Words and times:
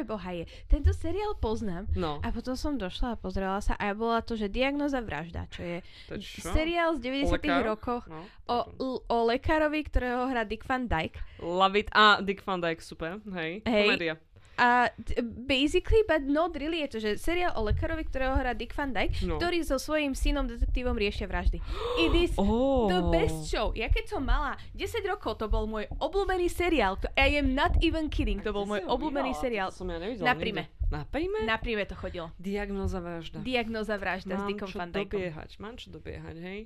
pre 0.00 0.08
boha 0.08 0.32
je? 0.32 0.48
Tento 0.64 0.96
seriál 0.96 1.36
poznám. 1.36 1.84
No, 1.92 2.24
A 2.24 2.32
potom 2.32 2.56
som 2.56 2.80
došla 2.80 3.12
a 3.12 3.20
pozrela 3.20 3.60
sa 3.60 3.76
a 3.76 3.92
bola 3.92 4.24
to, 4.24 4.32
že 4.32 4.48
Diagnoza 4.48 5.04
vražda, 5.04 5.44
čo 5.52 5.60
je 5.60 5.78
to 6.08 6.16
čo? 6.16 6.48
seriál 6.56 6.96
z 6.96 7.28
90 7.28 7.36
lekároch? 7.36 7.68
rokoch 7.76 8.04
No, 8.08 8.24
o, 8.48 8.56
o 9.04 9.16
lekárovi, 9.28 9.84
ktorého 9.84 10.24
hrá 10.24 10.48
Dick 10.48 10.64
Van 10.64 10.88
Dyke. 10.88 11.20
Love 11.36 11.76
it. 11.76 11.92
A 11.92 12.24
Dick 12.24 12.40
Van 12.40 12.56
Dyke, 12.56 12.80
super. 12.80 13.20
Hej, 13.28 13.60
Hej. 13.68 13.84
komédia. 13.84 14.14
A 14.60 14.68
t- 14.94 15.16
basically, 15.24 16.04
but 16.04 16.20
not 16.22 16.52
really, 16.52 16.84
je 16.84 16.88
to, 16.90 16.98
že 17.00 17.10
seriál 17.16 17.56
o 17.56 17.64
lekárovi, 17.64 18.04
ktorého 18.04 18.36
hrá 18.36 18.52
Dick 18.52 18.70
Van 18.70 18.92
Dyke, 18.92 19.16
No. 19.24 19.40
ktorý 19.40 19.64
so 19.64 19.80
svojím 19.80 20.12
synom 20.12 20.44
detektívom 20.44 20.92
riešia 20.92 21.24
vraždy. 21.24 21.64
It 21.98 22.12
is 22.14 22.36
Oh. 22.38 22.84
the 22.86 23.00
best 23.08 23.48
show. 23.48 23.72
Ja 23.72 23.88
keď 23.88 24.04
som 24.06 24.20
mala 24.20 24.54
10 24.72 24.84
rokov, 25.06 25.36
to 25.36 25.48
bol 25.48 25.64
môj 25.64 25.88
obľúbený 25.96 26.46
seriál. 26.46 27.00
To- 27.00 27.08
I 27.16 27.34
am 27.34 27.52
not 27.52 27.80
even 27.80 28.06
kidding, 28.06 28.38
to 28.38 28.52
bol 28.52 28.68
môj 28.68 28.84
obľúbený 28.84 29.32
seriál. 29.34 29.72
Som 29.72 29.88
ja 29.88 29.96
nevidela 29.96 30.28
Na 30.28 30.34
príme. 30.34 30.68
Na 30.86 31.02
príme? 31.02 31.38
Na 31.42 31.56
príve 31.56 31.82
to 31.84 31.94
chodilo. 31.94 32.28
Diagnoza 32.36 32.98
vražda. 32.98 33.40
Diagnoza 33.40 33.96
vražda 33.96 34.34
s 34.34 34.38
Mám 34.38 34.48
Dickom 34.50 34.68
čo 34.68 34.76
Van 34.76 34.90
Dykom. 34.90 35.08
dobiehať, 35.08 35.50
mám 35.56 35.74
čo 35.74 35.88
dobiehať, 35.88 36.36
hej? 36.36 36.60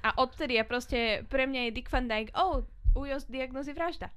A 0.00 0.16
odtedy 0.16 0.54
ja 0.54 0.64
proste, 0.64 0.98
pre 1.26 1.44
mňa 1.44 1.68
je 1.68 1.74
Dick 1.74 1.88
Van 1.88 2.04
Dyke, 2.04 2.32
oh, 2.32 2.64
ujo 2.94 3.16
z 3.18 3.26
diagnozy 3.26 3.72
vražda. 3.72 4.08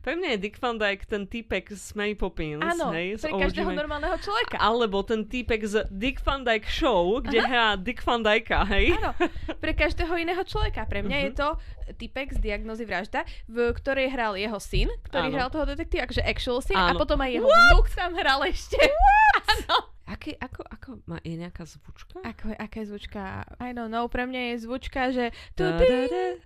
Pre 0.00 0.12
mňa 0.12 0.34
je 0.34 0.38
Dick 0.40 0.56
Van 0.56 0.74
Dyke 0.74 1.04
ten 1.04 1.22
týpek 1.24 1.68
z 1.68 1.92
Mary 1.92 2.14
Poppins, 2.14 2.58
Áno, 2.58 2.90
hej? 2.90 3.20
pre 3.20 3.30
každého 3.30 3.70
OG. 3.70 3.76
normálneho 3.76 4.16
človeka. 4.16 4.56
Alebo 4.56 5.04
ten 5.04 5.22
týpek 5.22 5.62
z 5.62 5.74
Dick 5.88 6.18
Van 6.20 6.40
Dyke 6.40 6.64
Show, 6.64 7.20
kde 7.20 7.38
hrá 7.38 7.76
Dick 7.76 8.00
Van 8.00 8.18
Dyka, 8.18 8.64
hej? 8.66 8.96
Áno, 8.96 9.12
pre 9.60 9.72
každého 9.72 10.16
iného 10.16 10.40
človeka. 10.42 10.86
Pre 10.86 11.02
mňa 11.02 11.12
Mhm. 11.14 11.24
je 11.24 11.32
to 11.34 11.48
typek 11.94 12.32
z 12.32 12.38
diagnozy 12.40 12.82
vražda, 12.82 13.20
v 13.46 13.70
ktorej 13.70 14.08
hral 14.08 14.34
jeho 14.34 14.56
syn, 14.56 14.88
ktorý 15.04 15.28
Áno. 15.28 15.36
hral 15.36 15.48
toho 15.50 15.64
detektíva, 15.66 16.02
akože 16.04 16.24
actual 16.24 16.58
syn, 16.58 16.78
a 16.78 16.90
Áno. 16.90 16.98
potom 16.98 17.20
aj 17.20 17.30
jeho 17.30 17.46
vnúk 17.46 17.86
tam 17.92 18.16
hral 18.16 18.40
ešte. 18.44 18.80
Áno. 19.52 19.91
Aký, 20.02 20.34
ako, 20.34 20.66
ako, 20.66 20.88
má, 21.06 21.22
je 21.22 21.38
nejaká 21.38 21.62
zvučka? 21.62 22.18
Ako, 22.26 22.58
aká 22.58 22.82
je 22.82 22.86
zvučka? 22.90 23.46
I 23.62 23.70
don't 23.70 23.94
know, 23.94 24.10
pre 24.10 24.26
mňa 24.26 24.54
je 24.54 24.66
zvučka, 24.66 25.14
že 25.14 25.30
tu, 25.54 25.62
da. 25.62 25.78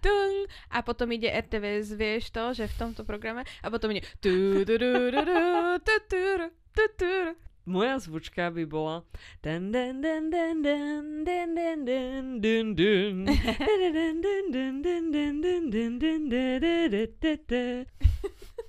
tung, 0.04 0.36
a 0.68 0.84
potom 0.84 1.08
ide 1.12 1.32
RTVS, 1.32 1.96
vieš 1.96 2.28
to, 2.30 2.52
že 2.52 2.68
v 2.68 2.76
tomto 2.76 3.02
programe, 3.08 3.48
a 3.64 3.66
potom 3.72 3.96
ide 3.96 4.04
tu, 4.20 4.62
tu, 4.62 4.76
tu, 4.76 4.88
tu, 5.08 5.20
tu, 5.24 5.24
tu, 5.80 5.94
tu, 6.04 6.22
tu, 6.76 6.84
tu. 7.00 7.14
Moja 7.66 7.98
zvučka 7.98 8.50
by 8.54 8.62
bola. 8.62 9.02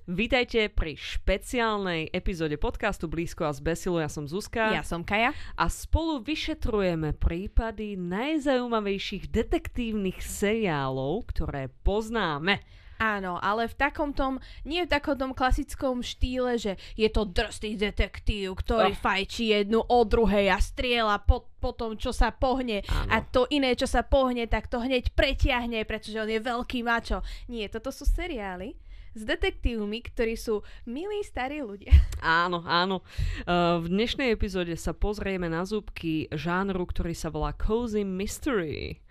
Vítajte 0.08 0.72
pri 0.72 0.96
špeciálnej 0.96 2.08
epizóde 2.16 2.56
podcastu 2.56 3.12
Blízko 3.12 3.44
a 3.44 3.52
z 3.52 3.60
Besilu. 3.60 4.00
Ja 4.00 4.08
som 4.08 4.24
Zuzka 4.24 4.72
Ja 4.72 4.80
som 4.80 5.04
Kaja. 5.04 5.36
a 5.60 5.68
spolu 5.68 6.24
vyšetrujeme 6.24 7.12
prípady 7.12 8.00
najzaujímavejších 8.00 9.28
detektívnych 9.28 10.24
seriálov, 10.24 11.28
ktoré 11.28 11.68
poznáme. 11.84 12.64
Áno, 13.04 13.36
ale 13.36 13.68
v 13.68 13.76
takom 13.76 14.16
tom, 14.16 14.40
nie 14.64 14.88
v 14.88 14.96
takom 14.96 15.20
tom 15.20 15.36
klasickom 15.36 16.00
štýle, 16.00 16.56
že 16.56 16.80
je 16.96 17.12
to 17.12 17.28
drsný 17.28 17.76
detektív, 17.76 18.64
ktorý 18.64 18.96
Oh. 18.96 19.02
fajčí 19.12 19.52
jednu 19.52 19.84
o 19.84 20.00
druhej 20.08 20.56
a 20.56 20.58
striela 20.64 21.20
po, 21.20 21.52
po 21.60 21.76
tom, 21.76 22.00
čo 22.00 22.16
sa 22.16 22.32
pohne. 22.32 22.80
Áno. 22.88 23.12
A 23.12 23.20
to 23.28 23.44
iné, 23.52 23.76
čo 23.76 23.92
sa 23.92 24.08
pohne, 24.08 24.48
tak 24.48 24.72
to 24.72 24.80
hneď 24.80 25.12
pretiahne, 25.12 25.84
pretože 25.84 26.16
on 26.16 26.32
je 26.32 26.40
veľký 26.40 26.80
mačo. 26.88 27.20
Nie, 27.52 27.68
toto 27.68 27.92
sú 27.92 28.08
seriály 28.08 28.87
s 29.18 29.26
detektívmi, 29.26 30.06
ktorí 30.06 30.38
sú 30.38 30.62
milí 30.86 31.26
starí 31.26 31.66
ľudia. 31.66 31.90
Áno, 32.22 32.62
áno. 32.70 33.02
Uh, 33.50 33.82
v 33.82 33.90
dnešnej 33.90 34.38
epizóde 34.38 34.78
sa 34.78 34.94
pozrieme 34.94 35.50
na 35.50 35.66
zúbky 35.66 36.30
žánru, 36.30 36.86
ktorý 36.86 37.18
sa 37.18 37.34
volá 37.34 37.58
Cozy 37.58 38.06
Mystery. 38.06 39.02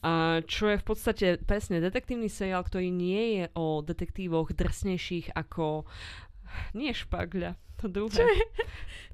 Uh, 0.00 0.40
čo 0.48 0.72
je 0.72 0.80
v 0.80 0.84
podstate 0.88 1.26
presne 1.44 1.84
detektívny 1.84 2.32
seriál, 2.32 2.64
ktorý 2.64 2.88
nie 2.88 3.36
je 3.36 3.44
o 3.52 3.84
detektívoch 3.84 4.56
drsnejších 4.56 5.36
ako... 5.36 5.84
Nie 6.74 6.90
špagľa, 6.96 7.54
to 7.78 7.86
druhé. 7.86 8.16
Čo 8.16 8.26
je? 8.26 8.42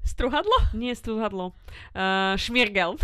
Struhadlo? 0.01 0.57
Nie 0.73 0.97
strúhadlo. 0.97 1.53
Uh, 1.93 2.33
šmirgel. 2.39 2.97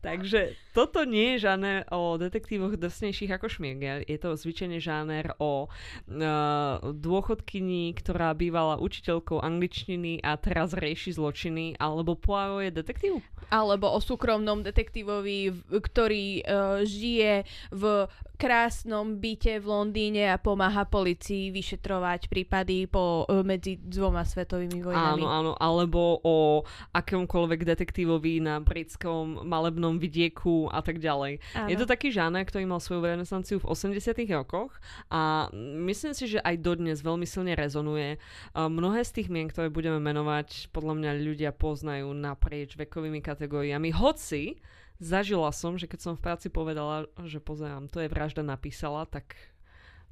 Takže 0.00 0.56
toto 0.70 1.02
nie 1.02 1.34
je 1.36 1.50
žáner 1.50 1.82
o 1.90 2.14
detektívoch 2.14 2.78
drsnejších 2.78 3.34
ako 3.34 3.46
Šmiergel. 3.50 4.06
Je 4.06 4.18
to 4.18 4.38
zvyčajne 4.38 4.78
žáner 4.78 5.34
o 5.42 5.66
uh, 5.66 5.72
dôchodkyni, 6.94 7.90
ktorá 7.98 8.30
bývala 8.38 8.78
učiteľkou 8.78 9.42
angličtiny 9.42 10.22
a 10.22 10.38
teraz 10.38 10.70
rieši 10.72 11.18
zločiny, 11.18 11.74
alebo 11.76 12.14
Poirot 12.14 12.62
je 12.64 12.70
detektív? 12.70 13.12
Alebo 13.50 13.90
o 13.90 13.98
súkromnom 13.98 14.62
detektívovi, 14.62 15.50
ktorý 15.66 16.26
uh, 16.40 16.86
žije 16.86 17.42
v 17.74 18.06
krásnom 18.40 19.20
byte 19.20 19.60
v 19.60 19.66
Londýne 19.66 20.32
a 20.32 20.40
pomáha 20.40 20.88
policii 20.88 21.52
vyšetrovať 21.52 22.30
prípady 22.30 22.86
po, 22.86 23.26
uh, 23.26 23.42
medzi 23.42 23.76
dvoma 23.76 24.22
svetovými 24.22 24.80
vojnami. 24.80 25.22
Áno, 25.22 25.26
áno. 25.28 25.52
Alebo 25.58 26.22
o 26.22 26.62
akomkoľvek 26.94 27.66
detektívovi 27.66 28.38
na 28.38 28.62
britskom 28.62 29.44
malebnom 29.44 29.98
vidieku 29.98 30.69
a 30.70 30.80
tak 30.80 31.02
ďalej. 31.02 31.42
Áno. 31.58 31.68
Je 31.68 31.76
to 31.76 31.86
taký 31.90 32.14
žáner, 32.14 32.46
ktorý 32.46 32.64
mal 32.70 32.78
svoju 32.78 33.02
renesanciu 33.02 33.58
v 33.58 33.68
80 33.68 34.14
rokoch 34.30 34.78
a 35.10 35.50
myslím 35.90 36.14
si, 36.14 36.30
že 36.30 36.38
aj 36.40 36.62
dodnes 36.62 37.02
veľmi 37.02 37.26
silne 37.26 37.58
rezonuje. 37.58 38.16
A 38.54 38.70
mnohé 38.70 39.02
z 39.02 39.20
tých 39.20 39.28
mien, 39.28 39.50
ktoré 39.50 39.68
budeme 39.68 39.98
menovať, 39.98 40.70
podľa 40.70 40.94
mňa 40.96 41.10
ľudia 41.20 41.50
poznajú 41.50 42.14
naprieč 42.14 42.78
vekovými 42.78 43.18
kategóriami. 43.20 43.90
Hoci 43.90 44.62
zažila 45.00 45.50
som, 45.50 45.80
že 45.80 45.88
keď 45.88 46.00
som 46.00 46.14
v 46.14 46.22
práci 46.22 46.52
povedala, 46.52 47.08
že 47.24 47.40
pozerám, 47.40 47.88
to 47.88 48.04
je 48.04 48.12
vražda 48.12 48.44
napísala, 48.44 49.08
tak 49.08 49.34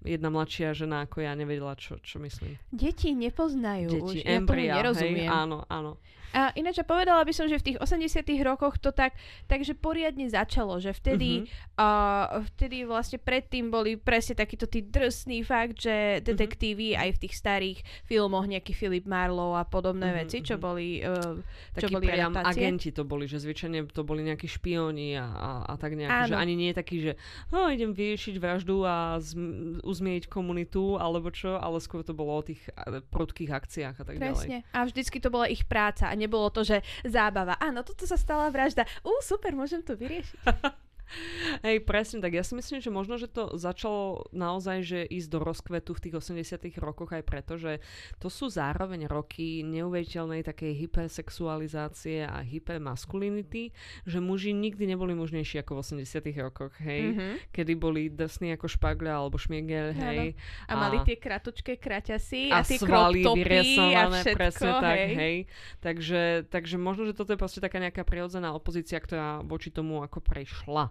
jedna 0.03 0.31
mladšia 0.31 0.75
žena 0.75 1.05
ako 1.05 1.27
ja 1.27 1.35
nevedela, 1.35 1.75
čo, 1.75 1.99
čo 1.99 2.23
myslím. 2.23 2.57
Deti 2.71 3.13
nepoznajú 3.15 3.89
Deti, 3.91 4.03
už, 4.03 4.13
ja 4.23 4.25
tomu 4.25 4.37
embria, 4.47 4.75
hej, 4.75 4.79
nerozumiem. 4.81 5.31
áno, 5.31 5.59
áno. 5.67 5.99
A 6.31 6.53
ináč 6.53 6.78
povedala 6.81 7.21
by 7.21 7.31
som, 7.31 7.44
že 7.44 7.56
v 7.56 7.66
tých 7.66 7.78
80 7.78 8.21
rokoch 8.43 8.77
to 8.77 8.91
tak, 8.91 9.16
takže 9.44 9.72
poriadne 9.72 10.27
začalo, 10.27 10.77
že 10.77 10.91
vtedy, 10.91 11.41
Mhm. 11.41 11.47
uh, 11.75 12.27
vtedy 12.49 12.83
vlastne 12.83 13.16
predtým 13.16 13.69
boli 13.69 13.94
presne 13.94 14.34
takýto 14.34 14.65
tí 14.65 14.81
drsný 14.81 15.41
fakt, 15.41 15.81
že 15.81 16.21
detektívy 16.21 16.93
Mhm. 16.93 16.99
aj 16.99 17.09
v 17.11 17.19
tých 17.19 17.34
starých 17.34 17.78
filmoch, 18.03 18.44
nejaký 18.44 18.72
Philip 18.72 19.05
Marlowe 19.05 19.55
a 19.55 19.65
podobné 19.65 20.06
Mhm, 20.06 20.16
veci, 20.19 20.39
čo 20.41 20.55
mhm. 20.55 20.61
boli, 20.61 20.89
uh, 21.00 21.39
čo 21.75 21.89
boli 21.89 22.06
priam 22.06 22.31
adaptácie. 22.31 22.60
agenti 22.62 22.89
to 22.91 23.03
boli, 23.03 23.25
že 23.25 23.39
zvyčajne 23.39 23.89
to 23.89 24.03
boli 24.03 24.21
nejakí 24.22 24.47
špióni 24.47 25.15
a, 25.15 25.27
a, 25.27 25.50
a 25.66 25.75
tak 25.75 25.95
nejak, 25.95 26.27
že 26.27 26.34
Áno. 26.34 26.41
ani 26.41 26.55
nie 26.55 26.69
je 26.69 26.77
taký, 26.77 26.97
že 27.00 27.12
no, 27.49 27.66
idem 27.66 27.91
vyriešiť 27.91 28.37
vraždu 28.37 28.83
a 28.83 28.97
zm- 29.19 29.47
uzmieť 29.81 30.28
komunitu 30.28 30.97
alebo 30.97 31.28
čo, 31.28 31.56
ale 31.56 31.78
skôr 31.78 32.00
to 32.00 32.12
bolo 32.12 32.34
o 32.34 32.43
tých 32.43 32.60
a, 32.75 33.00
prudkých 33.00 33.50
akciách 33.50 33.95
a 33.95 34.05
tak 34.05 34.16
ďalej. 34.16 34.34
Presne. 34.39 34.56
A 34.71 34.78
vždycky 34.83 35.19
to 35.19 35.28
bola 35.28 35.47
ich 35.47 35.65
práca 35.65 36.10
nebolo 36.19 36.51
to, 36.51 36.67
že 36.67 36.83
zábava. 37.06 37.55
Áno, 37.62 37.87
toto 37.87 38.03
sa 38.05 38.19
stala 38.19 38.51
vražda. 38.51 38.83
Ú, 39.06 39.15
super, 39.23 39.55
môžem 39.55 39.81
to 39.87 39.95
vyriešiť. 39.95 40.43
Hej, 41.67 41.85
presne 41.85 42.21
tak. 42.21 42.37
Ja 42.37 42.45
si 42.45 42.55
myslím, 42.55 42.81
že 42.81 42.91
možno, 42.93 43.17
že 43.17 43.29
to 43.31 43.57
začalo 43.57 44.29
naozaj, 44.31 44.85
že 44.85 45.01
ísť 45.09 45.29
do 45.33 45.39
rozkvetu 45.43 45.97
v 45.97 46.03
tých 46.09 46.15
80 46.21 46.69
rokoch 46.81 47.11
aj 47.13 47.23
preto, 47.25 47.57
že 47.57 47.81
to 48.21 48.29
sú 48.29 48.53
zároveň 48.53 49.09
roky 49.09 49.65
neuveriteľnej 49.65 50.45
takej 50.45 50.87
hypersexualizácie 50.87 52.29
a 52.29 52.45
hypermaskulinity, 52.45 53.73
že 54.05 54.19
muži 54.21 54.53
nikdy 54.53 54.95
neboli 54.95 55.17
mužnejší 55.17 55.65
ako 55.65 55.81
v 55.81 56.05
80 56.05 56.45
rokoch, 56.45 56.75
hej. 56.83 57.15
Mhm. 57.15 57.27
Kedy 57.53 57.73
boli 57.75 58.13
drsní 58.13 58.55
ako 58.55 58.69
špagľa 58.69 59.13
alebo 59.25 59.37
šmiegel, 59.41 59.97
hej. 59.97 60.37
A 60.69 60.72
mali 60.77 61.01
tie 61.04 61.16
kratučké 61.16 61.81
kraťasy 61.81 62.53
a, 62.53 62.61
a 62.61 62.66
tie 62.66 62.78
svaly 62.78 63.25
a 63.25 64.03
všetko, 64.11 64.37
presne 64.37 64.71
tak, 64.81 64.99
hej. 64.99 65.15
hej. 65.15 65.37
Takže, 65.81 66.22
takže 66.49 66.77
možno, 66.77 67.09
že 67.09 67.15
toto 67.16 67.33
je 67.34 67.41
proste 67.41 67.61
taká 67.63 67.81
nejaká 67.81 68.03
prirodzená 68.04 68.53
opozícia, 68.53 68.99
ktorá 68.99 69.41
voči 69.45 69.72
tomu 69.72 70.03
ako 70.04 70.21
prešla. 70.21 70.91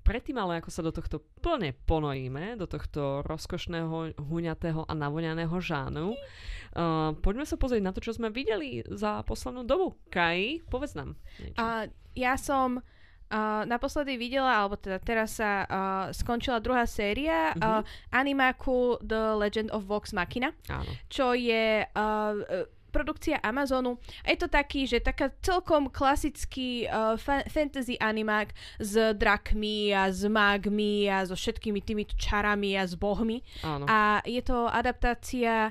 Predtým 0.00 0.40
ale, 0.40 0.58
ako 0.58 0.70
sa 0.72 0.80
do 0.80 0.90
tohto 0.90 1.20
plne 1.44 1.76
ponojíme, 1.84 2.56
do 2.56 2.64
tohto 2.64 3.20
rozkošného, 3.20 4.16
huňatého 4.16 4.88
a 4.88 4.92
navoňaného 4.96 5.52
žánu, 5.60 6.16
uh, 6.16 7.12
poďme 7.20 7.44
sa 7.44 7.60
pozrieť 7.60 7.84
na 7.84 7.92
to, 7.92 8.00
čo 8.00 8.16
sme 8.16 8.32
videli 8.32 8.80
za 8.88 9.20
poslednú 9.22 9.62
dobu. 9.62 9.92
Kai, 10.08 10.64
povedz 10.66 10.96
nám 10.96 11.20
niečo. 11.36 11.60
A 11.60 11.84
ja 12.16 12.34
som 12.40 12.80
uh, 12.80 13.62
naposledy 13.68 14.16
videla, 14.16 14.64
alebo 14.64 14.80
teda 14.80 14.98
teraz 14.98 15.36
sa 15.36 15.62
uh, 15.62 15.76
skončila 16.10 16.58
druhá 16.58 16.88
séria 16.88 17.52
Mhm. 17.54 17.60
uh, 17.60 17.82
animáku 18.10 18.98
The 19.04 19.36
Legend 19.36 19.68
of 19.70 19.84
Vox 19.84 20.10
Machina, 20.10 20.56
Áno. 20.66 20.90
čo 21.12 21.36
je 21.36 21.84
uh, 21.84 21.92
uh, 21.92 22.64
produkcia 22.90 23.38
Amazonu. 23.40 23.96
Je 24.26 24.36
to 24.36 24.50
taký, 24.50 24.84
že 24.84 25.00
taká 25.00 25.30
celkom 25.40 25.88
klasický 25.88 26.90
uh, 26.90 27.14
fa- 27.16 27.46
fantasy 27.46 27.96
animák 27.96 28.52
s 28.82 29.16
drakmi 29.16 29.94
a 29.94 30.10
s 30.10 30.26
mágmi 30.26 31.06
a 31.06 31.24
so 31.24 31.38
všetkými 31.38 31.80
týmito 31.80 32.18
čarami 32.18 32.74
a 32.74 32.84
s 32.84 32.98
bohmi. 32.98 33.40
Áno. 33.62 33.86
A 33.86 34.20
je 34.26 34.42
to 34.42 34.66
adaptácia 34.68 35.70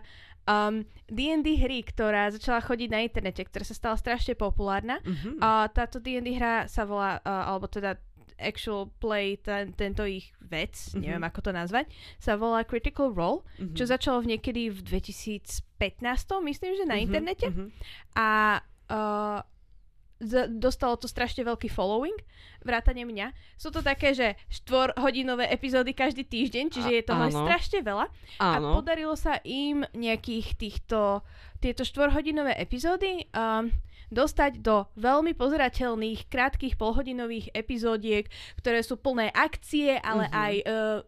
um, 0.50 0.82
D&D 1.10 1.62
hry, 1.62 1.86
ktorá 1.86 2.34
začala 2.34 2.62
chodiť 2.62 2.90
na 2.90 3.00
internete, 3.06 3.46
ktorá 3.46 3.66
sa 3.66 3.78
stala 3.78 3.96
strašne 3.98 4.34
populárna. 4.34 5.02
Mhm. 5.06 5.42
A 5.42 5.70
táto 5.70 6.02
D&D 6.02 6.38
hra 6.38 6.66
sa 6.66 6.86
volá, 6.86 7.22
uh, 7.22 7.54
alebo 7.54 7.70
teda 7.70 7.98
actual 8.42 8.88
play, 8.96 9.36
ten, 9.36 9.72
tento 9.72 10.02
ich 10.02 10.32
vec, 10.40 10.72
Mhm. 10.72 10.82
mm-hmm. 10.90 11.02
neviem 11.02 11.24
ako 11.24 11.40
to 11.42 11.52
nazvať, 11.52 11.86
sa 12.18 12.34
volá 12.34 12.64
Critical 12.64 13.12
Role, 13.12 13.44
Mhm. 13.58 13.76
čo 13.76 13.84
začalo 13.86 14.20
v 14.20 14.34
niekedy 14.34 14.70
v 14.70 14.80
2015, 14.82 15.62
myslím, 16.42 16.72
že 16.74 16.84
na 16.84 16.96
Mhm, 16.96 17.04
internete. 17.04 17.48
mhm. 17.48 17.66
A 18.14 18.28
uh, 18.88 19.40
dostalo 20.50 20.96
to 20.96 21.08
strašne 21.08 21.42
veľký 21.42 21.70
following, 21.70 22.16
vrátane 22.60 23.02
mňa. 23.02 23.32
Sú 23.56 23.70
to 23.70 23.80
také, 23.80 24.12
že 24.12 24.36
štvorhodinové 24.50 25.48
epizódy 25.48 25.94
každý 25.94 26.26
týždeň, 26.26 26.66
čiže 26.70 26.90
A- 26.90 26.94
je 26.94 27.04
toho 27.06 27.24
áno. 27.24 27.40
strašne 27.40 27.80
veľa. 27.80 28.06
A 28.38 28.46
Áno. 28.54 28.76
podarilo 28.76 29.16
sa 29.16 29.40
im 29.42 29.88
nejakých 29.94 30.48
týchto, 30.56 31.24
tieto 31.58 31.84
štvorhodinové 31.84 32.52
epizódy 32.54 33.28
um, 33.30 33.72
dostať 34.10 34.60
do 34.60 34.90
veľmi 34.96 35.34
pozerateľných, 35.34 36.28
krátkých 36.28 36.76
polhodinových 36.76 37.50
epizódiek, 37.52 38.26
ktoré 38.58 38.82
sú 38.82 38.98
plné 38.98 39.30
akcie, 39.30 39.96
ale 39.96 40.26
Mhm. 40.26 40.34
aj 40.36 40.54
uh, 40.58 40.66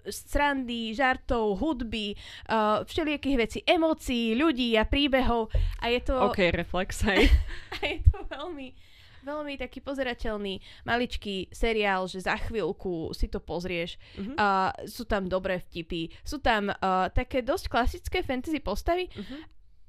srandy, 0.08 0.94
žartov, 0.94 1.58
hudby, 1.58 2.14
uh, 2.48 2.82
všelijakých 2.84 3.38
vecí, 3.38 3.60
emócií, 3.64 4.34
ľudí 4.34 4.74
a 4.74 4.86
príbehov. 4.86 5.50
A 5.78 5.90
je 5.90 6.00
to, 6.00 6.14
OK, 6.22 6.52
reflex, 6.52 7.02
hej. 7.04 7.26
a 7.74 7.82
je 7.82 8.00
to 8.06 8.22
veľmi, 8.28 8.74
veľmi 9.22 9.54
taký 9.56 9.82
pozerateľný 9.82 10.58
maličký 10.82 11.50
seriál, 11.50 12.06
že 12.06 12.22
za 12.22 12.38
chvíľku 12.38 13.14
si 13.14 13.26
to 13.26 13.38
pozrieš. 13.38 13.98
Mhm. 14.16 14.34
Uh, 14.34 14.70
sú 14.86 15.06
tam 15.06 15.26
dobré 15.26 15.58
vtipy, 15.60 16.10
sú 16.22 16.38
tam 16.38 16.70
uh, 16.70 17.10
také 17.10 17.42
dosť 17.42 17.66
klasické 17.68 18.22
fantasy 18.22 18.58
postavy, 18.58 19.10
Mhm. 19.12 19.38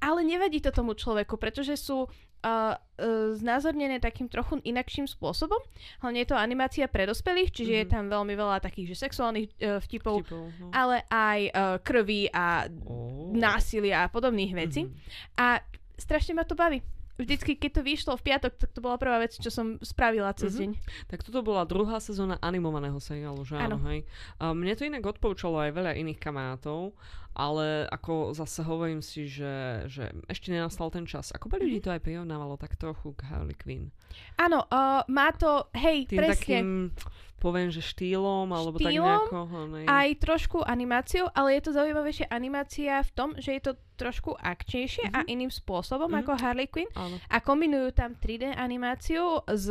ale 0.03 0.21
nevadí 0.23 0.59
to 0.59 0.69
tomu 0.69 0.93
človeku, 0.93 1.37
pretože 1.37 1.77
sú 1.77 2.09
uh, 2.43 2.75
uh, 2.75 2.77
znázornené 3.33 3.99
takým 3.99 4.27
trochu 4.27 4.59
inakším 4.61 5.07
spôsobom. 5.07 5.59
Hlavne 5.99 6.23
je 6.23 6.29
to 6.29 6.37
animácia 6.37 6.85
pre 6.87 7.07
dospelých, 7.07 7.51
čiže 7.51 7.73
je 7.73 7.85
Mhm. 7.87 7.91
tam 7.91 8.05
veľmi 8.09 8.35
veľa 8.35 8.59
takých 8.59 8.93
že 8.93 8.97
sexuálnych 9.01 9.47
uh, 9.57 9.79
vtipov, 9.81 10.23
Vtipov, 10.23 10.51
no. 10.59 10.71
ale 10.71 11.03
aj 11.09 11.41
uh, 11.47 11.53
krvi 11.79 12.29
a 12.29 12.67
Ó. 12.85 13.31
násilia 13.33 14.05
a 14.05 14.11
podobných 14.11 14.53
vecí. 14.53 14.87
Mhm. 14.87 14.93
A 15.37 15.63
strašne 15.95 16.35
ma 16.35 16.43
to 16.43 16.55
baví. 16.55 16.83
Vždycky, 17.15 17.55
keď 17.55 17.71
to 17.73 17.83
vyšlo 17.83 18.13
v 18.15 18.25
piatok, 18.25 18.53
tak 18.57 18.71
to 18.71 18.81
bola 18.81 18.97
prvá 18.97 19.19
vec, 19.19 19.33
čo 19.33 19.47
som 19.47 19.77
spravila 19.79 20.33
cez 20.33 20.53
Mhm. 20.53 20.59
deň. 20.59 20.71
Tak 21.07 21.21
toto 21.23 21.41
bola 21.41 21.63
druhá 21.63 21.99
sezóna 21.99 22.39
animovaného 22.39 22.97
seriálu, 22.97 23.43
že 23.43 23.55
áno, 23.55 23.77
hej. 23.87 24.09
A 24.39 24.51
mne 24.51 24.73
to 24.73 24.83
inak 24.83 25.03
odporúčalo 25.03 25.61
aj 25.61 25.71
veľa 25.73 25.93
iných 25.95 26.17
kamarátov, 26.19 26.97
ale 27.31 27.85
ako 27.87 28.33
zase 28.33 28.61
hovorím 28.63 29.01
si, 29.01 29.25
že, 29.25 29.53
že 29.87 30.09
ešte 30.27 30.49
nenastal 30.49 30.89
ten 30.89 31.05
čas. 31.05 31.31
Ako 31.31 31.49
by 31.49 31.57
Mhm. 31.57 31.63
ľudí 31.63 31.81
to 31.81 31.91
aj 31.91 32.01
prirovnávalo 32.01 32.57
tak 32.57 32.77
trochu 32.77 33.13
k 33.13 33.25
Harley 33.25 33.55
Quinn. 33.55 33.93
Áno, 34.37 34.65
uh, 34.65 35.01
má 35.07 35.33
to, 35.33 35.69
hej, 35.75 36.05
Tým 36.07 36.17
presne. 36.19 36.33
takým, 36.35 36.67
poviem, 37.43 37.69
že 37.69 37.83
štýlom, 37.83 38.47
alebo 38.47 38.79
tak 38.79 38.89
Štýlom, 38.89 39.03
nejako. 39.03 39.39
hej. 39.75 39.85
aj 39.85 40.09
trošku 40.17 40.59
animáciou, 40.61 41.27
ale 41.29 41.49
je 41.53 41.63
to 41.63 41.71
zaujímavejšia 41.73 42.27
animácia 42.29 42.95
v 42.99 43.11
tom, 43.11 43.29
že 43.35 43.51
je 43.53 43.63
to 43.65 43.73
trošku 43.95 44.33
akčnejšie 44.33 45.11
a 45.11 45.23
iným 45.25 45.49
spôsobom 45.49 46.07
Mhm. 46.09 46.19
ako 46.21 46.33
Harley 46.37 46.67
Quinn 46.67 46.91
Áno. 46.93 47.19
a 47.25 47.37
kombinujú 47.39 47.91
tam 47.93 48.15
3D 48.15 48.51
animáciu 48.53 49.23
s 49.45 49.67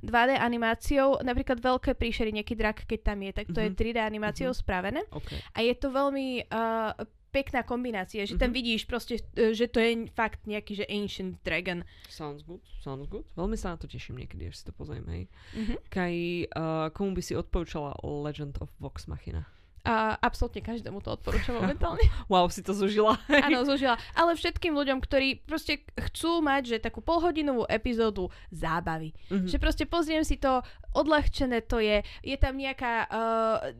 2D 0.00 0.32
animáciou, 0.34 1.20
napríklad 1.20 1.58
veľké 1.58 1.92
príšery, 1.92 2.32
nejaký 2.34 2.54
drak, 2.54 2.84
keď 2.84 3.00
tam 3.02 3.18
je, 3.20 3.32
tak 3.34 3.46
to 3.46 3.58
je 3.58 3.68
Mhm. 3.68 3.76
3D 3.76 3.98
animáciou 3.98 4.50
spravené 4.52 5.04
OK. 5.10 5.28
a 5.30 5.58
je 5.60 5.74
to 5.74 5.88
veľmi 5.88 6.44
uh, 6.46 6.92
pekná 7.30 7.62
kombinácia, 7.62 8.22
že 8.22 8.34
tam 8.34 8.50
Mhm. 8.50 8.56
vidíš 8.56 8.82
proste, 8.84 9.14
uh, 9.16 9.50
že 9.50 9.66
to 9.66 9.78
je 9.78 9.90
fakt 10.08 10.44
nejaký, 10.44 10.74
že 10.76 10.86
ancient 10.86 11.38
dragon. 11.40 11.82
Sounds 12.06 12.42
good, 12.42 12.60
sounds 12.78 13.06
good. 13.06 13.22
Veľmi 13.32 13.54
sa 13.54 13.70
na 13.70 13.76
to 13.76 13.86
teším 13.86 14.18
niekedy, 14.18 14.46
až 14.46 14.56
si 14.56 14.64
to 14.64 14.72
pozriem, 14.72 15.06
hej. 15.06 15.22
Mhm. 15.54 15.74
Kaj, 15.88 16.14
uh, 16.50 16.62
komu 16.90 17.14
by 17.14 17.22
si 17.22 17.32
odporúčala 17.32 17.94
Legend 18.00 18.58
of 18.58 18.68
Vox 18.76 19.06
Machina? 19.06 19.46
A 19.80 20.20
absolútne 20.20 20.60
každému 20.60 21.00
to 21.00 21.16
odporúčam 21.16 21.56
momentálne. 21.60 22.04
Wow, 22.28 22.52
si 22.52 22.60
to 22.60 22.76
zužila. 22.76 23.16
Áno, 23.46 23.64
zúžila. 23.64 23.96
Ale 24.12 24.36
všetkým 24.36 24.76
ľuďom, 24.76 25.00
ktorí 25.00 25.40
proste 25.48 25.80
chcú 25.96 26.44
mať, 26.44 26.76
že 26.76 26.84
takú 26.84 27.00
polhodinovú 27.00 27.64
epizódu 27.64 28.28
zábavy. 28.52 29.16
Mhm. 29.32 29.48
Že 29.48 29.56
proste 29.56 29.84
pozriem 29.88 30.24
si 30.26 30.36
to, 30.36 30.60
odľahčené 30.92 31.64
to 31.64 31.80
je, 31.80 32.02
je 32.20 32.36
tam 32.36 32.58
nejaká 32.58 33.06
uh, 33.08 33.72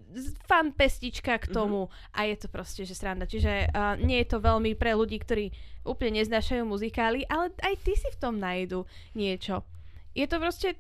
fan 0.47 0.73
pestička 0.73 1.37
k 1.43 1.51
tomu 1.51 1.91
a 2.15 2.25
je 2.25 2.37
to 2.39 2.49
proste, 2.49 2.87
že 2.87 2.97
sranda. 2.97 3.29
Čiže 3.29 3.69
uh, 3.71 3.99
nie 4.01 4.23
je 4.23 4.29
to 4.31 4.39
veľmi 4.41 4.79
pre 4.79 4.95
ľudí, 4.95 5.21
ktorí 5.21 5.53
úplne 5.85 6.21
neznášajú 6.23 6.63
muzikály, 6.65 7.25
ale 7.27 7.53
aj 7.61 7.75
ty 7.83 7.93
si 7.97 8.09
v 8.13 8.21
tom 8.21 8.37
nájdu 8.39 8.85
niečo. 9.17 9.65
Je 10.13 10.27
to 10.27 10.37
proste 10.43 10.77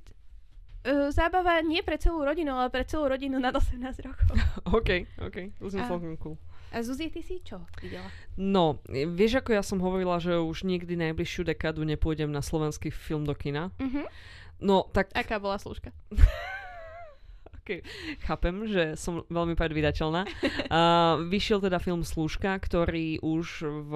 uh, 0.85 1.09
zábava 1.13 1.61
nie 1.61 1.83
pre 1.85 1.97
celú 2.01 2.25
rodinu, 2.25 2.57
ale 2.57 2.69
pre 2.73 2.85
celú 2.85 3.09
rodinu 3.09 3.37
nad 3.37 3.53
18 3.53 3.81
rokov. 4.07 4.33
OK, 4.79 4.91
OK, 5.21 5.37
to 5.61 5.67
A- 5.67 5.87
celkom 5.89 6.17
cool. 6.21 6.37
A 6.71 6.87
Zuzi, 6.87 7.11
ty 7.11 7.19
si 7.19 7.43
čo 7.43 7.67
videla? 7.83 8.07
No, 8.39 8.79
vieš, 8.87 9.43
ako 9.43 9.51
ja 9.59 9.63
som 9.67 9.83
hovorila, 9.83 10.23
že 10.23 10.39
už 10.39 10.63
nikdy 10.63 10.95
najbližšiu 10.95 11.43
dekádu 11.43 11.83
nepôjdem 11.83 12.31
na 12.31 12.39
slovenský 12.39 12.95
film 12.95 13.27
do 13.27 13.35
kina? 13.35 13.75
Mhm. 13.83 14.07
No, 14.61 14.87
tak 14.93 15.11
Aká 15.17 15.41
bola 15.41 15.59
slúžka? 15.59 15.91
chápem, 18.27 18.55
že 18.67 18.85
som 18.99 19.23
veľmi 19.31 19.55
predvydateľná. 19.55 20.23
Uh, 20.25 21.23
vyšiel 21.35 21.63
teda 21.63 21.79
film 21.79 22.03
Slúžka, 22.03 22.57
ktorý 22.59 23.23
už 23.23 23.47
v 23.67 23.93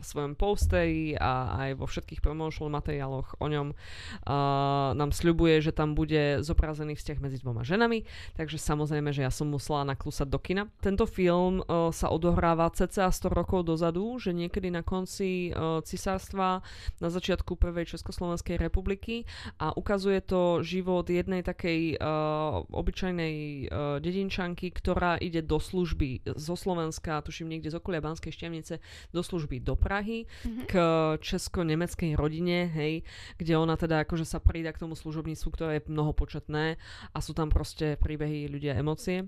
svojom 0.00 0.34
posteri 0.34 1.14
a 1.14 1.60
aj 1.68 1.70
vo 1.78 1.86
všetkých 1.86 2.20
promotional 2.24 2.72
materiáloch 2.74 3.38
o 3.38 3.46
ňom 3.46 3.72
uh, 3.72 4.90
nám 4.96 5.10
sľubuje, 5.14 5.60
že 5.60 5.72
tam 5.76 5.92
bude 5.94 6.40
zobrazený 6.40 6.96
vzťah 6.96 7.18
medzi 7.20 7.38
dvoma 7.40 7.62
ženami, 7.62 8.02
takže 8.34 8.56
samozrejme, 8.56 9.12
že 9.12 9.22
ja 9.22 9.32
som 9.32 9.50
musela 9.50 9.84
naklúsať 9.94 10.28
do 10.28 10.40
kina. 10.40 10.66
Tento 10.80 11.04
film 11.04 11.60
uh, 11.62 11.92
sa 11.92 12.08
odohráva 12.10 12.72
cca 12.72 13.12
100 13.12 13.30
rokov 13.30 13.68
dozadu, 13.68 14.16
že 14.16 14.32
niekedy 14.32 14.72
na 14.72 14.80
konci 14.80 15.52
uh, 15.52 15.84
cisárstva, 15.84 16.64
na 16.98 17.08
začiatku 17.12 17.60
prvej 17.60 17.94
Československej 17.94 18.56
republiky 18.56 19.28
a 19.60 19.76
ukazuje 19.76 20.24
to 20.24 20.64
život 20.64 21.06
jednej 21.06 21.44
takej 21.44 22.00
uh, 22.00 22.64
obyčajnej 22.72 23.03
uh, 23.12 24.00
dedinčanky, 24.00 24.72
ktorá 24.72 25.20
ide 25.20 25.44
do 25.44 25.60
služby 25.60 26.24
zo 26.38 26.56
Slovenska, 26.56 27.20
tuším 27.20 27.52
niekde 27.52 27.68
z 27.68 27.76
okolia 27.76 28.00
Banskej 28.00 28.32
Štiavnice, 28.32 28.80
do 29.12 29.20
služby 29.20 29.60
do 29.60 29.76
Prahy 29.76 30.24
Mhm. 30.46 30.64
k 30.70 30.74
česko-nemeckej 31.20 32.16
rodine, 32.16 32.70
hej, 32.70 33.02
kde 33.36 33.58
ona 33.58 33.76
teda 33.76 34.06
akože 34.06 34.24
sa 34.24 34.40
prída 34.40 34.72
k 34.72 34.80
tomu 34.80 34.94
služobníctvu, 34.94 35.48
ktoré 35.50 35.72
je 35.76 35.86
mnohopočetné 35.90 36.80
a 37.12 37.18
sú 37.20 37.34
tam 37.34 37.50
proste 37.50 37.98
príbehy, 37.98 38.48
ľudia, 38.48 38.78
emócie. 38.78 39.26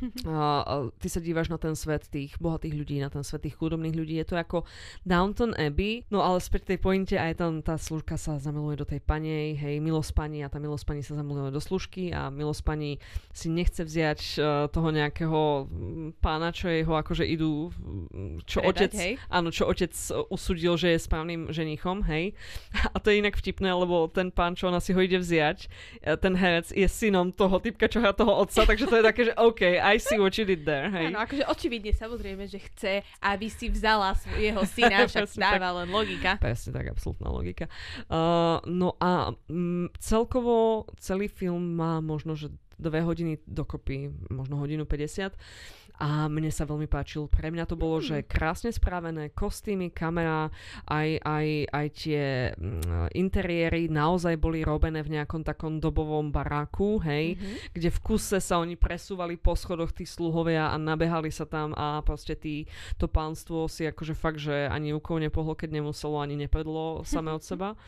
A 0.30 0.88
ty 0.98 1.08
sa 1.12 1.20
dívaš 1.20 1.52
na 1.52 1.58
ten 1.60 1.76
svet 1.76 2.08
tých 2.08 2.36
bohatých 2.40 2.74
ľudí, 2.74 2.96
na 3.00 3.12
ten 3.12 3.24
svet 3.24 3.44
tých 3.44 3.56
chudobných 3.56 3.96
ľudí. 3.96 4.14
Je 4.16 4.26
to 4.26 4.36
ako 4.36 4.64
Downton 5.04 5.52
Abbey, 5.56 6.08
no 6.08 6.24
ale 6.24 6.40
späť 6.40 6.72
tej 6.72 6.78
pointe 6.80 7.16
aj 7.16 7.40
tam 7.40 7.60
tá 7.60 7.76
služka 7.76 8.16
sa 8.16 8.40
zamiluje 8.40 8.80
do 8.80 8.86
tej 8.88 9.00
panej, 9.04 9.60
hej, 9.60 9.76
milosť 9.82 10.12
pani 10.16 10.40
a 10.44 10.48
tá 10.48 10.56
milosť 10.56 10.84
pani 10.88 11.02
sa 11.04 11.16
zamiluje 11.16 11.52
do 11.52 11.60
služky 11.60 12.12
a 12.12 12.32
milosť 12.32 12.62
pani 12.64 12.96
si 13.32 13.52
nechce 13.52 13.84
vziať 13.84 14.20
uh, 14.40 14.44
toho 14.72 14.88
nejakého 14.88 15.68
pána, 16.24 16.52
čo 16.52 16.72
jeho 16.72 16.96
akože 16.96 17.24
idú, 17.26 17.72
čo 18.48 18.64
Predať, 18.64 18.72
otec, 18.72 18.92
hej? 18.96 19.12
áno, 19.28 19.48
čo 19.52 19.68
otec 19.68 19.92
uh, 19.92 20.24
usudil, 20.32 20.74
že 20.80 20.96
je 20.96 20.98
správnym 21.00 21.52
ženichom, 21.52 22.04
hej. 22.08 22.32
A 22.94 22.96
to 22.98 23.12
je 23.12 23.20
inak 23.20 23.36
vtipné, 23.36 23.70
lebo 23.72 24.08
ten 24.08 24.32
pán, 24.32 24.56
čo 24.56 24.72
ona 24.72 24.80
si 24.80 24.96
ho 24.96 25.00
ide 25.00 25.20
vziať, 25.20 25.58
uh, 25.66 26.16
ten 26.16 26.32
herec 26.34 26.72
je 26.72 26.88
synom 26.88 27.32
toho 27.32 27.60
typka, 27.60 27.90
čo 27.90 28.00
hrá 28.00 28.16
toho 28.16 28.32
otca, 28.40 28.64
takže 28.64 28.88
to 28.88 28.96
je 28.98 29.04
také, 29.04 29.22
že 29.28 29.36
OK, 29.36 29.79
I 29.80 29.96
see 29.96 30.20
what 30.20 30.36
you 30.36 30.44
did 30.44 30.68
there, 30.68 30.92
hej. 30.92 31.10
Áno, 31.10 31.24
akože 31.24 31.48
očividne 31.48 31.92
samozrejme, 31.96 32.44
že 32.46 32.60
chce, 32.60 32.92
aby 33.24 33.48
si 33.48 33.72
vzala 33.72 34.14
svojho 34.14 34.62
syna, 34.68 35.04
však 35.10 35.32
dáva 35.40 35.82
len 35.82 35.88
logika. 35.88 36.36
Presne 36.38 36.70
tak, 36.76 36.92
absolútna 36.92 37.32
logika. 37.32 37.66
Uh, 38.06 38.60
no 38.68 38.94
a 39.00 39.32
mm, 39.48 39.96
celkovo 39.98 40.86
celý 41.00 41.26
film 41.26 41.74
má 41.80 41.98
možno, 42.04 42.36
že 42.36 42.52
dve 42.80 43.04
hodiny 43.04 43.44
dokopy, 43.44 44.08
možno 44.32 44.56
hodinu 44.56 44.88
50. 44.88 45.36
a 46.00 46.26
mne 46.26 46.48
sa 46.48 46.64
veľmi 46.64 46.88
páčil. 46.88 47.28
Pre 47.28 47.52
mňa 47.52 47.68
to 47.68 47.76
bolo, 47.76 48.00
Mm. 48.00 48.04
že 48.08 48.16
krásne 48.24 48.72
spravené, 48.72 49.30
kostýmy, 49.30 49.92
kamera, 49.92 50.48
aj, 50.88 51.20
aj, 51.20 51.46
aj 51.68 51.86
tie 51.92 52.22
mm, 52.56 53.12
interiéry 53.12 53.86
naozaj 53.86 54.40
boli 54.40 54.64
robené 54.64 55.04
v 55.04 55.20
nejakom 55.20 55.44
takom 55.44 55.76
dobovom 55.76 56.32
baráku, 56.32 56.96
hej, 57.04 57.36
Mhm. 57.36 57.76
kde 57.76 57.88
v 57.92 57.98
kuse 58.00 58.40
sa 58.40 58.56
oni 58.56 58.80
presúvali 58.80 59.36
po 59.36 59.52
schodoch 59.52 59.92
tí 59.92 60.08
sluhovia 60.08 60.72
a 60.72 60.80
nabehali 60.80 61.28
sa 61.28 61.44
tam 61.44 61.76
a 61.76 62.00
proste 62.00 62.32
tí, 62.32 62.64
to 62.96 63.04
pánstvo 63.04 63.68
si 63.68 63.84
akože 63.84 64.16
fakt, 64.16 64.40
že 64.40 64.66
ani 64.66 64.96
ukou 64.96 65.20
nepohlo, 65.20 65.52
keď 65.52 65.76
nemuselo, 65.76 66.16
ani 66.16 66.40
nepedlo 66.40 67.04
same 67.04 67.28
od 67.28 67.44
seba. 67.44 67.76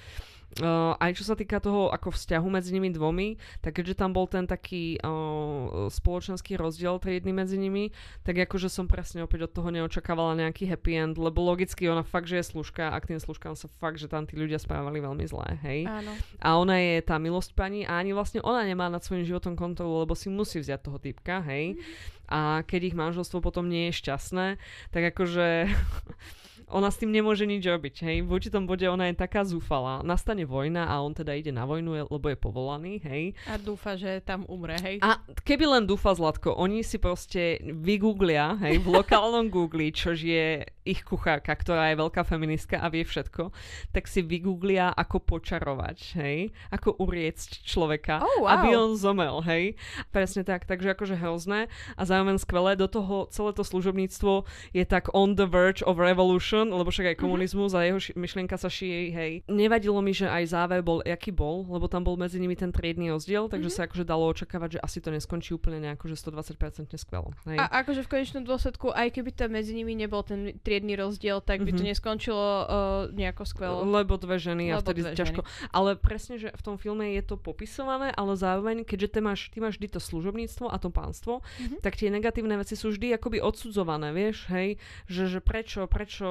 Uh, 0.61 0.93
aj 1.01 1.17
čo 1.17 1.25
sa 1.25 1.33
týka 1.33 1.65
toho 1.65 1.89
ako 1.89 2.13
vzťahu 2.13 2.45
medzi 2.53 2.77
nimi 2.77 2.93
dvomi, 2.93 3.41
tak 3.65 3.81
keďže 3.81 4.05
tam 4.05 4.13
bol 4.13 4.29
ten 4.29 4.45
taký 4.45 5.01
uh, 5.01 5.89
spoločenský 5.89 6.61
rozdiel 6.61 7.01
triedny 7.01 7.33
medzi 7.33 7.57
nimi, 7.57 7.89
tak 8.21 8.37
akože 8.37 8.69
som 8.69 8.85
presne 8.85 9.25
opäť 9.25 9.49
od 9.49 9.53
toho 9.57 9.73
neočakávala 9.73 10.37
nejaký 10.37 10.69
happy 10.69 10.93
end, 10.93 11.17
lebo 11.17 11.41
logicky 11.41 11.89
ona 11.89 12.05
fakt, 12.05 12.29
že 12.29 12.45
je 12.45 12.53
služka 12.53 12.93
a 12.93 13.01
k 13.01 13.17
tým 13.17 13.21
služkám 13.25 13.57
sa 13.57 13.65
fakt, 13.81 13.97
že 13.97 14.13
tam 14.13 14.29
tí 14.29 14.37
ľudia 14.37 14.61
správali 14.61 15.01
veľmi 15.01 15.25
zlé, 15.25 15.57
hej. 15.65 15.89
Áno. 15.89 16.13
A 16.45 16.49
ona 16.61 16.77
je 16.77 17.01
tá 17.01 17.17
milosť 17.17 17.57
pani 17.57 17.89
a 17.89 17.97
ani 17.97 18.13
vlastne 18.13 18.45
ona 18.45 18.61
nemá 18.69 18.93
nad 18.93 19.01
svojím 19.01 19.25
životom 19.25 19.57
kontrolu, 19.57 20.05
lebo 20.05 20.13
si 20.13 20.29
musí 20.29 20.61
vziať 20.61 20.85
toho 20.85 21.01
typka, 21.01 21.41
hej. 21.49 21.81
A 22.29 22.61
keď 22.65 22.93
ich 22.93 22.97
manželstvo 22.97 23.41
potom 23.41 23.73
nie 23.73 23.89
je 23.89 24.05
šťastné, 24.05 24.47
tak 24.93 25.03
akože 25.17 25.69
ona 26.73 26.89
s 26.89 26.97
tým 26.97 27.13
nemôže 27.13 27.45
nič 27.45 27.63
robiť, 27.63 28.03
hej. 28.03 28.17
V 28.25 28.33
určitom 28.33 28.65
bode 28.65 28.89
ona 28.89 29.13
je 29.13 29.21
taká 29.21 29.45
zúfala. 29.45 30.01
Nastane 30.01 30.49
vojna 30.49 30.89
a 30.89 31.05
on 31.05 31.13
teda 31.13 31.37
ide 31.37 31.53
na 31.53 31.69
vojnu, 31.69 32.09
lebo 32.09 32.27
je 32.33 32.39
povolaný, 32.41 32.93
hej. 33.05 33.37
A 33.47 33.61
dúfa, 33.61 33.95
že 34.01 34.25
tam 34.25 34.49
umre, 34.49 34.81
hej. 34.81 34.97
A 35.05 35.21
keby 35.45 35.69
len 35.69 35.85
dúfa 35.85 36.17
Zlatko, 36.17 36.57
oni 36.57 36.81
si 36.81 36.97
proste 36.97 37.61
vygooglia, 37.63 38.57
hej, 38.65 38.81
v 38.81 38.89
lokálnom 38.89 39.53
Google, 39.53 39.93
čož 39.93 40.25
je 40.25 40.65
ich 40.83 41.05
kuchárka, 41.07 41.55
ktorá 41.55 41.93
je 41.93 42.01
veľká 42.01 42.25
feministka 42.27 42.81
a 42.83 42.91
vie 42.91 43.07
všetko, 43.07 43.55
tak 43.95 44.09
si 44.11 44.25
vygooglia, 44.25 44.91
ako 44.91 45.23
počarovať, 45.23 45.99
hej, 46.19 46.51
ako 46.73 46.99
uriecť 46.99 47.63
človeka, 47.63 48.19
Oh, 48.23 48.47
wow. 48.47 48.59
aby 48.59 48.75
on 48.75 48.97
zomel, 48.97 49.45
hej. 49.45 49.77
Presne 50.11 50.43
tak, 50.43 50.65
takže 50.65 50.95
akože 50.97 51.21
hrozné 51.21 51.71
a 51.95 52.03
zároveň 52.03 52.41
skvelé, 52.41 52.75
do 52.75 52.87
toho 52.87 53.29
celé 53.31 53.51
to 53.53 53.63
služobníctvo 53.63 54.47
je 54.75 54.85
tak 54.87 55.11
on 55.13 55.35
the 55.35 55.47
verge 55.47 55.83
of 55.83 55.99
revolution, 55.99 56.62
lebo 56.65 56.87
však 56.87 57.07
aj 57.09 57.17
komunizmus 57.17 57.73
a 57.73 57.83
jeho 57.83 57.97
ši- 57.97 58.15
myšlienka 58.15 58.55
sa 58.55 58.67
šíri, 58.67 59.11
hej. 59.11 59.33
Nevadilo 59.47 59.99
mi, 59.99 60.13
že 60.13 60.25
aj 60.25 60.45
záver 60.49 60.81
bol, 60.81 61.01
aký 61.01 61.31
bol, 61.31 61.65
lebo 61.65 61.87
tam 61.87 62.03
bol 62.03 62.15
medzi 62.15 62.37
nimi 62.37 62.53
ten 62.53 62.69
triedny 62.69 63.09
rozdiel, 63.09 63.47
takže 63.47 63.69
sa 63.69 63.81
akože 63.85 64.05
dalo 64.05 64.29
očakávať, 64.29 64.71
že 64.73 64.81
asi 64.81 64.99
to 64.99 65.09
neskončí 65.09 65.51
úplne 65.51 65.81
nejako, 65.81 66.07
že 66.07 66.17
120% 66.17 66.61
skvelo, 66.95 67.33
hej. 67.45 67.57
A 67.57 67.81
akože 67.81 68.03
v 68.03 68.11
konečnom 68.11 68.43
dôsledku, 68.43 68.91
aj 68.91 69.09
keby 69.13 69.31
tam 69.33 69.51
medzi 69.53 69.73
nimi 69.73 69.93
nebol 69.93 70.21
ten 70.21 70.55
triedny 70.59 70.95
rozdiel, 70.95 71.41
tak 71.41 71.61
by 71.61 71.71
to 71.71 71.81
Mhm. 71.81 71.89
neskončilo 71.89 72.45
uh, 72.61 72.65
nejako 73.11 73.43
skvelo. 73.45 73.79
Lebo 73.85 74.15
dve 74.15 74.37
ženy 74.37 74.69
a 74.69 74.77
Lebo 74.77 74.85
vtedy 74.85 75.01
ťažko. 75.15 75.41
Ale 75.71 75.95
presne, 75.95 76.37
že 76.37 76.49
v 76.49 76.63
tom 76.63 76.77
filme 76.77 77.13
je 77.13 77.23
to 77.23 77.37
popisované, 77.37 78.11
ale 78.11 78.35
zároveň, 78.35 78.83
keďže 78.83 79.09
ty 79.09 79.21
máš, 79.21 79.41
ty 79.49 79.59
máš 79.59 79.77
vždy 79.77 79.89
to 79.89 80.01
služobníctvo 80.01 80.67
a 80.67 80.77
to 80.77 80.89
pánstvo, 80.89 81.41
Mhm. 81.59 81.81
tak 81.81 81.95
tie 81.95 82.09
negatívne 82.09 82.55
veci 82.55 82.73
sú 82.73 82.91
vždy 82.91 83.15
akoby 83.15 83.39
odsudzované, 83.39 84.11
vieš, 84.11 84.45
hej, 84.49 84.77
že, 85.07 85.29
že 85.29 85.39
prečo, 85.39 85.87
prečo 85.87 86.27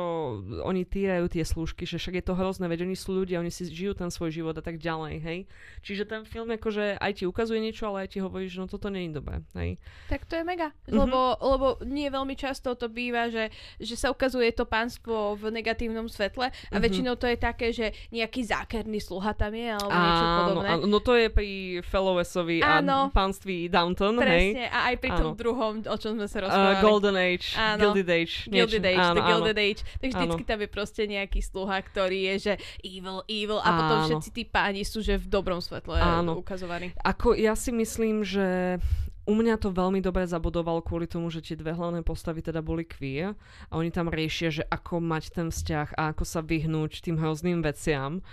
oni 0.61 0.83
týrajú 0.83 1.25
tie 1.27 1.41
slúžky, 1.41 1.83
že 1.83 1.95
však 1.95 2.15
je 2.15 2.25
to 2.25 2.33
hrozné, 2.33 2.65
veď 2.65 2.83
oni 2.83 2.93
sú 2.93 3.13
ľudia, 3.13 3.37
oni 3.37 3.49
si 3.49 3.65
žijú 3.65 3.93
ten 3.93 4.07
svoj 4.07 4.31
život 4.31 4.53
a 4.53 4.61
tak 4.61 4.77
ďalej, 4.77 5.13
hej. 5.19 5.39
Čiže 5.79 6.03
ten 6.05 6.21
film 6.23 6.47
akože 6.47 6.97
aj 6.97 7.11
ti 7.13 7.23
ukazuje 7.23 7.59
niečo, 7.59 7.85
ale 7.85 8.05
aj 8.05 8.09
ti 8.09 8.19
hovorí, 8.19 8.45
že 8.45 8.57
no 8.57 8.65
toto 8.65 8.87
nie 8.87 9.05
je 9.05 9.13
dobré, 9.13 9.39
hej. 9.53 9.79
Tak 10.07 10.25
to 10.25 10.35
je 10.35 10.43
mega. 10.43 10.73
Mhm. 10.85 10.95
Lebo, 10.97 11.19
lebo 11.37 11.65
nie 11.83 12.07
veľmi 12.07 12.33
často 12.33 12.73
to 12.73 12.87
býva, 12.87 13.27
že, 13.27 13.49
že 13.77 13.95
sa 13.95 14.09
ukazuje 14.09 14.51
to 14.51 14.63
pánstvo 14.63 15.33
v 15.35 15.49
negatívnom 15.51 16.05
svetle 16.05 16.47
a 16.47 16.53
Mhm. 16.71 16.81
väčšinou 16.81 17.13
to 17.15 17.25
je 17.25 17.37
také, 17.37 17.67
že 17.71 17.89
nejaký 18.09 18.43
zákerný 18.43 18.99
sluha 18.99 19.31
tam 19.31 19.53
je 19.53 19.67
alebo 19.67 19.89
niečo 19.89 20.23
Áno, 20.23 20.37
podobné. 20.43 20.67
áno, 20.69 20.83
no 20.85 20.99
to 20.99 21.13
je 21.13 21.27
pri 21.27 21.49
Fellowesovi 21.81 22.59
a 22.59 22.81
pánství 23.09 23.67
Downton, 23.67 24.19
hej. 24.19 24.53
Presne. 24.53 24.65
A 24.67 24.79
aj 24.87 24.95
pri 24.97 25.09
tom 25.13 25.31
Áno. 25.31 25.37
druhom, 25.37 25.73
o 25.79 25.97
čom 25.97 26.11
sme 26.15 26.27
sa 26.27 26.37
Uh, 26.37 26.43
rozprávali. 26.43 26.81
Golden 26.81 27.15
Age, 27.15 27.47
Áno. 27.53 27.79
Gilded 27.79 28.09
Age. 28.09 28.35
Gilded 28.47 28.81
niečo. 28.81 28.91
Age, 28.91 28.97
áno, 28.97 29.13
áno. 29.13 29.27
Gilded 29.27 29.57
Age. 29.57 29.81
Tak 30.01 30.09
vždycky 30.13 30.43
Áno. 30.43 30.49
tam 30.49 30.59
je 30.61 30.69
proste 30.69 31.03
nejaký 31.07 31.39
sluha, 31.41 31.77
ktorý 31.81 32.19
je, 32.33 32.35
že 32.39 32.53
evil, 32.83 33.23
evil 33.25 33.59
a 33.59 33.69
potom 33.71 33.97
Áno. 34.03 34.07
všetci 34.07 34.29
tí 34.31 34.43
páni 34.45 34.83
sú, 34.83 35.01
že 35.01 35.17
v 35.17 35.27
dobrom 35.27 35.63
svetle 35.63 35.97
Áno. 35.97 36.37
ukazovaní. 36.37 36.93
Ako 37.01 37.33
ja 37.33 37.55
si 37.57 37.71
myslím, 37.71 38.21
že 38.21 38.77
u 39.21 39.33
mňa 39.37 39.61
to 39.61 39.69
veľmi 39.69 40.01
dobre 40.01 40.25
zabodoval 40.25 40.81
kvôli 40.81 41.05
tomu, 41.05 41.29
že 41.29 41.45
tie 41.45 41.53
dve 41.53 41.77
hlavné 41.77 42.01
postavy 42.01 42.41
teda 42.41 42.59
boli 42.65 42.83
queer 42.83 43.37
a 43.69 43.77
oni 43.77 43.93
tam 43.93 44.09
riešia, 44.09 44.49
že 44.49 44.63
ako 44.65 44.97
mať 44.97 45.23
ten 45.31 45.47
vzťah 45.53 45.93
a 45.93 46.11
ako 46.11 46.23
sa 46.25 46.41
vyhnúť 46.41 47.05
tým 47.05 47.21
hrozným 47.21 47.61
veciam. 47.61 48.25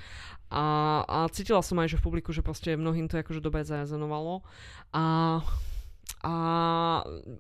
A, 0.49 0.65
a 1.05 1.17
cítila 1.29 1.61
som 1.61 1.77
aj, 1.77 1.93
že 1.93 1.99
v 2.01 2.05
publiku, 2.09 2.33
že 2.33 2.41
proste 2.41 2.73
mnohým 2.73 3.05
to 3.05 3.21
akože 3.21 3.45
dobre 3.45 3.69
zarezonovalo. 3.69 4.41
A 4.97 5.45
a 6.29 6.35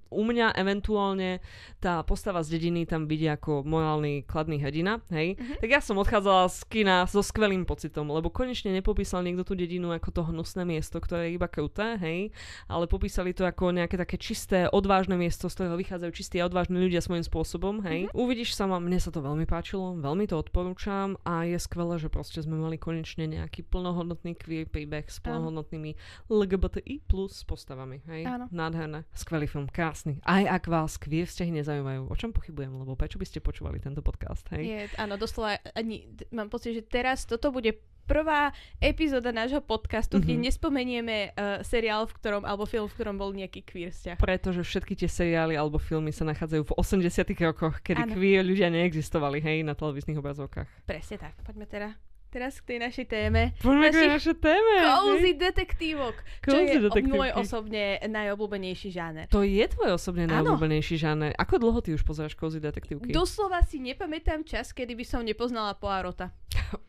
u 0.08 0.22
mňa 0.24 0.56
eventuálne 0.56 1.44
tá 1.76 2.00
postava 2.08 2.40
z 2.40 2.56
dediny 2.56 2.88
tam 2.88 3.04
vidí 3.04 3.28
ako 3.28 3.60
morálny 3.68 4.24
kladný 4.24 4.56
hrdina, 4.64 5.04
hej. 5.12 5.36
Mhm. 5.36 5.60
Tak 5.60 5.68
ja 5.68 5.80
som 5.84 6.00
odchádzala 6.00 6.48
z 6.48 6.58
kina 6.72 7.04
so 7.04 7.20
skvelým 7.20 7.68
pocitom, 7.68 8.08
lebo 8.08 8.32
konečne 8.32 8.72
nepopísal 8.72 9.20
niekto 9.20 9.44
tú 9.44 9.52
dedinu 9.52 9.92
ako 9.92 10.08
to 10.08 10.22
hnusné 10.32 10.64
miesto, 10.64 10.96
ktoré 11.04 11.28
je 11.28 11.36
iba 11.36 11.44
kruté, 11.52 12.00
hej, 12.00 12.32
ale 12.64 12.88
popísali 12.88 13.36
to 13.36 13.44
ako 13.44 13.76
nejaké 13.76 14.00
také 14.00 14.16
čisté, 14.16 14.72
odvážne 14.72 15.20
miesto, 15.20 15.52
z 15.52 15.54
ktorého 15.60 15.76
vychádzajú 15.76 16.12
čistí 16.16 16.40
a 16.40 16.48
odvážni 16.48 16.80
ľudia 16.80 17.04
svojím 17.04 17.26
spôsobom, 17.28 17.84
hej. 17.84 18.08
Uvidíš 18.16 18.56
sama, 18.56 18.80
mne 18.80 18.96
sa 18.96 19.12
to 19.12 19.20
veľmi 19.20 19.44
páčilo, 19.44 20.00
veľmi 20.00 20.24
to 20.24 20.40
odporúčam 20.40 21.20
a 21.28 21.44
je 21.44 21.60
skvelé, 21.60 22.00
že 22.00 22.08
proste 22.08 22.40
sme 22.40 22.56
mali 22.56 22.80
konečne 22.80 23.28
nejaký 23.28 23.68
plnohodnotný 23.68 24.32
queer 24.38 24.64
príbeh 24.64 25.04
s 25.10 25.20
plnohodnotnými 25.20 25.92
LGBTI 26.32 27.04
plus 27.04 27.44
postavami, 27.44 28.00
hej. 28.08 28.24
Áno. 28.24 28.46
Nádherné, 28.78 29.02
skvelý 29.10 29.46
film, 29.46 29.66
krásny. 29.66 30.22
Aj 30.22 30.46
ak 30.46 30.64
vás 30.64 30.94
queer 30.96 31.26
vzťahy 31.26 31.50
nezaujímajú, 31.52 32.06
o 32.06 32.14
čom 32.14 32.30
pochybujem, 32.30 32.70
lebo 32.72 32.94
prečo 32.94 33.18
by 33.18 33.26
ste 33.26 33.40
počúvali 33.40 33.78
tento 33.78 33.98
podcast, 34.00 34.46
hej? 34.50 34.62
Je, 34.62 34.78
áno, 34.96 35.16
doslova 35.16 35.58
ani, 35.74 36.06
mám 36.30 36.46
pocit, 36.46 36.72
že 36.72 36.82
teraz 36.84 37.24
toto 37.24 37.50
bude 37.50 37.74
prvá 38.04 38.48
epizóda 38.78 39.28
nášho 39.28 39.60
podcastu, 39.60 40.16
kde 40.16 40.32
Mhm. 40.32 40.42
nespomenieme 40.42 41.16
uh, 41.28 41.60
seriál, 41.60 42.06
v 42.06 42.14
ktorom, 42.14 42.42
alebo 42.42 42.64
film, 42.64 42.86
v 42.86 42.94
ktorom 42.94 43.16
bol 43.16 43.30
nejaký 43.30 43.60
queer 43.62 43.90
vzťah. 43.90 44.16
Pretože 44.16 44.62
všetky 44.62 44.94
tie 44.94 45.10
seriály 45.10 45.52
alebo 45.52 45.76
filmy 45.76 46.08
sa 46.08 46.24
nachádzajú 46.24 46.62
v 46.64 46.72
80 46.72 47.04
rokoch, 47.42 47.82
kedy 47.82 48.06
Áno. 48.06 48.14
queer 48.14 48.40
ľudia 48.40 48.70
neexistovali, 48.70 49.42
hej, 49.42 49.60
na 49.60 49.74
televíznych 49.74 50.16
obrazovkách. 50.16 50.86
Presne 50.86 51.18
tak. 51.18 51.34
Poďme 51.42 51.66
teda 51.66 51.88
teraz 52.28 52.60
k 52.60 52.70
tej 52.70 52.78
našej 52.80 53.06
téme. 53.06 53.52
Poďme 53.58 53.88
k 53.88 53.92
Našich 53.92 54.10
naše 54.10 54.34
téme. 54.36 54.74
Cozy 54.78 55.32
detektívok, 55.34 56.14
čo 56.38 56.48
Cozy 56.50 56.64
je 56.64 56.78
o- 56.78 56.84
detektívky. 56.86 57.16
môj 57.16 57.30
osobne 57.34 57.82
najobľúbenejší 58.00 58.88
žáner. 58.88 59.26
To 59.28 59.40
je 59.40 59.64
tvoj 59.64 59.94
osobne 59.94 60.28
najobľúbenejší 60.28 60.96
žáner. 60.96 61.32
Ako 61.34 61.58
dlho 61.58 61.80
ty 61.80 61.92
už 61.92 62.02
pozeráš 62.02 62.32
kozy 62.32 62.58
detektívky? 62.58 63.10
Doslova 63.10 63.60
si 63.62 63.78
nepamätám 63.78 64.44
čas, 64.44 64.70
kedy 64.70 64.92
by 64.92 65.04
som 65.04 65.20
nepoznala 65.20 65.74
Poirota. 65.74 66.30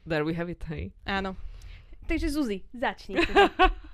There 0.04 0.24
we 0.24 0.34
have 0.34 0.48
it, 0.48 0.60
hej. 0.68 0.92
Áno. 1.04 1.34
Takže 2.06 2.28
Zuzi, 2.28 2.66
začni. 2.72 3.16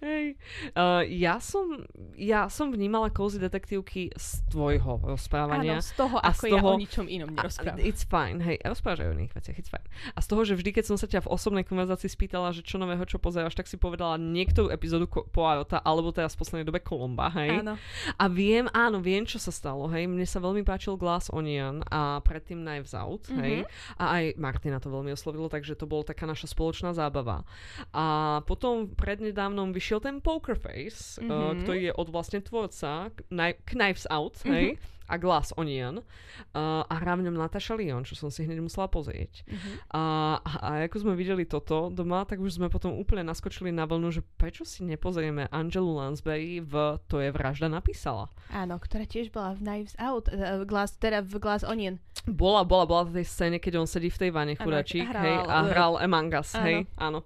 Hej. 0.00 0.36
Uh, 0.72 1.02
ja, 1.08 1.38
som, 1.38 1.84
ja 2.14 2.46
som 2.48 2.70
vnímala 2.70 3.12
kozy 3.12 3.38
detektívky 3.38 4.10
z 4.14 4.42
tvojho 4.48 5.00
Áno, 5.00 5.14
rozprávania. 5.14 5.80
z 5.84 5.94
toho, 5.96 6.16
A 6.18 6.32
ako 6.32 6.44
z 6.46 6.50
ja 6.50 6.60
toho- 6.60 6.68
o 6.74 6.80
ničom 6.80 7.06
inom 7.06 7.30
nerozprávam. 7.34 7.78
It's 7.82 8.04
fine, 8.04 8.38
hej, 8.42 8.56
rozprávaš 8.62 9.04
aj 9.04 9.08
o 9.10 9.14
iných 9.14 9.34
veciach, 9.34 9.56
it's 9.58 9.70
fine. 9.70 9.86
A 10.14 10.18
z 10.22 10.26
toho, 10.28 10.42
že 10.44 10.54
vždy, 10.56 10.70
keď 10.72 10.84
som 10.88 10.96
sa 10.96 11.06
ťa 11.10 11.24
v 11.24 11.32
osobnej 11.32 11.64
konverzácii 11.64 12.08
spýtala, 12.08 12.52
že 12.54 12.64
čo 12.64 12.80
nového, 12.80 13.04
čo 13.04 13.18
pozeráš, 13.20 13.54
tak 13.56 13.66
si 13.68 13.76
povedala 13.76 14.16
niektorú 14.16 14.70
epizódu 14.72 15.08
Poirota, 15.08 15.80
alebo 15.82 16.10
teraz 16.14 16.34
v 16.34 16.40
poslednej 16.44 16.66
dobe 16.68 16.80
Kolomba, 16.80 17.28
hej. 17.36 17.60
Áno. 17.62 17.74
A 18.16 18.24
viem, 18.30 18.66
áno, 18.72 18.98
viem, 19.02 19.24
čo 19.28 19.36
sa 19.36 19.52
stalo, 19.52 19.86
hej. 19.92 20.06
Mne 20.08 20.24
sa 20.24 20.40
veľmi 20.40 20.62
páčil 20.62 20.96
Glass 20.96 21.28
Onion 21.28 21.84
a 21.88 22.22
predtým 22.24 22.60
Knives 22.62 22.94
Out, 22.96 23.28
hej. 23.38 23.64
A 24.00 24.20
aj 24.20 24.24
Martina 24.40 24.78
to 24.78 24.88
veľmi 24.88 25.12
oslovilo, 25.12 25.50
takže 25.50 25.74
to 25.76 25.84
bola 25.84 26.06
taká 26.06 26.24
naša 26.24 26.48
spoločná 26.48 26.94
zábava. 26.94 27.44
A 27.92 28.38
potom 28.46 28.90
prednedávnom 29.18 29.74
vyšiel 29.74 29.98
ten 29.98 30.22
Poker 30.22 30.54
Face, 30.54 31.18
mm-hmm. 31.18 31.26
uh, 31.26 31.52
ktorý 31.58 31.90
je 31.90 31.92
od 31.98 32.08
vlastne 32.14 32.38
tvorca 32.38 33.10
Kni- 33.26 33.58
Knives 33.66 34.06
Out, 34.06 34.46
hej. 34.46 34.78
A 35.08 35.16
Glass 35.16 35.56
Onion. 35.56 36.04
Uh, 36.52 36.84
a 36.84 37.00
hrá 37.00 37.16
v 37.16 37.24
ňom 37.24 37.32
Natasha 37.32 37.72
Lyon, 37.72 38.04
čo 38.04 38.12
som 38.12 38.28
si 38.28 38.44
hneď 38.44 38.60
musela 38.60 38.92
pozrieť. 38.92 39.40
Mhm. 39.48 39.70
A, 39.96 40.02
a, 40.44 40.84
ako 40.84 41.00
sme 41.00 41.16
videli 41.16 41.48
toto 41.48 41.88
doma, 41.88 42.28
tak 42.28 42.44
už 42.44 42.60
sme 42.60 42.68
potom 42.68 42.92
úplne 42.92 43.24
naskočili 43.24 43.72
na 43.72 43.88
vlnu, 43.88 44.12
že 44.12 44.20
prečo 44.36 44.68
si 44.68 44.84
nepozrieme 44.84 45.48
Angelu 45.48 45.96
Lansbury 45.96 46.60
v 46.60 47.00
To 47.08 47.24
je 47.24 47.32
vražda 47.32 47.72
napísala. 47.72 48.28
Áno, 48.52 48.76
ktorá 48.76 49.08
tiež 49.08 49.32
bola 49.32 49.56
v 49.56 49.64
Knives 49.64 49.96
Out, 49.96 50.28
uh, 50.28 50.68
glass, 50.68 51.00
teda 51.00 51.24
v 51.24 51.40
Glass 51.40 51.64
Onion. 51.64 52.04
Bola, 52.28 52.68
bola, 52.68 52.84
bola 52.84 53.08
v 53.08 53.24
tej 53.24 53.26
scéne, 53.32 53.56
keď 53.56 53.80
on 53.80 53.88
sedí 53.88 54.12
v 54.12 54.28
tej 54.28 54.30
vane 54.36 54.60
hral, 54.60 54.84
hej, 54.84 55.36
a 55.40 55.56
hral 55.72 55.96
Among 56.04 56.36
Us, 56.36 56.52
áno. 56.52 56.64
hej, 56.68 56.76
áno. 57.00 57.24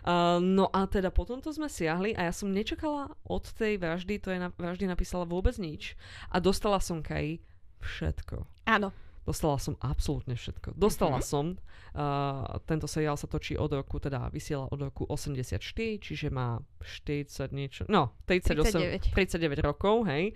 Uh, 0.00 0.40
no 0.40 0.72
a 0.72 0.88
teda 0.88 1.12
potom 1.12 1.44
to 1.44 1.52
sme 1.52 1.68
siahli 1.68 2.16
a 2.16 2.28
ja 2.28 2.32
som 2.32 2.48
nečakala 2.48 3.12
od 3.28 3.44
tej 3.52 3.76
vraždy, 3.76 4.16
to 4.18 4.32
je 4.32 4.38
na, 4.40 4.48
vraždy 4.54 4.88
napísala 4.88 5.28
vôbec 5.28 5.54
nič. 5.60 5.94
A 6.32 6.40
dostala 6.40 6.80
som 6.80 7.04
Kai 7.04 7.44
všetko. 7.84 8.48
Áno. 8.66 8.90
Dostala 9.22 9.54
som 9.62 9.78
absolútne 9.78 10.34
všetko. 10.34 10.74
Dostala 10.74 11.22
uh-huh. 11.22 11.30
som, 11.30 11.46
uh, 11.94 12.58
tento 12.66 12.90
seriál 12.90 13.14
sa 13.14 13.30
točí 13.30 13.54
od 13.54 13.70
roku, 13.70 14.02
teda 14.02 14.26
vysiela 14.34 14.66
od 14.66 14.82
roku 14.82 15.06
84, 15.06 15.62
čiže 16.02 16.26
má 16.26 16.58
40 16.82 17.54
niečo, 17.54 17.82
no 17.86 18.18
38, 18.26 19.14
39. 19.14 19.62
39 19.62 19.62
rokov, 19.62 20.10
hej. 20.10 20.34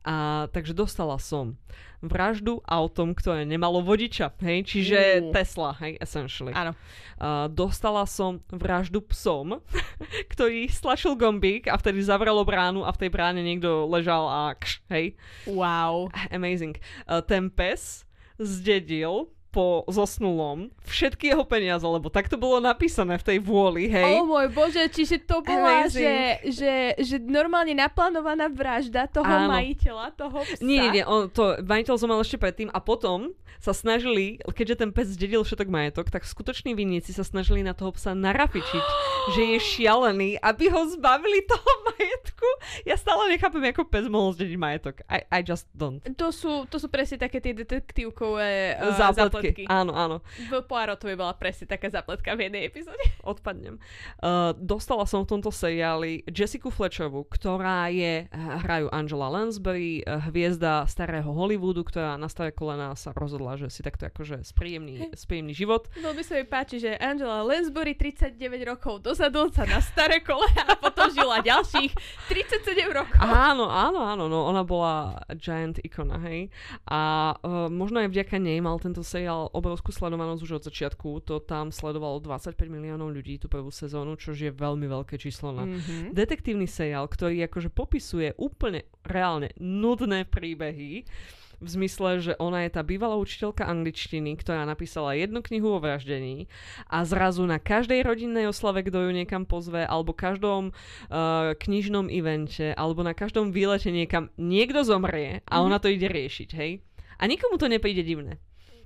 A 0.00 0.48
takže 0.48 0.72
dostala 0.72 1.20
som 1.20 1.60
vraždu 2.00 2.64
autom, 2.64 3.12
ktoré 3.12 3.44
nemalo 3.44 3.84
vodiča, 3.84 4.32
hej, 4.40 4.64
čiže 4.64 4.98
uh. 5.20 5.32
Tesla, 5.36 5.76
hej, 5.84 6.00
essentially. 6.00 6.56
Áno. 6.56 6.72
Uh, 7.20 7.52
dostala 7.52 8.08
som 8.08 8.40
vraždu 8.48 9.04
psom, 9.12 9.60
ktorý 10.32 10.72
stlačil 10.72 11.12
gombík 11.20 11.68
a 11.68 11.76
vtedy 11.76 12.00
zavrelo 12.00 12.40
bránu 12.48 12.88
a 12.88 12.90
v 12.96 13.00
tej 13.04 13.10
bráne 13.12 13.44
niekto 13.44 13.84
ležal 13.84 14.24
a 14.24 14.56
kš, 14.56 14.80
hej. 14.88 15.06
Wow. 15.44 16.08
Amazing. 16.32 16.80
Uh, 17.04 17.20
ten 17.20 17.52
pes 17.52 18.08
zdedil 18.40 19.28
po 19.50 19.82
zosnulom 19.90 20.70
všetky 20.86 21.34
jeho 21.34 21.42
peniaze, 21.42 21.82
lebo 21.82 22.06
tak 22.06 22.30
to 22.30 22.38
bolo 22.38 22.62
napísané 22.62 23.18
v 23.18 23.26
tej 23.26 23.38
vôli, 23.42 23.90
hej. 23.90 24.22
O 24.22 24.26
môj 24.26 24.46
bože, 24.54 24.86
čiže 24.94 25.26
to 25.26 25.42
bola, 25.42 25.90
že, 25.90 26.38
že, 26.46 26.94
že 26.98 27.16
normálne 27.18 27.74
naplánovaná 27.74 28.46
vražda 28.46 29.10
toho 29.10 29.26
Áno. 29.26 29.50
majiteľa, 29.50 30.14
toho 30.14 30.38
psa. 30.46 30.62
Nie, 30.62 30.94
nie, 30.94 31.02
on, 31.02 31.26
to 31.30 31.58
majiteľ 31.66 31.94
zomrel 31.98 32.22
ešte 32.22 32.38
predtým 32.38 32.70
a 32.70 32.78
potom 32.78 33.34
sa 33.60 33.76
snažili, 33.76 34.40
keďže 34.40 34.86
ten 34.86 34.90
pes 34.90 35.12
zdedil 35.12 35.44
všetok 35.44 35.68
majetok, 35.68 36.08
tak 36.08 36.24
skutoční 36.24 36.72
vinníci 36.72 37.12
sa 37.12 37.26
snažili 37.26 37.60
na 37.60 37.76
toho 37.76 37.92
psa 37.92 38.16
narafičiť, 38.16 38.84
že 39.36 39.42
je 39.54 39.58
šialený, 39.60 40.40
aby 40.40 40.72
ho 40.72 40.88
zbavili 40.94 41.44
toho 41.44 41.72
majetku. 41.92 42.48
Ja 42.88 42.96
stále 42.96 43.28
nechápem, 43.28 43.60
ako 43.68 43.84
pes 43.84 44.06
mohol 44.08 44.32
zdediť 44.32 44.56
majetok. 44.56 44.94
I, 45.10 45.26
I 45.28 45.40
just 45.44 45.68
don't. 45.76 46.00
To 46.16 46.32
sú, 46.32 46.64
to 46.72 46.80
sú 46.80 46.88
presne 46.88 47.20
také 47.20 47.42
tie 47.44 47.52
detektívkové 47.52 48.80
uh, 48.80 48.96
zápletky 48.96 49.39
zápletky. 49.40 49.64
Áno, 49.66 49.92
áno. 49.96 50.16
V 50.48 50.52
Poirotovi 50.64 51.14
bola 51.16 51.34
presne 51.34 51.66
taká 51.66 51.88
zápletka 51.88 52.36
v 52.36 52.48
jednej 52.48 52.68
epizóde. 52.68 53.00
Odpadnem. 53.24 53.80
Uh, 54.20 54.52
dostala 54.56 55.08
som 55.08 55.24
v 55.24 55.36
tomto 55.36 55.48
seriáli 55.48 56.22
Jessica 56.28 56.68
Fletcherovu, 56.68 57.26
ktorá 57.32 57.88
je, 57.88 58.28
hrajú 58.34 58.90
Angela 58.90 59.28
Lansbury, 59.30 60.02
hviezda 60.30 60.84
starého 60.90 61.30
Hollywoodu, 61.30 61.86
ktorá 61.86 62.18
na 62.18 62.26
staré 62.26 62.50
kolena 62.50 62.92
sa 62.98 63.14
rozhodla, 63.14 63.56
že 63.56 63.70
si 63.70 63.80
takto 63.80 64.08
akože 64.08 64.42
spríjemný, 64.42 65.14
spríjemný 65.14 65.54
život. 65.54 65.86
Veľmi 65.96 66.22
sa 66.26 66.36
mi 66.36 66.46
páči, 66.46 66.82
že 66.82 66.98
Angela 66.98 67.46
Lansbury 67.46 67.94
39 67.94 68.36
rokov 68.66 69.04
dozadu 69.04 69.48
sa 69.54 69.64
na 69.64 69.78
staré 69.78 70.20
kolena 70.20 70.66
a 70.66 70.74
potom 70.74 71.08
žila 71.14 71.40
ďalších 71.44 71.92
37 72.26 72.90
rokov. 72.90 73.16
Áno, 73.20 73.70
áno, 73.70 74.02
áno, 74.02 74.24
no 74.26 74.48
ona 74.50 74.66
bola 74.66 75.22
giant 75.38 75.78
ikona, 75.80 76.18
hej. 76.26 76.50
A 76.90 77.32
uh, 77.38 77.70
možno 77.70 78.02
aj 78.02 78.10
vďaka 78.10 78.36
nej 78.42 78.58
mal 78.58 78.76
tento 78.82 79.06
seriál 79.06 79.29
seriál 79.30 79.46
obrovskú 79.54 79.94
sledovanosť 79.94 80.42
už 80.42 80.52
od 80.58 80.66
začiatku. 80.66 81.22
To 81.30 81.38
tam 81.38 81.70
sledovalo 81.70 82.18
25 82.18 82.58
miliónov 82.66 83.14
ľudí 83.14 83.38
tú 83.38 83.46
prvú 83.46 83.70
sezónu, 83.70 84.18
čo 84.18 84.34
je 84.34 84.50
veľmi 84.50 84.90
veľké 84.90 85.14
číslo 85.22 85.54
na 85.54 85.70
mm-hmm. 85.70 86.10
detektívny 86.10 86.66
seriál, 86.66 87.06
ktorý 87.06 87.46
akože 87.46 87.70
popisuje 87.70 88.34
úplne 88.34 88.90
reálne 89.06 89.54
nudné 89.62 90.26
príbehy 90.26 91.06
v 91.60 91.68
zmysle, 91.68 92.18
že 92.18 92.32
ona 92.42 92.66
je 92.66 92.74
tá 92.74 92.82
bývalá 92.82 93.14
učiteľka 93.20 93.68
angličtiny, 93.70 94.34
ktorá 94.34 94.66
napísala 94.66 95.14
jednu 95.14 95.44
knihu 95.46 95.76
o 95.76 95.78
vraždení 95.78 96.50
a 96.90 97.04
zrazu 97.06 97.46
na 97.46 97.62
každej 97.62 98.02
rodinnej 98.02 98.50
oslave, 98.50 98.82
kto 98.82 99.06
ju 99.06 99.10
niekam 99.14 99.46
pozve, 99.46 99.84
alebo 99.84 100.16
každom 100.16 100.72
uh, 100.72 101.52
knižnom 101.54 102.08
evente, 102.08 102.72
alebo 102.74 103.04
na 103.04 103.12
každom 103.12 103.52
výlete 103.52 103.92
niekam 103.92 104.32
niekto 104.40 104.82
zomrie 104.82 105.44
a 105.46 105.60
ona 105.60 105.76
to 105.78 105.92
ide 105.92 106.08
riešiť, 106.08 106.50
hej? 106.56 106.80
A 107.20 107.28
nikomu 107.28 107.60
to 107.60 107.68
nepríde 107.68 108.00
divné. 108.08 108.40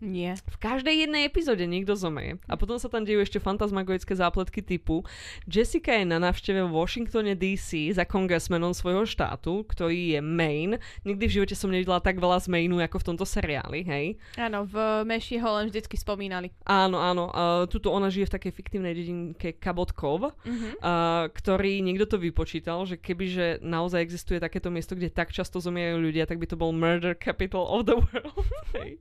Nie. 0.05 0.37
V 0.45 0.61
každej 0.61 1.09
jednej 1.09 1.25
epizóde 1.25 1.65
niekto 1.65 1.97
zomrie. 1.97 2.37
A 2.45 2.61
potom 2.61 2.77
sa 2.77 2.93
tam 2.93 3.09
dejú 3.09 3.25
ešte 3.25 3.41
fantasmagoické 3.41 4.13
zápletky 4.13 4.61
typu 4.61 5.01
Jessica 5.49 5.97
je 5.97 6.05
na 6.05 6.21
návšteve 6.21 6.61
v 6.69 6.71
Washingtone 6.71 7.33
DC 7.33 7.97
za 7.97 8.05
kongresmenom 8.05 8.77
svojho 8.77 9.09
štátu, 9.09 9.65
ktorý 9.65 10.19
je 10.19 10.21
Maine. 10.21 10.77
Nikdy 11.09 11.25
v 11.25 11.35
živote 11.41 11.55
som 11.57 11.73
nevidela 11.73 12.05
tak 12.05 12.21
veľa 12.21 12.45
z 12.45 12.53
Mainu 12.53 12.77
ako 12.85 13.01
v 13.01 13.07
tomto 13.15 13.25
seriáli, 13.25 13.81
hej? 13.87 14.07
Áno, 14.37 14.69
v 14.69 15.07
Meši 15.09 15.41
ho 15.41 15.51
len 15.57 15.73
vždycky 15.73 15.97
spomínali. 15.97 16.53
Áno, 16.69 17.01
áno. 17.01 17.33
Uh, 17.33 17.65
tuto 17.65 17.89
ona 17.89 18.13
žije 18.13 18.29
v 18.29 18.35
takej 18.37 18.53
fiktívnej 18.53 18.93
dedinke 18.93 19.57
Kabotkov, 19.57 20.37
uh-huh. 20.37 20.61
uh, 20.85 21.33
ktorý 21.33 21.81
niekto 21.81 22.05
to 22.05 22.17
vypočítal, 22.21 22.85
že 22.85 23.01
kebyže 23.01 23.65
naozaj 23.65 24.05
existuje 24.05 24.37
takéto 24.37 24.69
miesto, 24.69 24.93
kde 24.93 25.09
tak 25.09 25.33
často 25.33 25.63
zomierajú 25.63 25.97
ľudia, 25.97 26.29
tak 26.29 26.37
by 26.37 26.47
to 26.51 26.61
bol 26.61 26.75
murder 26.75 27.17
capital 27.17 27.65
of 27.71 27.89
the 27.89 27.97
world. 27.97 28.45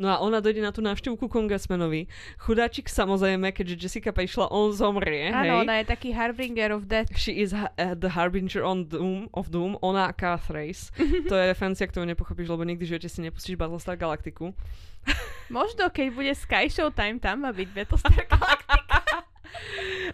No 0.00 0.08
a 0.08 0.16
ona 0.32 0.40
dojde 0.40 0.64
na 0.64 0.72
tú 0.72 0.80
návštevu 0.80 1.20
ku 1.20 1.28
kongresmenovi. 1.28 2.08
Chudáčik 2.40 2.88
samozrejme, 2.88 3.52
keďže 3.52 3.76
Jessica 3.84 4.16
prišla, 4.16 4.48
on 4.48 4.72
zomrie. 4.72 5.28
Áno, 5.28 5.60
ona 5.60 5.84
je 5.84 5.92
taký 5.92 6.16
harbinger 6.16 6.72
of 6.72 6.88
death. 6.88 7.12
She 7.12 7.36
is 7.36 7.52
ha- 7.52 7.76
uh, 7.76 7.92
the 7.92 8.16
harbinger 8.16 8.64
on 8.64 8.88
doom, 8.88 9.28
of 9.36 9.52
doom. 9.52 9.76
Ona 9.84 10.08
Race. 10.48 10.88
to 11.28 11.34
je 11.36 11.44
referencia, 11.52 11.84
ktorú 11.84 12.08
nepochopíš, 12.08 12.48
lebo 12.48 12.64
nikdy 12.64 12.88
živote 12.88 13.12
si 13.12 13.20
nepustíš 13.20 13.60
Battlestar 13.60 14.00
Galactiku. 14.00 14.56
Možno, 15.52 15.92
keď 15.92 16.06
bude 16.16 16.32
Sky 16.32 16.72
Showtime, 16.72 17.20
tam 17.20 17.44
má 17.44 17.52
byť 17.52 17.68
Battlestar 17.76 18.16
Galactica. 18.32 19.28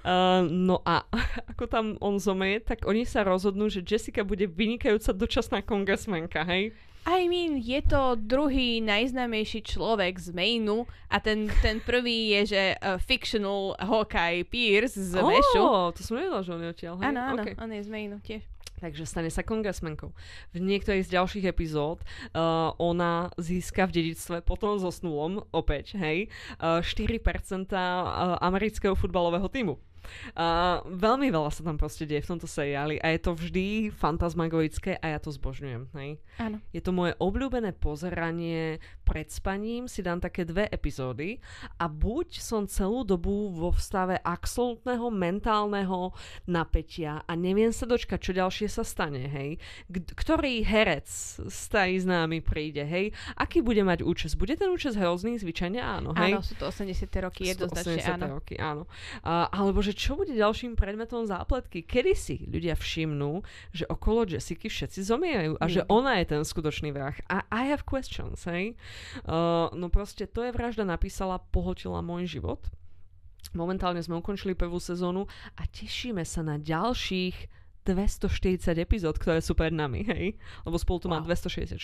Uh, 0.03 0.43
no 0.51 0.83
a 0.83 1.07
ako 1.47 1.65
tam 1.71 1.87
on 2.03 2.19
zomrie, 2.19 2.59
tak 2.59 2.83
oni 2.87 3.07
sa 3.07 3.23
rozhodnú, 3.23 3.71
že 3.71 3.87
Jessica 3.87 4.27
bude 4.27 4.51
vynikajúca 4.51 5.15
dočasná 5.15 5.63
kongresmenka, 5.63 6.43
hej? 6.43 6.75
I 7.09 7.25
mean, 7.25 7.57
je 7.57 7.81
to 7.89 8.21
druhý 8.21 8.85
najznámejší 8.85 9.65
človek 9.65 10.21
z 10.21 10.29
Mainu 10.37 10.85
a 11.09 11.17
ten, 11.17 11.49
ten 11.65 11.81
prvý 11.81 12.37
je, 12.37 12.53
že 12.53 12.63
uh, 12.77 13.01
fictional 13.01 13.73
Hawkeye 13.81 14.45
Pierce 14.45 15.01
z 15.01 15.17
oh, 15.17 15.25
Meshu. 15.25 15.65
to 15.97 16.05
som 16.05 16.21
nevedela, 16.21 16.45
že 16.45 16.53
on 16.53 16.61
je 16.61 16.69
odtiaľ. 16.69 16.95
Áno, 17.01 17.21
áno, 17.33 17.43
okay. 17.49 17.57
on 17.57 17.73
je 17.73 17.81
z 17.81 17.89
Mainu 17.89 18.21
tiež. 18.21 18.45
Takže 18.79 19.09
stane 19.09 19.33
sa 19.33 19.41
kongresmenkou. 19.41 20.13
V 20.53 20.59
niektorých 20.61 21.09
z 21.09 21.17
ďalších 21.17 21.49
epizód 21.49 22.05
uh, 22.05 22.77
ona 22.77 23.33
získa 23.41 23.89
v 23.89 24.05
dedictve 24.05 24.45
potom 24.45 24.77
so 24.77 24.93
snulom, 24.93 25.43
opäť, 25.51 25.97
hej, 25.97 26.29
uh, 26.61 26.85
4% 26.85 27.73
amerického 28.39 28.93
futbalového 28.93 29.49
týmu. 29.49 29.81
Uh, 30.35 30.83
veľmi 30.89 31.29
veľa 31.31 31.51
sa 31.53 31.63
tam 31.63 31.77
proste 31.77 32.05
deje 32.05 32.25
v 32.25 32.31
tomto 32.37 32.49
seriáli 32.49 32.99
a 32.99 33.13
je 33.15 33.21
to 33.21 33.33
vždy 33.35 33.67
fantasmagoické 33.95 34.99
a 34.99 35.17
ja 35.17 35.19
to 35.21 35.31
zbožňujem. 35.31 35.91
Hej? 35.95 36.11
Áno. 36.39 36.59
Je 36.75 36.81
to 36.83 36.91
moje 36.95 37.15
obľúbené 37.19 37.75
pozeranie 37.77 38.83
pred 39.09 39.33
spaním, 39.33 39.89
si 39.89 40.05
dám 40.05 40.21
také 40.21 40.45
dve 40.45 40.69
epizódy 40.69 41.41
a 41.81 41.89
buď 41.89 42.45
som 42.45 42.69
celú 42.69 43.09
dobu 43.09 43.49
vo 43.49 43.73
stave 43.73 44.21
absolútneho 44.21 45.09
mentálneho 45.09 46.13
napätia 46.45 47.25
a 47.25 47.33
neviem 47.33 47.73
sa 47.73 47.89
dočkať, 47.89 48.21
čo 48.21 48.33
ďalšie 48.37 48.69
sa 48.69 48.85
stane, 48.85 49.25
hej. 49.25 49.57
K- 49.89 50.13
ktorý 50.13 50.61
herec 50.61 51.09
z 51.41 51.61
tej 51.73 52.05
známy 52.05 52.45
príde, 52.45 52.85
hej. 52.85 53.17
Aký 53.33 53.65
bude 53.65 53.81
mať 53.81 54.05
účes? 54.05 54.37
Bude 54.37 54.61
ten 54.61 54.69
účes 54.69 54.93
hrozný? 54.93 55.41
Zvyčajne 55.41 55.81
áno, 55.81 56.13
hej. 56.13 56.37
Áno, 56.37 56.45
sú 56.45 56.61
to 56.61 56.69
80. 56.69 57.09
roky, 57.25 57.49
jednoznačne 57.49 58.05
áno. 58.05 58.37
roky, 58.37 58.61
áno. 58.61 58.85
Uh, 59.25 59.49
alebo 59.49 59.81
že 59.81 59.97
čo 59.97 60.21
bude 60.21 60.37
ďalším 60.37 60.77
predmetom 60.77 61.25
zápletky? 61.25 61.81
Kedy 61.81 62.13
si 62.13 62.37
ľudia 62.45 62.77
všimnú, 62.77 63.41
že 63.73 63.89
okolo 63.89 64.29
Jessica 64.29 64.69
všetci 64.69 65.01
zomierajú 65.01 65.57
a 65.57 65.65
mm. 65.65 65.73
že 65.73 65.81
ona 65.89 66.21
je 66.21 66.37
ten 66.37 66.43
skutočný 66.45 66.93
vrah. 66.93 67.17
A 67.33 67.47
I 67.49 67.73
have 67.73 67.89
questions, 67.89 68.45
hej? 68.45 68.75
No 69.75 69.87
proste 69.91 70.27
to 70.29 70.47
je 70.47 70.55
vražda 70.55 70.85
napísala, 70.85 71.43
pohltila 71.51 72.01
môj 72.01 72.29
život. 72.29 72.63
Momentálne 73.57 74.03
sme 74.05 74.21
ukončili 74.21 74.53
prvú 74.53 74.77
sezónu 74.77 75.25
a 75.57 75.63
tešíme 75.65 76.21
sa 76.27 76.45
na 76.45 76.61
ďalších 76.61 77.58
240 77.89 78.77
epizód, 78.77 79.17
ktoré 79.17 79.41
sú 79.41 79.57
pred 79.57 79.73
nami, 79.73 80.05
hej? 80.05 80.37
Lebo 80.69 80.77
spolu 80.77 80.99
tu 81.01 81.09
wow. 81.09 81.19
má 81.19 81.25
264. 81.25 81.79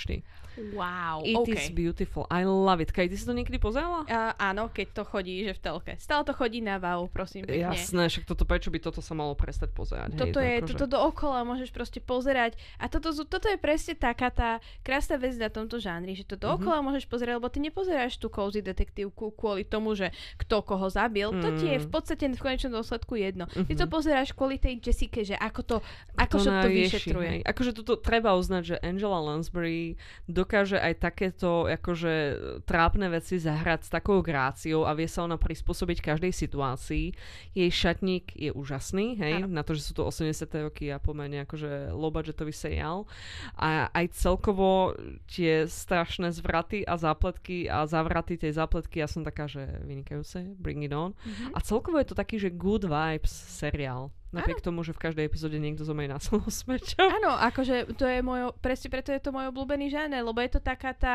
Wow, 0.77 1.25
It 1.27 1.35
okay. 1.35 1.57
is 1.57 1.73
beautiful. 1.73 2.29
I 2.31 2.47
love 2.47 2.79
it. 2.79 2.95
Kaj, 2.95 3.11
ty 3.11 3.17
si 3.19 3.27
to 3.27 3.35
niekedy 3.35 3.59
pozerala? 3.59 4.07
Uh, 4.07 4.33
áno, 4.39 4.71
keď 4.71 5.01
to 5.01 5.03
chodí, 5.03 5.43
že 5.43 5.57
v 5.57 5.61
telke. 5.61 5.93
Stále 5.99 6.23
to 6.23 6.37
chodí 6.37 6.63
na 6.63 6.79
VAU, 6.79 7.11
prosím 7.11 7.49
pekne. 7.49 7.75
Jasné, 7.75 8.07
však 8.07 8.25
toto, 8.29 8.47
prečo 8.47 8.71
by 8.71 8.79
toto 8.79 9.01
sa 9.03 9.17
malo 9.19 9.35
prestať 9.35 9.75
pozerať? 9.75 10.15
Toto 10.15 10.39
hej, 10.39 10.47
je, 10.47 10.55
akože... 10.63 10.71
toto 10.79 10.87
dookola 10.95 11.43
môžeš 11.43 11.71
proste 11.75 11.99
pozerať. 11.99 12.55
A 12.79 12.87
toto, 12.87 13.11
toto 13.27 13.47
je 13.51 13.59
presne 13.59 13.99
taká 13.99 14.31
tá 14.31 14.63
krásna 14.87 15.19
vec 15.19 15.35
na 15.35 15.51
tomto 15.51 15.83
žánri, 15.83 16.15
že 16.15 16.29
to 16.29 16.39
dookola 16.39 16.79
mm-hmm. 16.79 16.87
môžeš 16.95 17.05
pozerať, 17.11 17.35
lebo 17.41 17.51
ty 17.51 17.59
nepozeráš 17.59 18.21
tú 18.21 18.31
cozy 18.31 18.63
detektívku 18.63 19.35
kvôli 19.35 19.67
tomu, 19.67 19.99
že 19.99 20.15
kto 20.39 20.63
koho 20.63 20.87
zabil. 20.87 21.35
Mm. 21.35 21.43
To 21.43 21.49
ti 21.59 21.67
je 21.75 21.79
v 21.83 21.89
mm. 21.89 21.95
podstate 21.95 22.25
v 22.31 22.41
konečnom 22.41 22.73
dôsledku 22.79 23.19
jedno. 23.19 23.51
Mm-hmm. 23.51 23.67
Ty 23.69 23.73
to 23.75 23.87
mhm. 23.87 23.93
pozeráš 23.93 24.31
kvôli 24.35 24.57
tej 24.59 24.79
Jessica, 24.79 25.21
že 25.23 25.37
ako 25.39 25.61
to 25.63 25.77
ako 26.15 26.37
To 26.39 26.45
sa 26.47 26.63
to 26.63 26.69
vyšetruje. 26.71 27.29
hej. 27.29 27.41
Akože 27.43 27.75
toto 27.75 27.99
treba 27.99 28.39
uznať, 28.39 28.63
že 28.63 28.77
Angela 28.79 29.19
Lansbury 29.19 29.99
dokáže 30.31 30.79
aj 30.79 31.03
takéto 31.03 31.67
akože 31.67 32.15
trápne 32.63 33.11
veci 33.11 33.43
zahrať 33.43 33.81
s 33.87 33.91
takou 33.91 34.23
gráciou 34.23 34.87
a 34.87 34.95
vie 34.95 35.11
sa 35.11 35.27
ona 35.27 35.35
prispôsobiť 35.35 35.99
každej 36.01 36.31
situácii. 36.31 37.11
Jej 37.53 37.71
šatník 37.75 38.31
je 38.39 38.55
úžasný, 38.55 39.19
hej, 39.19 39.43
Áno. 39.43 39.51
na 39.51 39.67
to, 39.67 39.75
že 39.75 39.91
sú 39.91 39.93
to 39.99 40.07
80. 40.07 40.47
roky 40.63 40.95
a 40.95 41.03
pomerne 41.03 41.43
akože 41.43 41.91
low 41.91 42.15
budgetový 42.15 42.55
seriál. 42.55 43.11
A 43.59 43.91
aj 43.91 44.15
celkovo 44.15 44.95
tie 45.27 45.67
strašné 45.67 46.31
zvraty 46.31 46.87
a 46.87 46.95
zápletky 46.95 47.67
a 47.67 47.91
zavraty 47.91 48.39
tej 48.39 48.55
zápletky, 48.55 49.03
ja 49.03 49.11
som 49.11 49.27
taká, 49.27 49.51
že 49.51 49.67
vynikajúce, 49.83 50.55
bring 50.63 50.87
it 50.87 50.95
on. 50.95 51.11
Mhm. 51.27 51.53
A 51.55 51.59
celkovo 51.59 51.99
je 51.99 52.07
to 52.07 52.15
taký, 52.15 52.39
že 52.39 52.55
good 52.55 52.87
vibes 52.87 53.35
seriál. 53.51 54.15
Napriek 54.35 54.59
tomu, 54.59 54.83
že 54.83 54.91
v 54.91 55.01
každej 55.01 55.25
epizóde 55.25 55.57
niekto 55.57 55.83
zomrie 55.83 56.05
na 56.05 56.19
celou 56.19 56.43
smrťou. 56.61 57.07
Áno, 57.07 57.31
akože 57.33 57.95
to 57.95 58.05
je 58.05 58.19
môj, 58.19 58.51
presne 58.59 58.91
preto 58.91 59.09
je 59.09 59.19
to 59.19 59.31
môj 59.31 59.49
obľúbený 59.49 59.89
žáner, 59.89 60.21
lebo 60.21 60.37
je 60.39 60.51
to 60.51 60.61
taká 60.61 60.91
tá, 60.91 61.15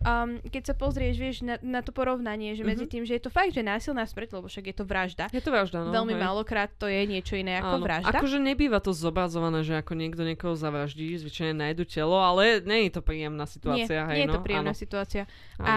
um, 0.00 0.40
keď 0.42 0.72
sa 0.72 0.74
pozrieš, 0.74 1.14
vieš, 1.14 1.36
na, 1.42 1.60
na 1.60 1.80
to 1.80 1.92
porovnanie, 1.92 2.56
že 2.56 2.64
medzi 2.64 2.84
Mhm. 2.84 2.90
tým, 2.90 3.02
že 3.04 3.16
je 3.16 3.22
to 3.22 3.30
fakt, 3.30 3.52
že 3.52 3.60
násilná 3.60 4.02
smrť, 4.02 4.28
lebo 4.32 4.48
však 4.48 4.64
je 4.64 4.76
to 4.76 4.84
vražda. 4.84 5.24
Je 5.28 5.38
to 5.38 5.52
vražda, 5.52 5.84
no. 5.84 5.92
Veľmi 5.92 6.16
hej. 6.16 6.22
málokrát 6.24 6.72
to 6.72 6.88
je 6.88 7.04
niečo 7.04 7.36
iné 7.36 7.58
ako 7.58 7.76
Áno. 7.78 7.84
vražda. 7.84 8.16
Akože 8.16 8.38
nebýva 8.38 8.80
to 8.80 8.90
zobrazované, 8.90 9.60
že 9.60 9.76
ako 9.76 9.92
niekto 9.92 10.24
niekoho 10.24 10.54
zavraždí, 10.54 11.12
zvyčajne 11.16 11.52
nájdu 11.54 11.84
telo, 11.84 12.16
ale 12.16 12.62
nie 12.62 12.88
je 12.88 12.96
to 12.96 13.02
príjemná 13.02 13.44
nie, 13.44 13.52
situácia. 13.52 14.08
hej, 14.08 14.16
nie 14.16 14.24
je 14.24 14.32
to 14.32 14.40
no, 14.40 14.46
príjemná 14.46 14.72
áno, 14.72 14.78
situácia. 14.78 15.22
áno. 15.58 15.66
A 15.66 15.76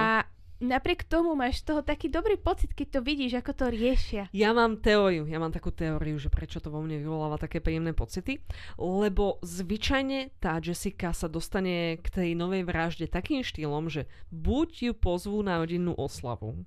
napriek 0.60 1.06
tomu 1.06 1.38
máš 1.38 1.62
toho 1.62 1.86
taký 1.86 2.10
dobrý 2.10 2.38
pocit, 2.38 2.74
keď 2.74 2.98
to 2.98 3.00
vidíš, 3.06 3.42
ako 3.42 3.52
to 3.54 3.66
riešia. 3.70 4.24
Ja 4.34 4.52
mám 4.54 4.82
teóriu, 4.82 5.30
ja 5.30 5.38
mám 5.38 5.54
takú 5.54 5.70
teóriu, 5.70 6.18
že 6.18 6.34
prečo 6.34 6.58
to 6.58 6.74
vo 6.74 6.82
mne 6.82 7.02
vyvoláva 7.02 7.38
také 7.38 7.62
príjemné 7.62 7.94
pocity, 7.94 8.42
lebo 8.78 9.38
zvyčajne 9.46 10.38
tá 10.42 10.58
Jessica 10.58 11.14
sa 11.14 11.30
dostane 11.30 12.02
k 12.02 12.08
tej 12.10 12.30
novej 12.34 12.66
vražde 12.66 13.06
takým 13.10 13.46
štýlom, 13.46 13.90
že 13.90 14.10
buď 14.34 14.70
ju 14.90 14.94
pozvú 14.98 15.40
na 15.46 15.62
rodinnú 15.62 15.94
oslavu, 15.94 16.66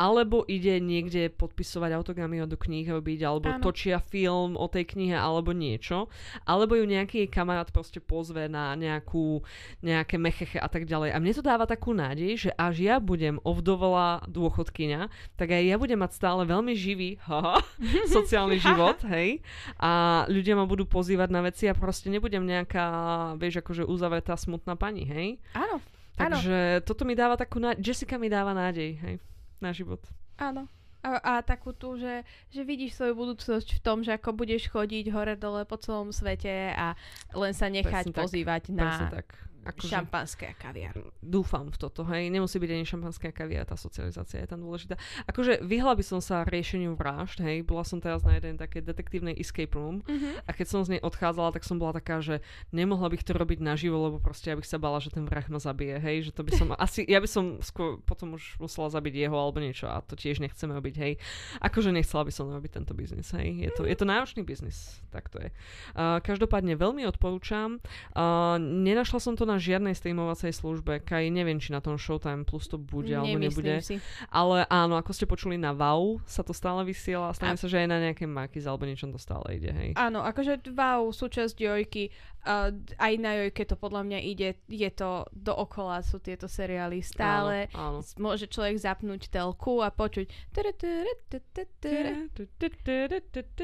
alebo 0.00 0.48
ide 0.48 0.80
niekde 0.80 1.28
podpisovať 1.28 1.92
autogramy 1.92 2.40
do 2.48 2.56
kníh 2.56 2.88
robiť, 2.88 3.20
alebo 3.20 3.52
Áno. 3.52 3.60
točia 3.60 4.00
film 4.00 4.56
o 4.56 4.64
tej 4.64 4.88
knihe, 4.96 5.12
alebo 5.12 5.52
niečo, 5.52 6.08
alebo 6.48 6.72
ju 6.72 6.88
nejaký 6.88 7.28
kamarát 7.28 7.68
proste 7.68 8.00
pozve 8.00 8.48
na 8.48 8.72
nejakú, 8.80 9.44
nejaké 9.84 10.16
mecheche 10.16 10.56
a 10.56 10.72
tak 10.72 10.88
ďalej. 10.88 11.12
A 11.12 11.20
mne 11.20 11.36
to 11.36 11.44
dáva 11.44 11.68
takú 11.68 11.92
nádej, 11.92 12.48
že 12.48 12.50
až 12.56 12.80
ja 12.80 12.96
budem 12.96 13.36
ovdovelá 13.44 14.24
dôchodkyňa, 14.24 15.12
tak 15.36 15.52
aj 15.52 15.68
ja 15.68 15.76
budem 15.76 16.00
mať 16.00 16.16
stále 16.16 16.48
veľmi 16.48 16.72
živý 16.72 17.20
haha, 17.28 17.60
sociálny 18.16 18.56
život, 18.56 19.04
hej. 19.12 19.44
A 19.76 20.24
ľudia 20.32 20.56
ma 20.56 20.64
budú 20.64 20.88
pozývať 20.88 21.28
na 21.28 21.44
veci 21.44 21.68
a 21.68 21.76
proste 21.76 22.08
nebudem 22.08 22.48
nejaká, 22.48 22.88
vieš, 23.36 23.60
akože 23.60 23.84
uzavretá 23.84 24.32
smutná 24.40 24.80
pani, 24.80 25.04
hej. 25.04 25.28
Áno, 25.52 25.76
áno, 26.16 26.40
Takže 26.40 26.88
toto 26.88 27.04
mi 27.04 27.12
dáva 27.12 27.36
takú 27.36 27.60
nádej, 27.60 27.84
Jessica 27.84 28.16
mi 28.16 28.32
dáva 28.32 28.56
nádej, 28.56 28.96
hej, 28.96 29.14
na 29.60 29.70
život. 29.72 30.00
áno. 30.40 30.66
A, 31.00 31.16
a 31.16 31.32
takú 31.40 31.72
tú, 31.72 31.96
že, 31.96 32.28
že 32.52 32.60
vidíš 32.60 33.00
svoju 33.00 33.16
budúcnosť 33.16 33.80
v 33.80 33.80
tom, 33.80 34.04
že 34.04 34.20
ako 34.20 34.36
budeš 34.36 34.68
chodiť 34.68 35.08
hore-dole 35.08 35.64
po 35.64 35.80
celom 35.80 36.12
svete 36.12 36.76
a 36.76 36.92
len 37.32 37.56
sa 37.56 37.72
nechať 37.72 38.12
Presne 38.12 38.12
tak, 38.12 38.20
pozývať 38.20 38.62
Presne 38.68 38.84
na 38.84 39.08
tak. 39.08 39.32
Akože, 39.60 39.92
šampanské 39.92 40.44
a 40.48 40.54
kaviár. 40.56 40.96
dúfam 41.20 41.68
v 41.68 41.76
toto, 41.76 42.00
hej. 42.08 42.28
Nemusí 42.28 42.56
byť 42.56 42.70
ani 42.72 42.84
šampanské 42.84 43.28
a 43.28 43.34
kaviár, 43.34 43.68
tá 43.68 43.76
socializácia 43.76 44.40
je 44.40 44.48
tam 44.48 44.64
dôležitá. 44.64 44.96
Akože 45.28 45.60
vyhla 45.60 45.92
by 45.92 46.00
som 46.00 46.20
sa 46.24 46.48
riešeniu 46.48 46.96
vražd, 46.96 47.44
hej. 47.44 47.60
Bola 47.60 47.84
som 47.84 48.00
teraz 48.00 48.24
na 48.24 48.40
jeden 48.40 48.56
také 48.56 48.80
detektívnej 48.80 49.36
escape 49.36 49.76
room 49.76 50.00
Mhm. 50.08 50.48
a 50.48 50.50
keď 50.56 50.66
som 50.66 50.80
z 50.80 50.96
nej 50.96 51.00
odchádzala, 51.04 51.52
tak 51.52 51.68
som 51.68 51.76
bola 51.76 51.92
taká, 51.92 52.24
že 52.24 52.40
nemohla 52.72 53.12
bych 53.12 53.20
to 53.20 53.36
robiť 53.36 53.60
naživo, 53.60 54.00
lebo 54.00 54.16
proste 54.16 54.48
ja 54.48 54.56
bych 54.56 54.64
sa 54.64 54.80
bala, 54.80 54.96
že 54.96 55.12
ten 55.12 55.28
vrah 55.28 55.44
ma 55.52 55.60
zabije, 55.60 56.00
hej. 56.00 56.16
Že 56.28 56.32
to 56.32 56.42
by 56.46 56.52
som, 56.56 56.66
asi, 56.80 57.04
ja 57.04 57.20
by 57.20 57.28
som 57.28 57.44
skôr 57.60 58.00
potom 58.00 58.40
už 58.40 58.56
musela 58.56 58.88
zabiť 58.88 59.28
jeho 59.28 59.36
alebo 59.36 59.60
niečo 59.60 59.92
a 59.92 60.00
to 60.00 60.16
tiež 60.16 60.40
nechceme 60.40 60.72
robiť, 60.72 60.94
hej. 60.96 61.12
Akože 61.60 61.92
nechcela 61.92 62.24
by 62.24 62.32
som 62.32 62.48
robiť 62.48 62.80
tento 62.80 62.96
biznis, 62.96 63.28
hej. 63.36 63.68
Je 63.68 63.70
to, 63.76 63.84
je 63.84 63.92
to 63.92 64.08
náročný 64.08 64.40
biznis, 64.40 65.04
tak 65.12 65.28
to 65.28 65.36
je. 65.36 65.52
Uh, 65.92 66.16
každopádne 66.24 66.80
veľmi 66.80 67.04
odporúčam. 67.04 67.76
Uh, 68.16 68.56
nenašla 68.56 69.20
som 69.20 69.34
to 69.34 69.49
na 69.50 69.58
žiadnej 69.58 69.92
streamovacej 69.92 70.54
službe. 70.54 71.02
Kaj, 71.02 71.26
neviem, 71.28 71.58
či 71.58 71.74
na 71.74 71.82
tom 71.82 71.98
Showtime 71.98 72.46
Plus 72.46 72.70
to 72.70 72.78
bude 72.78 73.10
alebo 73.10 73.36
nebude. 73.36 73.82
si. 73.82 73.98
Ale 74.30 74.62
áno, 74.66 74.94
ako 74.94 75.10
ste 75.10 75.26
počuli 75.26 75.58
na 75.58 75.74
WOW 75.74 76.22
sa 76.24 76.40
to 76.40 76.54
stále 76.54 76.86
vysiela. 76.86 77.28
A- 77.28 77.34
Stane 77.34 77.58
sa, 77.58 77.66
že 77.66 77.82
aj 77.82 77.88
na 77.90 77.98
nejaké 77.98 78.24
Markiz 78.24 78.64
alebo 78.64 78.86
niečom 78.86 79.10
to 79.10 79.18
stále 79.18 79.42
ide, 79.50 79.74
hej. 79.74 79.90
Áno, 79.98 80.22
akože 80.22 80.62
wow, 80.70 81.10
súčasť 81.10 81.58
Jojky, 81.58 82.14
uh, 82.46 82.72
aj 82.96 83.12
na 83.20 83.30
Jojke 83.40 83.64
to 83.68 83.76
podľa 83.76 84.02
mňa 84.06 84.18
ide, 84.24 84.48
je 84.68 84.90
to 84.92 85.26
dookola, 85.32 86.00
sú 86.04 86.20
tieto 86.20 86.48
seriály 86.48 87.04
stále. 87.04 87.68
Áno, 87.72 88.00
áno. 88.00 88.20
Môže 88.20 88.48
človek 88.48 88.76
zapnúť 88.80 89.28
telku 89.28 89.80
a 89.84 89.92
počuť 89.92 90.30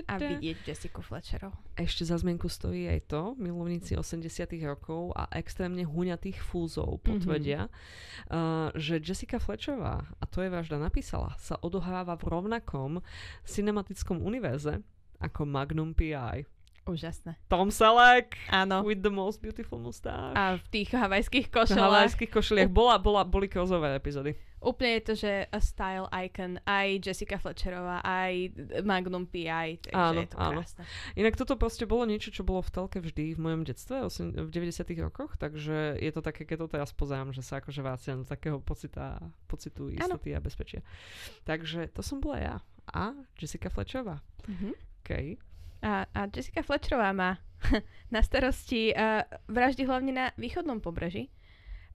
a 0.06 0.14
vidieť 0.16 0.56
Jessica 0.66 1.00
Fletcherov. 1.00 1.52
Ešte 1.76 2.08
za 2.08 2.16
zmienku 2.16 2.48
stojí 2.48 2.88
aj 2.88 3.12
to, 3.12 3.22
milovníci 3.36 3.96
80 3.96 4.24
rokov 4.64 5.12
a 5.12 5.28
extrémne 5.36 5.84
huňatých 5.84 6.40
fúzov 6.40 7.04
potvrdia, 7.04 7.68
uh, 8.32 8.72
že 8.72 9.00
Jessica 9.00 9.36
Fletcherová, 9.36 10.08
a 10.08 10.24
to 10.24 10.40
je 10.40 10.48
vražda 10.48 10.80
napísala, 10.80 11.36
sa 11.36 11.60
odohráva 11.60 12.16
v 12.16 12.24
rovnakom 12.32 13.04
cinematickom 13.44 14.24
univerze 14.24 14.80
ako 15.20 15.48
Magnum 15.48 15.96
P.I. 15.96 16.55
Úžasné. 16.86 17.34
Tom 17.50 17.66
Selleck 17.74 18.38
Áno. 18.46 18.86
with 18.86 19.02
the 19.02 19.10
most 19.10 19.42
beautiful 19.42 19.82
mustache. 19.82 20.38
A 20.38 20.54
v 20.54 20.66
tých 20.70 20.94
havajských 20.94 21.50
v 21.50 21.52
košelách. 21.52 21.82
havajských 21.82 22.30
košeliach 22.30 22.70
bola, 22.70 22.94
bola, 23.02 23.26
boli 23.26 23.50
crossover 23.50 23.90
epizódy. 23.98 24.38
Úplne 24.62 24.92
je 24.98 25.02
to, 25.02 25.14
že 25.14 25.32
a 25.50 25.58
style 25.58 26.06
icon, 26.10 26.62
aj 26.62 27.02
Jessica 27.02 27.42
Fletcherová, 27.42 28.00
aj 28.06 28.54
Magnum 28.86 29.26
P.I., 29.26 29.82
takže 29.82 29.94
Áno, 29.94 30.20
je 30.22 30.28
to 30.30 30.38
áno. 30.38 30.52
krásne. 30.62 30.82
Inak 31.18 31.34
toto 31.34 31.54
proste 31.58 31.84
bolo 31.84 32.06
niečo, 32.06 32.30
čo 32.30 32.46
bolo 32.46 32.62
v 32.62 32.70
telke 32.70 32.98
vždy 33.02 33.34
v 33.34 33.40
mojom 33.42 33.62
detstve, 33.66 34.06
v 34.06 34.48
90 34.50 34.86
rokoch, 35.02 35.34
takže 35.38 35.98
je 35.98 36.10
to 36.10 36.22
také, 36.22 36.46
keď 36.48 36.66
to 36.66 36.78
teraz 36.78 36.90
pozerám, 36.94 37.30
že 37.34 37.42
sa 37.42 37.58
akože 37.58 37.82
vraciam 37.82 38.16
do 38.22 38.26
takého 38.26 38.58
pocita, 38.62 39.18
pocitu 39.50 39.90
istoty 39.90 40.34
a 40.34 40.40
bezpečia. 40.42 40.80
Takže 41.46 41.90
to 41.92 42.00
som 42.02 42.18
bola 42.22 42.38
ja. 42.38 42.56
A 42.90 43.10
Jessica 43.38 43.66
Fletcherová. 43.70 44.22
Mhm. 44.46 44.70
Okay. 45.06 45.38
A, 45.82 46.08
a 46.10 46.20
Jessica 46.30 46.62
Fletcherová 46.62 47.12
má 47.12 47.30
na 48.14 48.20
starosti 48.22 48.92
uh, 48.92 49.24
vraždy 49.48 49.84
hlavne 49.84 50.12
na 50.12 50.26
východnom 50.36 50.80
pobreží. 50.80 51.28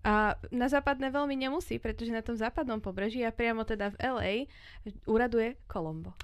A 0.01 0.33
na 0.49 0.65
západné 0.65 1.13
veľmi 1.13 1.37
nemusí, 1.37 1.77
pretože 1.77 2.09
na 2.09 2.25
tom 2.25 2.33
západnom 2.33 2.81
pobreží 2.81 3.21
a 3.21 3.29
priamo 3.29 3.61
teda 3.61 3.93
v 3.93 3.97
LA 4.01 4.33
úraduje 5.05 5.61
Colombo. 5.69 6.17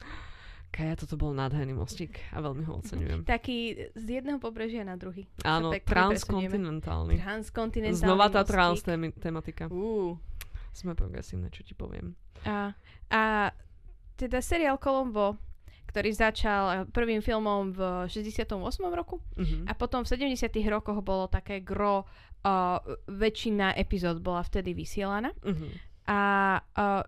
Kaja, 0.74 0.98
toto 0.98 1.14
bol 1.14 1.32
nádherný 1.38 1.78
mostík 1.78 2.18
a 2.34 2.42
veľmi 2.42 2.66
ho 2.66 2.82
oceňujem. 2.82 3.22
Taký 3.38 3.90
z 3.94 4.06
jedného 4.22 4.42
pobrežia 4.42 4.82
na 4.82 4.98
druhý. 4.98 5.30
Áno, 5.46 5.74
transkontinentálny. 5.78 7.22
Transkontinentálny 7.22 8.02
Znova 8.02 8.34
tá 8.34 8.42
mostík. 8.42 8.54
trans 8.54 8.78
témi- 8.82 9.14
tematika. 9.14 9.70
Ú. 9.70 10.18
Sme 10.74 10.94
progresívne, 10.94 11.50
čo 11.54 11.62
ti 11.66 11.74
poviem. 11.74 12.14
A, 12.46 12.74
a 13.10 13.50
teda 14.18 14.42
seriál 14.42 14.78
Colombo, 14.78 15.38
ktorý 15.88 16.12
začal 16.12 16.64
eh, 16.68 16.78
prvým 16.86 17.20
filmom 17.20 17.72
v 17.72 17.80
68. 18.06 18.54
roku 18.92 19.24
Mhm. 19.36 19.66
a 19.66 19.74
potom 19.74 20.04
v 20.04 20.10
70. 20.10 20.38
rokoch 20.68 21.00
bolo 21.00 21.26
také 21.26 21.60
gro, 21.60 22.04
uh, 22.04 22.78
väčšina 23.08 23.74
epizód 23.74 24.20
bola 24.20 24.40
vtedy 24.42 24.72
vysielaná 24.72 25.32
Mhm. 25.42 25.68
a 26.06 26.20
uh, 26.78 27.04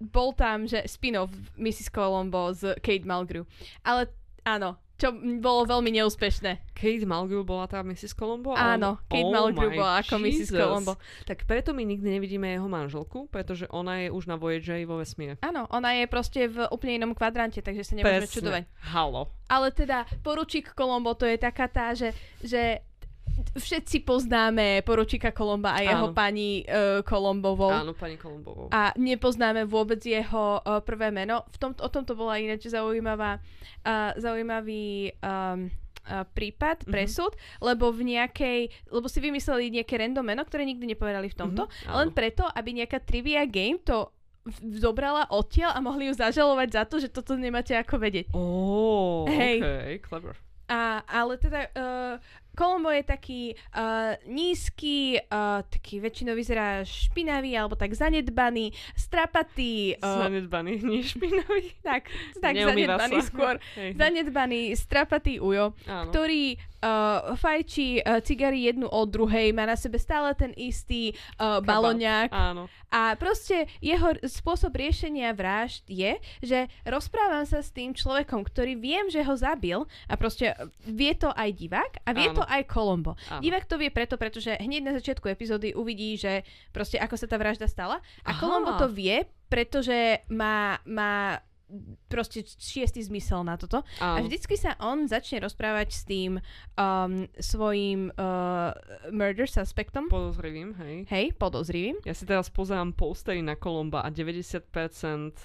bol 0.00 0.32
tam, 0.32 0.66
že 0.66 0.82
spin-off 0.84 1.30
Mrs. 1.54 1.86
Colombo 1.88 2.50
z 2.50 2.74
Kate 2.78 3.04
Mulgrew. 3.04 3.46
Ale 3.82 4.10
áno, 4.42 4.74
čo 5.02 5.10
bolo 5.42 5.66
veľmi 5.66 5.90
neúspešné. 5.98 6.78
Kate 6.78 7.02
Mulgrew 7.02 7.42
bola 7.42 7.66
tá 7.66 7.82
Mrs. 7.82 8.14
Colombo? 8.14 8.54
Áno, 8.54 9.02
Kate 9.10 9.26
oh 9.26 9.34
Mulgrew 9.34 9.74
bola 9.74 9.98
ako 9.98 10.22
Mrs. 10.22 10.54
Jesus. 10.54 10.54
Colombo. 10.54 10.94
Tak 11.26 11.42
preto 11.50 11.74
my 11.74 11.82
nikdy 11.82 12.06
nevidíme 12.06 12.46
jeho 12.46 12.70
manželku, 12.70 13.26
pretože 13.26 13.66
ona 13.74 14.06
je 14.06 14.14
už 14.14 14.30
na 14.30 14.38
Voyageri 14.38 14.86
vo 14.86 15.02
vesmíre. 15.02 15.42
Áno, 15.42 15.66
ona 15.74 15.98
je 15.98 16.06
proste 16.06 16.46
v 16.46 16.70
úplne 16.70 17.02
inom 17.02 17.18
kvadrante, 17.18 17.58
takže 17.58 17.82
sa 17.82 17.98
nemôžeme 17.98 18.30
čudovať. 18.30 18.62
Halo. 18.94 19.26
Ale 19.50 19.74
teda 19.74 20.06
poručík 20.22 20.70
Kolombo 20.78 21.18
to 21.18 21.26
je 21.26 21.34
taká 21.34 21.66
tá, 21.66 21.98
že, 21.98 22.14
že 22.38 22.86
všetci 23.52 24.02
poznáme 24.02 24.80
poručíka 24.82 25.30
Kolomba 25.30 25.72
a 25.72 25.80
jeho 25.80 26.08
Áno. 26.08 26.16
pani 26.16 26.64
uh, 26.64 27.00
Kolombovou. 27.00 27.72
Áno, 27.72 27.92
pani 27.92 28.16
Kolombovou. 28.16 28.68
A 28.68 28.92
nepoznáme 28.94 29.64
vôbec 29.64 30.00
jeho 30.00 30.58
uh, 30.58 30.80
prvé 30.80 31.08
meno. 31.08 31.44
V 31.48 31.56
tom, 31.56 31.70
o 31.74 31.88
tomto 31.88 32.12
bola 32.12 32.36
ináč 32.36 32.68
zaujímavá, 32.68 33.40
uh, 33.82 34.12
zaujímavý 34.16 35.16
um, 35.18 35.68
uh, 36.04 36.24
prípad, 36.28 36.84
Mhm. 36.84 36.90
presud, 36.90 37.32
lebo 37.58 37.88
v 37.88 38.12
nejakej, 38.12 38.60
lebo 38.88 39.06
si 39.06 39.18
vymysleli 39.18 39.72
nejaké 39.72 39.96
random 39.96 40.24
meno, 40.24 40.42
ktoré 40.44 40.64
nikdy 40.64 40.88
nepovedali 40.88 41.28
v 41.28 41.36
tomto, 41.36 41.68
Mhm, 41.68 41.88
len 41.88 42.08
preto, 42.10 42.44
aby 42.46 42.74
nejaká 42.74 43.00
trivia 43.00 43.44
game 43.44 43.78
to 43.78 44.12
zobrala 44.74 45.30
odtiaľ 45.30 45.70
a 45.72 45.80
mohli 45.80 46.10
ju 46.10 46.18
zažalovať 46.18 46.68
za 46.68 46.82
to, 46.82 46.98
že 46.98 47.08
toto 47.08 47.38
nemáte 47.38 47.72
ako 47.72 47.94
vedieť. 47.96 48.26
Oh, 48.34 49.22
Hej. 49.24 49.56
okay, 49.62 49.92
clever. 50.02 50.34
A, 50.66 51.04
ale 51.04 51.36
teda 51.36 51.68
uh, 51.70 52.14
Colombo 52.52 52.92
je 52.92 53.04
taký 53.04 53.42
uh, 53.72 54.16
nízky, 54.28 55.16
uh, 55.16 55.64
taký 55.64 56.04
väčšinou 56.04 56.36
vyzerá 56.36 56.84
špinavý 56.84 57.56
alebo 57.56 57.74
tak 57.74 57.96
zanedbaný, 57.96 58.76
strapatý. 58.92 59.96
Uh, 60.00 60.28
zanedbaný, 60.28 60.72
nie 60.88 61.00
špinavý. 61.00 61.72
Tak, 61.80 62.12
tak 62.40 62.52
zanedbaný 62.52 63.18
sa. 63.24 63.28
skôr. 63.28 63.54
Hej. 63.76 63.96
Zanedbaný, 63.96 64.60
strapatý 64.76 65.40
ujo, 65.40 65.72
Áno. 65.88 66.12
ktorý 66.12 66.60
uh, 66.82 67.32
fajčí 67.38 68.02
uh, 68.02 68.20
cigary 68.20 68.68
jednu 68.68 68.90
od 68.90 69.08
druhej, 69.08 69.54
má 69.56 69.64
na 69.64 69.78
sebe 69.78 69.96
stále 69.96 70.34
ten 70.36 70.52
istý 70.58 71.16
uh, 71.40 71.64
baloňák. 71.64 72.30
Áno. 72.34 72.68
A 72.92 73.16
proste 73.16 73.64
jeho 73.80 74.12
spôsob 74.28 74.76
riešenia 74.76 75.32
vražd 75.32 75.88
je, 75.88 76.20
že 76.44 76.68
rozprávam 76.84 77.48
sa 77.48 77.64
s 77.64 77.72
tým 77.72 77.96
človekom, 77.96 78.44
ktorý 78.44 78.76
viem, 78.76 79.08
že 79.08 79.24
ho 79.24 79.32
zabil 79.32 79.80
a 80.10 80.14
proste 80.20 80.52
vie 80.84 81.16
to 81.16 81.32
aj 81.32 81.48
divák 81.56 81.92
a 82.04 82.10
vie 82.12 82.28
Áno. 82.28 82.36
to 82.36 82.41
aj 82.46 82.68
Kolombo. 82.68 83.18
Divák 83.40 83.66
to 83.66 83.76
vie 83.78 83.90
preto, 83.90 84.16
pretože 84.16 84.58
hneď 84.58 84.82
na 84.82 84.92
začiatku 84.96 85.26
epizódy 85.28 85.72
uvidí, 85.72 86.18
že 86.18 86.46
proste 86.70 86.98
ako 86.98 87.14
sa 87.18 87.26
tá 87.26 87.36
vražda 87.36 87.66
stala 87.66 88.00
a 88.22 88.30
Kolombo 88.36 88.76
to 88.78 88.88
vie, 88.90 89.24
pretože 89.48 90.24
má, 90.32 90.80
má 90.88 91.42
proste 92.06 92.44
šiestý 92.44 93.00
zmysel 93.00 93.42
na 93.44 93.56
toto. 93.56 93.80
Um. 93.98 94.16
A 94.16 94.18
vždycky 94.20 94.60
sa 94.60 94.76
on 94.78 95.08
začne 95.08 95.40
rozprávať 95.40 95.88
s 95.92 96.02
tým 96.04 96.36
um, 96.36 97.24
svojim 97.40 98.12
uh, 98.12 98.76
murder 99.08 99.48
suspectom. 99.48 100.12
Podozrivým, 100.12 100.76
hej. 100.84 100.94
Hej, 101.08 101.26
podozrivým. 101.40 101.96
Ja 102.04 102.12
si 102.12 102.28
teraz 102.28 102.52
pozerám 102.52 102.92
postery 102.92 103.40
na 103.40 103.56
Kolomba 103.56 104.04
a 104.04 104.12
90% 104.12 104.60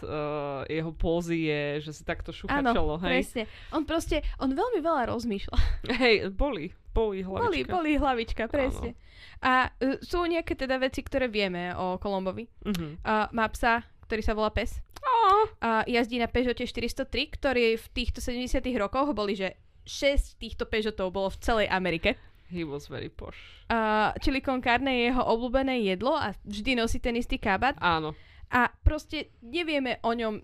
uh, 0.03 0.67
jeho 0.67 0.91
pózy 0.91 1.47
je, 1.47 1.63
že 1.88 1.91
si 1.95 2.03
takto 2.03 2.36
šúcha 2.36 2.60
Áno, 2.60 2.75
čelo, 2.75 2.99
hej. 3.07 3.23
presne. 3.23 3.43
On 3.71 3.88
proste, 3.88 4.19
on 4.43 4.51
veľmi 4.51 4.83
veľa 4.83 5.07
rozmýšľa. 5.07 5.57
Hej, 6.03 6.36
boli. 6.36 6.75
Boli 6.97 7.21
hlavička. 7.21 7.45
Boli, 7.45 7.62
boli 7.69 7.91
hlavička, 8.01 8.43
presne. 8.49 8.97
Áno. 8.97 9.05
A 9.45 9.69
uh, 9.69 10.01
sú 10.01 10.25
nejaké 10.25 10.57
teda 10.57 10.81
veci, 10.81 11.05
ktoré 11.05 11.29
vieme 11.29 11.77
o 11.77 12.01
Kolombovi. 12.01 12.49
Uh-huh. 12.65 12.97
Uh, 13.05 13.29
má 13.29 13.45
psa, 13.53 13.86
ktorý 14.10 14.21
sa 14.25 14.33
volá 14.33 14.49
Pes. 14.49 14.81
Oh. 15.05 15.45
A 15.62 15.86
jazdí 15.86 16.17
na 16.17 16.25
Peugeote 16.25 16.65
403, 16.65 17.38
ktorý 17.38 17.77
v 17.77 17.86
týchto 17.93 18.17
70 18.17 18.65
rokoch 18.81 19.13
boli, 19.13 19.38
že 19.38 19.53
6 19.86 20.41
týchto 20.41 20.65
Peugeotov 20.65 21.13
bolo 21.13 21.29
v 21.29 21.38
celej 21.38 21.67
Amerike. 21.69 22.17
He 22.49 22.63
was 22.63 22.88
very 22.88 23.12
posh. 23.12 23.38
Uh, 23.67 24.15
chili 24.23 24.39
con 24.39 24.63
carne 24.63 24.89
je 24.89 25.12
jeho 25.12 25.19
obľúbené 25.19 25.83
jedlo 25.83 26.15
a 26.15 26.31
vždy 26.47 26.79
nosí 26.79 26.97
ten 27.03 27.13
istý 27.19 27.36
kabát. 27.38 27.75
Áno. 27.83 28.15
A 28.47 28.71
proste 28.71 29.36
nevieme 29.43 29.99
o 30.01 30.15
ňom 30.15 30.39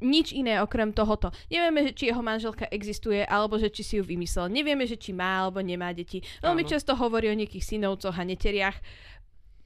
nič 0.00 0.32
iné 0.36 0.60
okrem 0.60 0.92
tohoto. 0.92 1.32
Nevieme, 1.48 1.92
či 1.96 2.12
jeho 2.12 2.20
manželka 2.20 2.68
existuje, 2.68 3.24
alebo 3.24 3.56
že 3.56 3.72
či 3.72 3.82
si 3.82 3.94
ju 4.00 4.04
vymyslel. 4.04 4.52
Nevieme, 4.52 4.84
že 4.84 5.00
či 5.00 5.16
má 5.16 5.46
alebo 5.46 5.64
nemá 5.64 5.92
deti. 5.96 6.20
Veľmi 6.44 6.64
Áno. 6.64 6.70
často 6.70 6.92
hovorí 6.96 7.32
o 7.32 7.38
nejakých 7.38 7.64
synovcoch 7.64 8.16
a 8.16 8.24
neteriach 8.24 8.78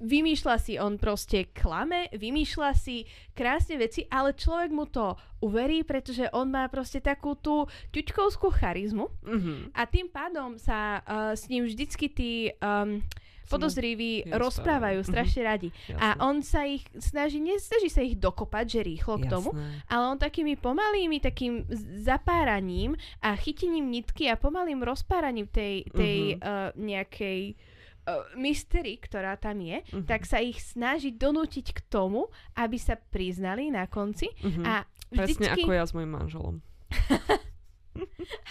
vymýšľa 0.01 0.57
si, 0.57 0.81
on 0.81 0.97
proste 0.97 1.53
klame, 1.53 2.09
vymýšľa 2.17 2.71
si 2.73 3.05
krásne 3.37 3.77
veci, 3.77 4.09
ale 4.09 4.33
človek 4.33 4.73
mu 4.73 4.89
to 4.89 5.13
uverí, 5.45 5.85
pretože 5.85 6.25
on 6.33 6.49
má 6.49 6.67
proste 6.73 7.05
takú 7.05 7.37
tú 7.37 7.69
ťučkovskú 7.93 8.49
charizmu 8.49 9.13
mm-hmm. 9.21 9.77
a 9.77 9.83
tým 9.85 10.09
pádom 10.09 10.57
sa 10.57 11.05
uh, 11.05 11.37
s 11.37 11.47
ním 11.53 11.69
vždycky 11.69 12.09
tí 12.09 12.33
um, 12.65 13.05
podozriví 13.51 14.13
Jasne. 14.23 14.39
rozprávajú 14.39 15.01
strašne 15.03 15.43
mm-hmm. 15.43 15.51
radi. 15.51 15.69
Jasne. 15.91 15.99
A 15.99 16.09
on 16.23 16.37
sa 16.47 16.63
ich 16.63 16.87
snaží, 16.95 17.43
nesnaží 17.43 17.91
sa 17.91 18.07
ich 18.07 18.15
dokopať, 18.15 18.65
že 18.71 18.81
rýchlo 18.87 19.19
Jasne. 19.19 19.25
k 19.27 19.33
tomu, 19.35 19.51
ale 19.91 20.05
on 20.07 20.19
takými 20.23 20.55
pomalými, 20.55 21.19
takým 21.19 21.67
zapáraním 21.99 22.95
a 23.19 23.35
chytením 23.35 23.91
nitky 23.91 24.31
a 24.31 24.39
pomalým 24.39 24.87
rozpáraním 24.87 25.51
tej, 25.51 25.91
tej 25.91 26.39
mm-hmm. 26.39 26.47
uh, 26.47 26.71
nejakej 26.79 27.41
uh, 28.07 28.23
mystery, 28.39 29.03
ktorá 29.03 29.35
tam 29.37 29.59
je, 29.59 29.83
uh-huh. 29.83 30.07
tak 30.07 30.25
sa 30.25 30.39
ich 30.39 30.63
snaží 30.63 31.11
donútiť 31.11 31.67
k 31.75 31.81
tomu, 31.91 32.31
aby 32.55 32.79
sa 32.79 32.95
priznali 32.95 33.69
na 33.69 33.91
konci. 33.91 34.31
Uh-huh. 34.41 34.63
A 34.63 34.87
vždycky... 35.11 35.43
Presne 35.43 35.49
ako 35.59 35.73
ja 35.75 35.85
s 35.85 35.93
mojim 35.93 36.13
manželom. 36.15 36.55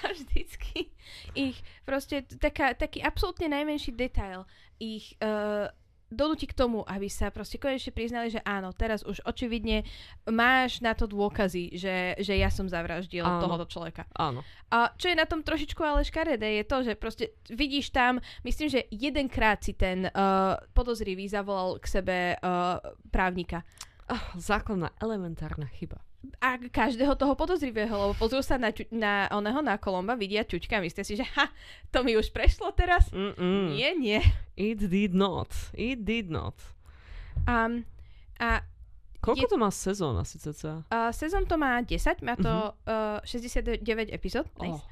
a 0.04 0.12
vždycky 0.12 0.92
ich 1.34 1.58
proste 1.88 2.28
taká, 2.28 2.76
taký 2.76 3.00
absolútne 3.00 3.52
najmenší 3.52 3.96
detail 3.96 4.44
ich 4.80 5.14
uh, 5.20 5.68
donúti 6.10 6.50
k 6.50 6.58
tomu, 6.58 6.82
aby 6.90 7.06
sa 7.06 7.30
proste 7.30 7.62
konečne 7.62 7.94
priznali, 7.94 8.34
že 8.34 8.42
áno, 8.42 8.74
teraz 8.74 9.06
už 9.06 9.22
očividne 9.30 9.86
máš 10.26 10.82
na 10.82 10.98
to 10.98 11.06
dôkazy, 11.06 11.78
že, 11.78 12.18
že 12.18 12.34
ja 12.34 12.50
som 12.50 12.66
zavraždil 12.66 13.22
áno. 13.22 13.46
tohoto 13.46 13.70
človeka. 13.70 14.10
Áno. 14.18 14.42
A 14.74 14.90
čo 14.98 15.14
je 15.14 15.18
na 15.18 15.30
tom 15.30 15.46
trošičku 15.46 15.80
ale 15.86 16.02
škaredé, 16.02 16.60
je 16.60 16.66
to, 16.66 16.78
že 16.82 16.94
proste 16.98 17.26
vidíš 17.54 17.94
tam, 17.94 18.18
myslím, 18.42 18.68
že 18.74 18.90
jedenkrát 18.90 19.62
si 19.62 19.78
ten 19.78 20.10
uh, 20.10 20.58
podozrivý 20.74 21.30
zavolal 21.30 21.78
k 21.78 21.86
sebe 21.86 22.18
uh, 22.42 22.82
právnika. 23.14 23.62
Oh, 24.10 24.34
základná 24.42 24.90
elementárna 24.98 25.70
chyba 25.70 26.02
a 26.44 26.60
každého 26.60 27.16
toho 27.16 27.34
podozrivého, 27.36 27.92
lebo 27.92 28.14
pozrú 28.16 28.44
sa 28.44 28.60
na, 28.60 28.76
na 28.92 29.32
oného 29.32 29.64
na 29.64 29.80
Kolomba, 29.80 30.20
vidia 30.20 30.44
ťučka 30.44 30.80
a 30.80 30.84
myslia 30.84 31.08
si, 31.08 31.16
že 31.16 31.24
ha, 31.36 31.48
to 31.96 32.04
mi 32.04 32.20
už 32.20 32.36
prešlo 32.36 32.76
teraz. 32.76 33.08
Mm-mm. 33.16 33.72
Nie, 33.76 33.96
nie. 33.96 34.20
It 34.60 34.84
did 34.84 35.16
not. 35.16 35.48
It 35.72 36.04
did 36.04 36.28
not. 36.28 36.56
Um, 37.48 37.88
a 38.36 38.68
Koľko 39.20 39.46
je, 39.48 39.52
to 39.52 39.58
má 39.60 39.68
sezón 39.68 40.16
asi 40.16 40.40
cca? 40.40 40.88
Uh, 40.88 41.12
sezón 41.12 41.44
to 41.44 41.60
má 41.60 41.84
10, 41.84 42.24
má 42.24 42.40
to 42.40 42.72
uh-huh. 42.88 43.20
uh, 43.20 43.28
69 43.28 43.84
epizód. 44.16 44.48
Nice. 44.64 44.80
Oh. 44.80 44.89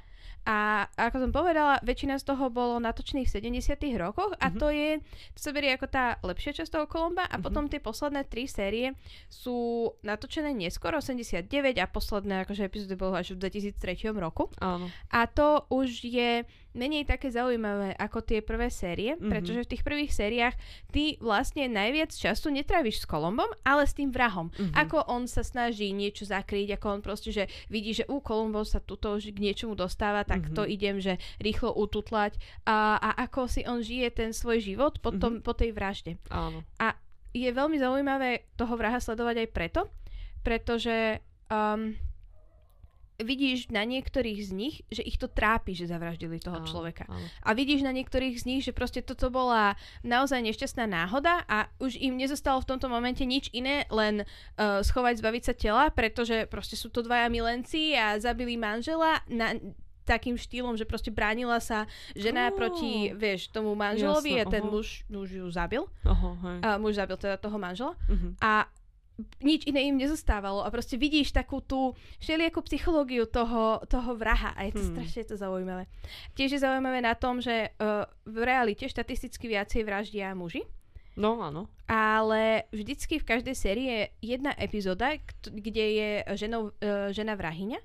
A 0.47 0.87
ako 0.95 1.27
som 1.27 1.31
povedala, 1.35 1.83
väčšina 1.83 2.23
z 2.23 2.31
toho 2.31 2.47
bolo 2.47 2.79
natočených 2.79 3.27
v 3.27 3.59
70 3.59 3.99
rokoch 3.99 4.31
a 4.39 4.47
mm-hmm. 4.47 4.59
to 4.63 4.67
je, 4.71 4.89
to 5.35 5.39
sa 5.43 5.51
berie 5.51 5.75
ako 5.75 5.91
tá 5.91 6.15
lepšia 6.23 6.63
časť 6.63 6.71
toho 6.71 6.85
Kolomba 6.87 7.27
a 7.27 7.35
mm-hmm. 7.35 7.43
potom 7.43 7.67
tie 7.67 7.83
posledné 7.83 8.23
tri 8.31 8.47
série 8.47 8.95
sú 9.27 9.91
natočené 10.07 10.55
neskôr, 10.55 10.95
89 10.95 11.51
a 11.83 11.85
posledné 11.91 12.47
akože 12.47 12.63
epizódy 12.63 12.95
bolo 12.95 13.19
až 13.19 13.35
v 13.35 13.43
2003 13.43 14.15
roku. 14.15 14.47
Áno. 14.63 14.87
A 15.11 15.27
to 15.27 15.67
už 15.67 16.07
je 16.07 16.47
menej 16.77 17.09
také 17.09 17.33
zaujímavé 17.33 17.97
ako 17.97 18.21
tie 18.21 18.39
prvé 18.45 18.69
série, 18.69 19.17
mm-hmm. 19.17 19.29
pretože 19.33 19.65
v 19.65 19.71
tých 19.73 19.83
prvých 19.83 20.13
sériách 20.13 20.55
ty 20.93 21.17
vlastne 21.17 21.65
najviac 21.67 22.13
času 22.13 22.53
netráviš 22.53 23.03
s 23.03 23.09
Kolombom, 23.09 23.49
ale 23.65 23.89
s 23.89 23.97
tým 23.97 24.13
vrahom. 24.13 24.53
Mm-hmm. 24.53 24.77
Ako 24.77 25.09
on 25.09 25.25
sa 25.25 25.41
snaží 25.41 25.89
niečo 25.91 26.29
zakryť, 26.29 26.77
ako 26.77 26.85
on 26.87 27.01
proste, 27.01 27.33
že 27.33 27.49
vidí, 27.67 27.97
že 27.97 28.05
u 28.05 28.21
Kolombo 28.21 28.61
sa 28.61 28.77
tuto 28.77 29.17
už 29.17 29.33
k 29.33 29.41
niečomu 29.41 29.73
dostáva, 29.73 30.23
tak 30.23 30.47
mm-hmm. 30.47 30.55
to 30.55 30.63
idem, 30.69 31.01
že 31.01 31.17
rýchlo 31.41 31.73
ututlať 31.73 32.37
a, 32.69 33.01
a 33.01 33.09
ako 33.25 33.49
si 33.49 33.65
on 33.65 33.81
žije 33.81 34.13
ten 34.13 34.29
svoj 34.31 34.61
život 34.61 35.01
po, 35.01 35.09
tom, 35.11 35.41
mm-hmm. 35.41 35.45
po 35.45 35.53
tej 35.57 35.73
vražde. 35.73 36.21
Áno. 36.29 36.61
A 36.77 36.93
je 37.33 37.49
veľmi 37.49 37.77
zaujímavé 37.77 38.49
toho 38.55 38.73
vraha 38.77 39.01
sledovať 39.01 39.45
aj 39.45 39.49
preto, 39.51 39.81
pretože 40.41 41.21
um, 41.51 41.93
vidíš 43.17 43.73
na 43.73 43.81
niektorých 43.81 44.39
z 44.45 44.51
nich, 44.53 44.75
že 44.93 45.01
ich 45.01 45.17
to 45.17 45.25
trápi, 45.25 45.73
že 45.73 45.89
zavraždili 45.89 46.37
toho 46.37 46.61
áno, 46.61 46.69
človeka. 46.69 47.09
Áno. 47.09 47.25
A 47.41 47.49
vidíš 47.57 47.81
na 47.81 47.89
niektorých 47.89 48.37
z 48.37 48.43
nich, 48.45 48.61
že 48.61 48.77
proste 48.77 49.01
toto 49.01 49.33
bola 49.33 49.73
naozaj 50.05 50.37
nešťastná 50.45 50.85
náhoda 50.85 51.41
a 51.49 51.65
už 51.81 51.97
im 51.97 52.13
nezostalo 52.13 52.61
v 52.61 52.69
tomto 52.69 52.87
momente 52.87 53.25
nič 53.25 53.49
iné, 53.57 53.89
len 53.89 54.21
uh, 54.21 54.85
schovať, 54.85 55.17
zbaviť 55.17 55.43
sa 55.43 55.53
tela, 55.57 55.89
pretože 55.89 56.45
proste 56.45 56.77
sú 56.77 56.93
to 56.93 57.01
dvaja 57.01 57.25
milenci 57.33 57.97
a 57.97 58.21
zabili 58.21 58.53
manžela 58.53 59.25
na, 59.25 59.57
takým 60.07 60.39
štýlom, 60.39 60.79
že 60.79 60.87
proste 60.87 61.11
bránila 61.11 61.59
sa 61.59 61.83
žena 62.15 62.47
oh. 62.47 62.55
proti, 62.55 63.11
vieš, 63.11 63.51
tomu 63.51 63.75
manželovi 63.75 64.39
Jasne, 64.39 64.47
a 64.47 64.53
ten 64.53 64.63
muž, 64.63 65.03
muž 65.11 65.35
ju 65.35 65.43
zabil. 65.51 65.83
Uh-huh, 66.07 66.33
uh, 66.39 66.79
muž 66.79 66.95
zabil 66.95 67.19
teda 67.19 67.35
toho 67.35 67.59
manžela. 67.59 67.91
Uh-huh. 68.07 68.31
A 68.39 68.71
nič 69.41 69.65
iné 69.65 69.89
im 69.89 69.97
nezostávalo 69.97 70.61
a 70.61 70.69
proste 70.69 70.93
vidíš 70.93 71.33
takú 71.33 71.57
tú 71.61 71.97
všelijakú 72.21 72.61
psychológiu 72.69 73.25
toho, 73.25 73.81
toho 73.89 74.13
vraha 74.13 74.53
a 74.53 74.69
je 74.69 74.77
to 74.77 74.83
hmm. 74.85 74.91
strašne 74.93 75.23
to 75.25 75.35
zaujímavé. 75.35 75.83
Tiež 76.37 76.57
je 76.57 76.61
zaujímavé 76.61 77.01
na 77.01 77.17
tom, 77.17 77.41
že 77.41 77.73
uh, 77.81 78.05
v 78.29 78.37
realite 78.45 78.85
štatisticky 78.85 79.49
viacej 79.49 79.81
vraždia 79.81 80.37
muži. 80.37 80.61
No, 81.17 81.41
áno. 81.41 81.65
Ale 81.89 82.69
vždycky 82.69 83.17
v 83.17 83.25
každej 83.25 83.55
sérii 83.57 83.87
je 83.89 84.01
jedna 84.37 84.53
epizóda, 84.53 85.17
kde 85.41 85.85
je 85.97 86.09
ženou, 86.37 86.69
uh, 86.69 87.09
žena 87.09 87.33
vrahyňa. 87.33 87.81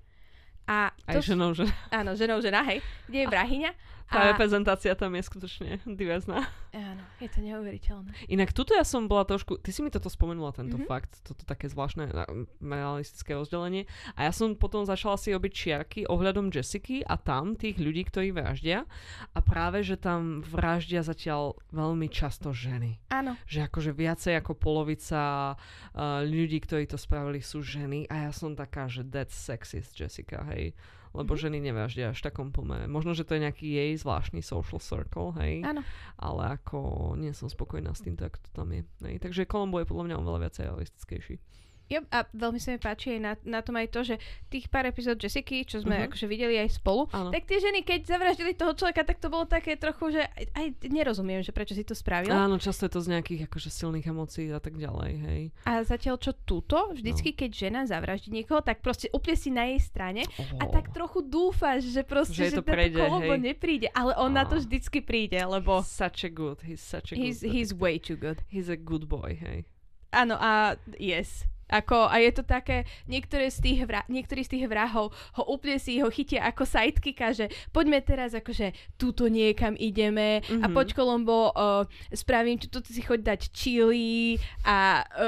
A 0.68 0.92
Aj 0.92 1.14
to, 1.16 1.24
ženou 1.24 1.56
žena. 1.56 1.72
Áno, 1.90 2.12
ženou 2.14 2.38
žena, 2.44 2.60
hej. 2.68 2.84
Kde 3.08 3.24
je 3.24 3.28
vrahyňa 3.32 3.70
tá 4.12 4.20
a... 4.20 4.28
reprezentácia 4.36 4.92
tam 4.92 5.16
je 5.16 5.22
skutočne 5.24 5.80
diverzná. 5.88 6.44
Áno, 6.76 7.02
je 7.18 7.28
to 7.32 7.40
neuveriteľné. 7.40 8.12
Inak 8.28 8.52
tuto 8.52 8.76
ja 8.76 8.84
som 8.84 9.08
bola 9.08 9.24
trošku, 9.24 9.60
ty 9.60 9.72
si 9.72 9.80
mi 9.80 9.88
toto 9.88 10.12
spomenula, 10.12 10.52
tento 10.52 10.76
mm-hmm. 10.76 10.88
fakt, 10.88 11.24
toto 11.24 11.48
také 11.48 11.72
zvláštne 11.72 12.12
realistické 12.60 13.32
rozdelenie. 13.36 13.88
A 14.16 14.28
ja 14.28 14.32
som 14.32 14.52
potom 14.56 14.84
začala 14.84 15.16
si 15.16 15.32
robiť 15.32 15.52
čiarky 15.52 16.00
ohľadom 16.08 16.52
Jessiky 16.52 17.00
a 17.04 17.16
tam 17.16 17.56
tých 17.56 17.80
ľudí, 17.80 18.08
ktorí 18.08 18.36
vraždia. 18.36 18.84
A 19.32 19.38
práve, 19.40 19.80
že 19.80 19.96
tam 19.96 20.44
vraždia 20.44 21.00
zatiaľ 21.00 21.56
veľmi 21.72 22.12
často 22.12 22.52
ženy. 22.52 23.00
Áno. 23.08 23.36
Že 23.48 23.68
akože 23.72 23.92
viacej 23.96 24.34
ako 24.40 24.52
polovica 24.56 25.54
uh, 25.56 26.24
ľudí, 26.24 26.60
ktorí 26.60 26.88
to 26.88 27.00
spravili, 27.00 27.40
sú 27.40 27.64
ženy. 27.64 28.08
A 28.12 28.28
ja 28.28 28.32
som 28.32 28.52
taká, 28.52 28.88
že 28.88 29.04
that's 29.04 29.36
sexist 29.36 29.96
Jessica, 29.96 30.44
hej 30.52 30.76
lebo 31.12 31.36
ženy 31.36 31.60
neváždia 31.60 32.12
až 32.12 32.20
takom 32.24 32.52
pomere. 32.52 32.88
Možno, 32.88 33.12
že 33.12 33.24
to 33.24 33.36
je 33.36 33.44
nejaký 33.44 33.66
jej 33.68 33.90
zvláštny 34.00 34.40
social 34.40 34.80
circle, 34.80 35.36
hej. 35.40 35.60
Áno. 35.64 35.84
Ale 36.16 36.56
ako 36.56 37.12
nie 37.20 37.36
som 37.36 37.52
spokojná 37.52 37.92
s 37.92 38.04
týmto, 38.04 38.24
ako 38.24 38.38
to 38.40 38.50
tam 38.52 38.68
je. 38.72 38.82
Hej. 39.04 39.20
Takže 39.20 39.48
Colombo 39.48 39.80
je 39.80 39.88
podľa 39.88 40.04
mňa 40.08 40.16
oveľa 40.20 40.38
viacej 40.48 40.62
realistickejší. 40.72 41.36
Yep, 41.84 42.04
a 42.08 42.24
veľmi 42.26 42.56
sa 42.56 42.70
mi 42.70 42.78
páči 42.78 43.14
aj 43.14 43.20
na, 43.20 43.32
na 43.44 43.60
tom 43.60 43.74
aj 43.74 43.88
to, 43.88 44.00
že 44.02 44.16
tých 44.46 44.66
pár 44.66 44.84
epizód 44.84 45.16
Jessica, 45.16 45.52
čo 45.60 45.78
sme 45.78 45.98
Mhm. 45.98 46.04
akože 46.08 46.24
videli 46.24 46.56
aj 46.56 46.74
spolu, 46.74 47.04
Áno. 47.10 47.28
tak 47.28 47.44
tie 47.44 47.58
ženy, 47.58 47.82
keď 47.82 48.08
zavraždili 48.08 48.52
toho 48.52 48.72
človeka, 48.72 49.02
tak 49.02 49.18
to 49.18 49.28
bolo 49.28 49.44
také 49.44 49.74
trochu, 49.74 50.10
že 50.10 50.24
aj, 50.24 50.44
aj 50.52 50.66
nerozumiem, 50.86 51.40
že 51.40 51.50
prečo 51.50 51.72
si 51.72 51.82
to 51.82 51.92
spravila. 51.92 52.32
Áno, 52.38 52.56
často 52.56 52.84
je 52.84 52.92
to 52.92 53.00
z 53.00 53.10
nejakých 53.10 53.44
akože 53.44 53.68
silných 53.68 54.06
emócií 54.06 54.48
a 54.48 54.56
tak 54.56 54.74
ďalej, 54.74 55.12
hej. 55.20 55.42
A 55.64 55.82
zatiaľ 55.82 56.16
čo 56.16 56.32
túto, 56.32 56.88
No. 56.88 56.96
vždycky 56.96 57.32
keď 57.32 57.50
žena 57.52 57.80
zavraždí 57.84 58.30
niekoho, 58.30 58.60
tak 58.60 58.80
proste 58.80 59.10
úplne 59.10 59.36
si 59.36 59.48
na 59.48 59.68
jej 59.68 59.78
strane 59.78 60.24
a 60.56 60.64
Oh. 60.64 60.72
tak 60.72 60.90
trochu 60.90 61.20
dúfaš, 61.20 61.86
že 61.86 62.00
proste, 62.02 62.40
Že 62.40 62.48
že, 62.48 62.56
to 62.56 62.64
prejde, 62.64 62.96
kolombo 62.98 63.34
hej. 63.34 63.52
nepríde, 63.52 63.88
ale 63.92 64.16
on 64.16 64.32
na 64.32 64.44
to 64.44 64.56
vždycky 64.56 65.00
príde, 65.00 65.36
lebo 65.36 65.84
Such 65.84 66.24
a 66.24 66.30
good, 66.30 66.64
he's 66.64 66.80
such 66.80 67.12
a 67.12 67.14
he's, 67.14 67.40
good 67.40 67.52
he's 67.52 67.68
detective. 67.68 67.80
way 67.80 67.94
too 68.00 68.16
good. 68.16 68.40
He's 68.48 68.72
a 68.72 68.76
good 68.76 69.04
boy, 69.06 69.36
hej. 69.36 69.68
Áno, 70.10 70.36
a 70.36 70.76
yes. 70.96 71.44
Ako, 71.72 72.04
a 72.04 72.20
je 72.20 72.30
to 72.30 72.44
také, 72.44 72.76
niektoré 73.06 73.48
z 73.48 73.58
tých 73.62 73.80
vra- 73.82 74.04
niektorí 74.06 74.42
z 74.42 74.52
tých 74.52 74.66
vrahov 74.66 75.08
ho 75.32 75.42
úplne 75.46 75.76
si 75.76 75.96
ho 75.98 76.08
chytia 76.08 76.44
ako 76.44 76.62
sidekicka, 76.62 77.32
že 77.32 77.44
poďme 77.70 77.98
teraz 77.98 78.32
akože 78.32 78.70
túto 78.94 79.26
niekam 79.26 79.72
ideme 79.74 80.40
a 80.54 80.68
Mhm. 80.68 80.72
poď 80.72 80.88
Kolombo, 80.92 81.48
uh, 81.50 81.82
spravím, 82.10 82.60
tu 82.60 82.78
si 82.82 83.00
choď 83.00 83.20
dať 83.26 83.40
chili 83.50 84.36
a 84.62 85.00
uh, 85.02 85.24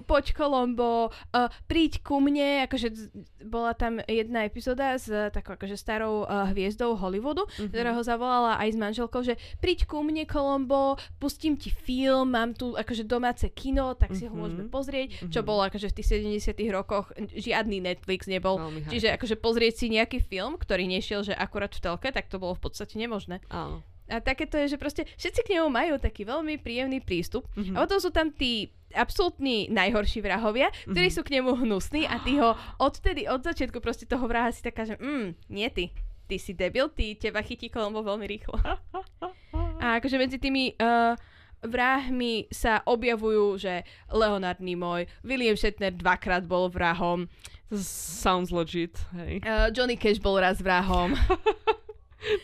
poď 0.00 0.30
Kolombo, 0.32 1.08
uh, 1.08 1.50
príď 1.64 1.98
ku 2.00 2.18
mne, 2.18 2.62
akože 2.64 2.88
bola 3.42 3.72
tam 3.72 3.98
jedna 4.00 4.44
epizóda 4.44 4.94
s 4.94 5.06
takou 5.30 5.52
akože 5.52 5.74
starou 5.74 6.22
uh, 6.22 6.46
hviezdou 6.48 6.94
Hollywoodu, 6.94 7.42
Mhm. 7.58 7.68
ktorá 7.68 7.90
ho 7.92 8.02
zavolala 8.02 8.54
aj 8.56 8.68
s 8.70 8.78
manželkou, 8.78 9.20
že 9.20 9.34
príď 9.58 9.84
ku 9.84 10.00
mne 10.00 10.22
Kolombo, 10.24 10.94
pustím 11.18 11.56
ti 11.56 11.70
film, 11.70 12.30
mám 12.30 12.52
tu 12.52 12.72
akože 12.72 13.02
domáce 13.02 13.48
kino, 13.50 13.94
tak 13.94 14.12
si 14.12 14.24
ho 14.24 14.30
Mhm. 14.30 14.38
môžeme 14.38 14.64
pozrieť, 14.68 15.08
čo 15.26 15.40
Mhm. 15.40 15.46
bolo 15.46 15.62
akože 15.64 15.87
v 15.88 15.96
tých 15.96 16.08
70 16.20 16.54
rokoch 16.68 17.08
žiadny 17.16 17.80
Netflix 17.80 18.28
nebol. 18.28 18.60
Veľmi 18.60 18.86
Čiže 18.86 19.16
akože 19.16 19.36
pozrieť 19.36 19.74
si 19.80 19.86
nejaký 19.88 20.20
film, 20.20 20.56
ktorý 20.56 20.84
nešiel, 20.84 21.24
že 21.24 21.32
akurát 21.32 21.72
v 21.72 21.80
telke, 21.80 22.08
tak 22.08 22.28
to 22.28 22.36
bolo 22.36 22.54
v 22.54 22.68
podstate 22.68 22.94
nemožné. 22.96 23.40
Áno. 23.48 23.80
A 24.08 24.24
takéto 24.24 24.56
je, 24.56 24.72
že 24.72 24.80
proste 24.80 25.04
všetci 25.20 25.40
k 25.44 25.52
nemu 25.60 25.68
majú 25.68 26.00
taký 26.00 26.24
veľmi 26.24 26.56
príjemný 26.60 27.04
prístup. 27.04 27.44
Mhm. 27.52 27.76
A 27.76 27.84
potom 27.84 28.00
sú 28.00 28.08
tam 28.08 28.32
tí 28.32 28.72
absolútni 28.96 29.68
najhorší 29.68 30.24
vrahovia, 30.24 30.72
ktorí 30.88 31.12
Mhm. 31.12 31.14
sú 31.14 31.20
k 31.20 31.32
nemu 31.36 31.50
hnusní 31.60 32.08
a 32.08 32.16
ty 32.24 32.40
ho 32.40 32.56
odtedy, 32.80 33.28
od 33.28 33.44
začiatku 33.44 33.84
proste 33.84 34.08
toho 34.08 34.24
vraha 34.24 34.48
si 34.48 34.64
taká, 34.64 34.88
že 34.88 34.96
mm, 34.96 35.52
nie 35.52 35.68
ty, 35.68 35.92
ty 36.24 36.40
si 36.40 36.56
debil, 36.56 36.88
ty, 36.88 37.12
teba 37.20 37.44
chytí 37.44 37.68
Kolombo 37.68 38.00
veľmi 38.00 38.24
rýchlo. 38.24 38.56
A 39.78 40.02
akože 40.02 40.18
medzi 40.18 40.40
tými 40.40 40.74
uh, 40.74 41.14
vrahmi 41.62 42.46
sa 42.50 42.82
objavujú, 42.84 43.58
že 43.58 43.82
Leonard 44.10 44.58
Nimoy, 44.58 45.06
William 45.22 45.56
Shatner 45.58 45.94
dvakrát 45.94 46.46
bol 46.46 46.68
vrahom, 46.68 47.26
Sounds 47.68 48.48
legit, 48.48 48.96
hej. 49.12 49.44
uh, 49.44 49.68
Johnny 49.68 49.92
Cash 49.92 50.16
bol 50.18 50.40
raz 50.40 50.56
vrahom, 50.64 51.12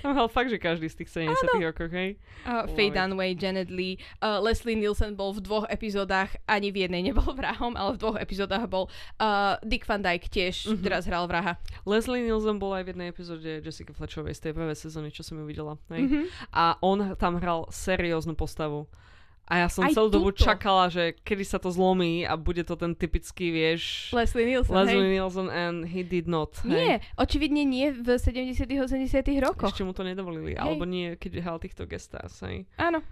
Tam 0.00 0.14
hral 0.14 0.28
fakt, 0.28 0.48
že 0.48 0.56
každý 0.56 0.87
z 0.87 1.02
tých 1.02 1.10
70 1.10 1.34
rokov, 1.58 1.90
hej. 1.90 2.14
uh, 2.46 2.62
Faye. 2.70 2.88
Dunaway, 2.88 3.34
Janet 3.34 3.66
Lee, 3.68 3.98
uh, 4.20 4.38
Leslie 4.38 4.74
Nielsen 4.74 5.14
bol 5.14 5.34
v 5.34 5.42
dvoch 5.42 5.66
epizódach, 5.66 6.30
ani 6.46 6.70
v 6.70 6.87
jednej 6.87 7.02
nebol 7.02 7.26
vrahom, 7.34 7.74
ale 7.74 7.94
v 7.94 7.98
dvoch 7.98 8.14
epizódach 8.16 8.64
bol. 8.64 8.87
Uh, 9.18 9.58
Dick 9.60 9.82
Van 9.84 9.98
Dyke 9.98 10.28
tiež 10.28 10.70
Mhm. 10.70 10.80
teraz 10.80 11.04
hral 11.04 11.26
vraha. 11.26 11.58
Leslie 11.82 12.22
Nielsen 12.22 12.56
bol 12.56 12.70
aj 12.72 12.87
v 12.87 12.90
jednej 12.92 13.08
epizóde 13.10 13.50
Jessica 13.58 13.90
Fletcherovej 13.90 14.34
z 14.34 14.42
tej 14.46 14.52
prvej 14.52 14.78
sezóny, 14.78 15.08
čo 15.10 15.20
som 15.20 15.37
ju 15.37 15.44
videla. 15.44 15.74
Hej. 15.90 16.02
Mhm. 16.06 16.20
A 16.50 16.78
on 16.78 17.18
tam 17.18 17.37
hral 17.37 17.66
serióznu 17.68 18.34
postavu. 18.34 18.87
A 19.44 19.61
ja 19.61 19.68
som 19.68 19.85
Aj 19.85 19.92
celú 19.92 20.09
dobu 20.09 20.33
tuto. 20.33 20.40
čakala, 20.42 20.88
že 20.88 21.12
kedy 21.20 21.44
sa 21.44 21.57
to 21.57 21.68
zlomí 21.68 22.24
a 22.24 22.33
bude 22.33 22.64
to 22.64 22.74
ten 22.74 22.92
typický, 22.92 23.52
vieš, 23.52 24.09
Leslie 24.11 24.48
Nielsen, 24.48 24.72
Leslie 24.72 25.04
hej. 25.04 25.12
Nielsen 25.12 25.48
and 25.48 25.85
he 25.85 26.00
did 26.00 26.24
not. 26.24 26.57
Hej. 26.61 26.72
Nie, 26.72 26.94
očividne 27.14 27.61
nie 27.62 27.92
v 27.92 28.16
70 28.16 28.64
80 28.64 29.04
rokoch. 29.42 29.68
Ešte 29.68 29.85
mu 29.85 29.92
to 29.92 30.00
nedovolili. 30.00 30.57
Hej. 30.57 30.64
Alebo 30.64 30.85
nie, 30.85 31.12
keď 31.14 31.44
hral 31.44 31.59
týchto 31.59 31.85
gestás, 31.85 32.40
hej. 32.40 32.64
Áno. 32.74 33.04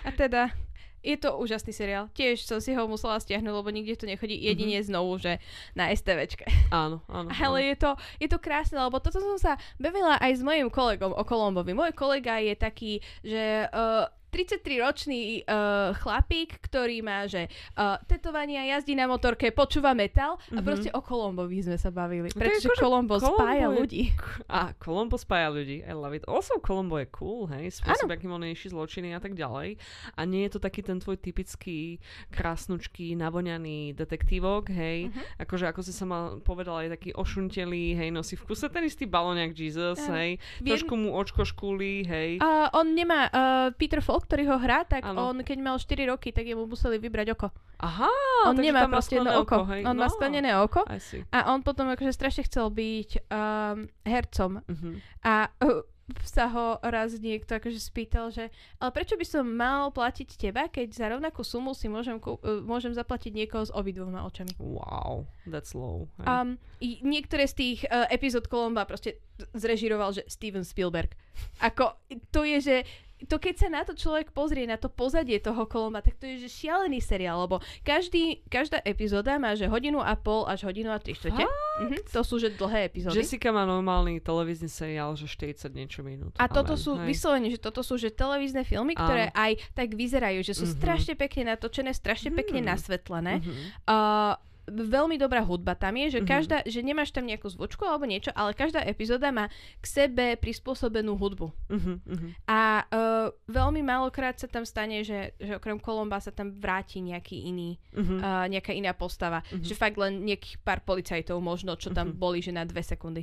A 0.00 0.10
teda, 0.10 0.54
je 1.02 1.14
to 1.14 1.34
úžasný 1.34 1.70
seriál. 1.70 2.10
Tiež 2.12 2.42
som 2.42 2.58
si 2.58 2.70
ho 2.70 2.82
musela 2.84 3.14
stiahnuť, 3.16 3.50
lebo 3.52 3.66
nikde 3.68 3.94
to 3.96 4.06
nechodí. 4.06 4.34
Jedine 4.36 4.78
Mhm. 4.78 4.86
znovu, 4.86 5.18
že 5.18 5.42
na 5.72 5.86
STVčke. 5.88 6.46
Áno, 6.70 7.02
áno. 7.06 7.26
Ale 7.32 7.62
je 7.64 7.76
to, 7.76 7.90
je 8.18 8.28
to 8.28 8.38
krásne, 8.38 8.74
lebo 8.76 8.98
toto 8.98 9.18
som 9.18 9.34
sa 9.34 9.52
bavila 9.76 10.14
aj 10.16 10.30
s 10.30 10.42
mojim 10.42 10.66
kolegom 10.66 11.10
o 11.10 11.22
Kolombovi. 11.22 11.72
Môj 11.72 11.90
kolega 11.90 12.38
je 12.38 12.54
taký, 12.54 12.92
že... 13.20 13.66
Uh, 13.70 14.06
33-ročný 14.36 15.20
uh, 15.42 15.96
chlapík, 15.96 16.60
ktorý 16.60 17.00
má, 17.00 17.24
že 17.24 17.48
uh, 17.74 17.96
tetovania, 18.04 18.68
jazdí 18.68 18.92
na 18.92 19.06
motorke, 19.06 19.48
počúva 19.50 19.92
metal 19.92 20.36
a 20.52 20.60
Mhm. 20.60 20.64
proste 20.64 20.88
o 20.90 21.00
Kolombovi 21.00 21.62
sme 21.62 21.76
sa 21.76 21.88
bavili. 21.88 22.28
No 22.28 22.36
Pretože 22.36 22.68
akože 22.68 22.78
Kolombo 22.78 23.16
spája 23.16 23.66
je- 23.66 23.74
ľudí. 23.74 24.02
A 24.46 24.76
Colombo 24.76 25.16
spája 25.16 25.48
ľudí. 25.48 25.80
I 25.80 25.92
love 25.92 26.12
it. 26.12 26.24
Also 26.26 26.58
Colombo 26.58 26.98
je 26.98 27.08
cool, 27.08 27.48
hej. 27.48 27.72
Spôsob, 27.72 28.10
akým 28.10 28.28
on 28.28 28.42
rieši 28.42 28.68
zločiny 28.68 29.10
a 29.10 29.18
tak 29.18 29.32
ďalej. 29.32 29.80
A 30.12 30.20
nie 30.22 30.44
je 30.44 30.52
to 30.52 30.60
taký 30.60 30.82
ten 30.82 30.98
tvoj 30.98 31.16
typický 31.16 31.96
krásnučký, 32.30 33.16
navoňaný 33.16 33.94
detektívok, 33.94 34.68
hej. 34.68 35.08
Mhm. 35.08 35.20
Akože, 35.40 35.64
ako 35.66 35.80
si 35.80 35.92
sama 35.92 36.18
povedala, 36.40 36.84
je 36.84 36.92
taký 36.92 37.10
ošuntelý, 37.12 37.96
hej, 37.96 38.10
nosí 38.10 38.34
v 38.34 38.44
kuse 38.44 38.68
ten 38.68 38.84
istý 38.84 39.06
balóniak 39.06 39.50
Jesus, 39.50 39.96
Áno. 40.04 40.14
hej. 40.14 40.30
Trošku 40.60 40.92
mu 40.94 41.14
očko 41.14 41.42
škúli, 41.42 42.04
hej. 42.04 42.30
A 42.38 42.68
on 42.72 42.92
nemá, 42.92 43.26
uh, 43.26 43.68
Peter 43.72 43.98
Falk, 43.98 44.25
ktorý 44.26 44.42
ho 44.44 44.58
hrá, 44.58 44.82
tak 44.82 45.02
Áno. 45.02 45.30
on 45.30 45.40
keď 45.40 45.58
mal 45.58 45.76
4 45.76 45.86
roky, 46.06 46.28
tak 46.28 46.44
jemu 46.44 46.66
museli 46.66 46.98
vybrať 46.98 47.32
oko. 47.32 47.48
Aha, 47.78 48.10
on 48.44 48.56
nemá 48.56 48.84
má 48.84 48.96
proste 48.96 49.16
jedno 49.16 49.30
oko. 49.38 49.62
hej. 49.66 49.80
On 49.82 49.94
má 49.94 50.08
No. 50.08 50.12
sklenené 50.12 50.50
oko 50.56 50.82
a 51.28 51.38
on 51.48 51.60
potom 51.60 51.86
akože 51.86 52.10
strašne 52.10 52.42
chcel 52.42 52.66
byť 52.68 53.10
um, 53.24 53.78
hercom. 54.02 54.60
Mhm. 54.66 54.90
A 55.22 55.46
uh, 55.56 55.80
sa 56.22 56.46
ho 56.46 56.78
raz 56.80 57.18
niekto 57.18 57.50
akože 57.52 57.82
spýtal, 57.82 58.30
že 58.30 58.46
ale 58.76 58.90
prečo 58.90 59.12
by 59.12 59.26
som 59.26 59.42
mal 59.44 59.90
platiť 59.90 60.38
teba, 60.38 60.66
keď 60.66 60.86
za 60.88 61.06
rovnakú 61.08 61.42
sumu 61.42 61.74
si 61.74 61.86
môžem, 61.86 62.16
kú- 62.16 62.38
uh, 62.38 62.62
môžem 62.62 62.90
zaplatiť 62.90 63.34
niekoho 63.34 63.60
s 63.60 63.74
obidvoma 63.74 64.22
očami. 64.22 64.54
Wow, 64.56 65.26
that's 65.44 65.74
low. 65.74 66.06
Hej. 66.16 66.26
Um, 66.26 66.48
i 66.78 67.02
niektoré 67.02 67.44
z 67.44 67.54
tých 67.54 67.78
uh, 67.84 68.06
epizód 68.08 68.46
Kolomba 68.46 68.82
proste 68.82 69.18
zrežiroval, 69.52 70.14
že 70.14 70.22
Steven 70.26 70.62
Spielberg. 70.62 71.12
Ako, 71.58 71.98
to 72.30 72.46
je, 72.46 72.58
že 72.58 72.76
to 73.18 73.36
keď 73.36 73.54
sa 73.56 73.68
na 73.68 73.80
to 73.80 73.92
človek 73.92 74.28
pozrie, 74.30 74.64
na 74.64 74.76
to 74.76 74.86
pozadie 74.86 75.38
toho 75.38 75.64
Kolomba, 75.64 76.00
tak 76.00 76.16
to 76.16 76.26
je 76.26 76.44
že 76.44 76.52
šialený 76.52 77.00
seriál, 77.00 77.40
lebo 77.40 77.58
každý, 77.80 78.44
každá 78.46 78.76
epizóda 78.82 79.36
má 79.36 79.52
že 79.52 79.64
hodinu 79.64 79.98
a 79.98 80.12
pol 80.12 80.44
až 80.44 80.64
hodinu 80.64 80.92
a 80.92 81.00
tri 81.00 81.12
štvrte. 81.12 81.48
Mhm, 81.78 81.96
to 82.08 82.20
sú 82.20 82.36
že 82.36 82.52
dlhé 82.52 82.86
epizódy. 82.86 83.16
Jessica 83.16 83.48
má 83.50 83.64
normálny 83.64 84.20
televízny 84.20 84.66
seriál, 84.66 85.12
že 85.12 85.24
40 85.24 85.72
niečo 85.72 86.00
minút. 86.00 86.36
A 86.36 86.44
toto 86.46 86.72
Amen, 86.72 86.76
sú 86.78 86.92
hej. 86.94 87.08
vyslovene, 87.08 87.48
že 87.48 87.56
toto 87.58 87.80
sú 87.80 87.96
že 87.96 88.08
televízne 88.08 88.60
filmy, 88.62 88.92
ktoré 88.92 89.32
aj 89.32 89.64
tak 89.72 89.92
vyzerajú, 89.92 90.40
že 90.42 90.52
sú 90.52 90.64
Mhm. 90.64 90.72
strašne 90.74 91.14
pekne 91.14 91.42
natočené, 91.50 91.90
strašne 91.90 92.28
pekne 92.30 92.60
Mhm. 92.60 92.66
nasvetlené. 92.66 93.34
Mhm. 93.40 93.52
Uh, 93.86 94.36
veľmi 94.66 95.16
dobrá 95.16 95.40
hudba 95.40 95.72
tam 95.72 95.94
je, 95.96 96.10
že 96.10 96.20
Mhm. 96.20 96.26
každá, 96.26 96.56
že 96.62 96.80
nemáš 96.80 97.10
tam 97.10 97.22
nejakú 97.22 97.46
zvučku 97.46 97.82
alebo 97.82 98.02
niečo, 98.02 98.30
ale 98.30 98.50
každá 98.52 98.82
epizóda 98.82 99.30
má 99.30 99.46
k 99.76 99.84
sebe 99.84 100.34
prispôsobenú 100.34 101.14
hudbu. 101.14 101.48
Mhm, 101.68 101.92
mhm. 102.02 102.28
A 102.44 102.60
uh, 102.82 103.26
veľmi 103.46 103.80
málokrát 103.80 104.34
sa 104.34 104.46
tam 104.46 104.62
stane, 104.62 105.00
že, 105.00 105.32
že 105.36 105.54
okrem 105.54 105.78
Kolomba 105.78 106.18
sa 106.18 106.30
tam 106.30 106.50
vráti 106.50 106.98
nejaký 107.00 107.46
iný, 107.46 107.78
Mhm. 107.92 108.16
uh, 108.16 108.46
nejaká 108.46 108.70
iná 108.70 108.90
postava. 108.90 109.40
Mhm. 109.48 109.62
Že 109.62 109.74
fakt 109.74 109.96
len 109.96 110.24
nejakých 110.24 110.58
pár 110.60 110.80
policajtov 110.80 111.38
možno, 111.38 111.74
čo 111.74 111.90
tam 111.90 112.10
Mhm. 112.10 112.16
boli, 112.16 112.38
že 112.38 112.50
na 112.50 112.62
dve 112.62 112.82
sekundy. 112.82 113.22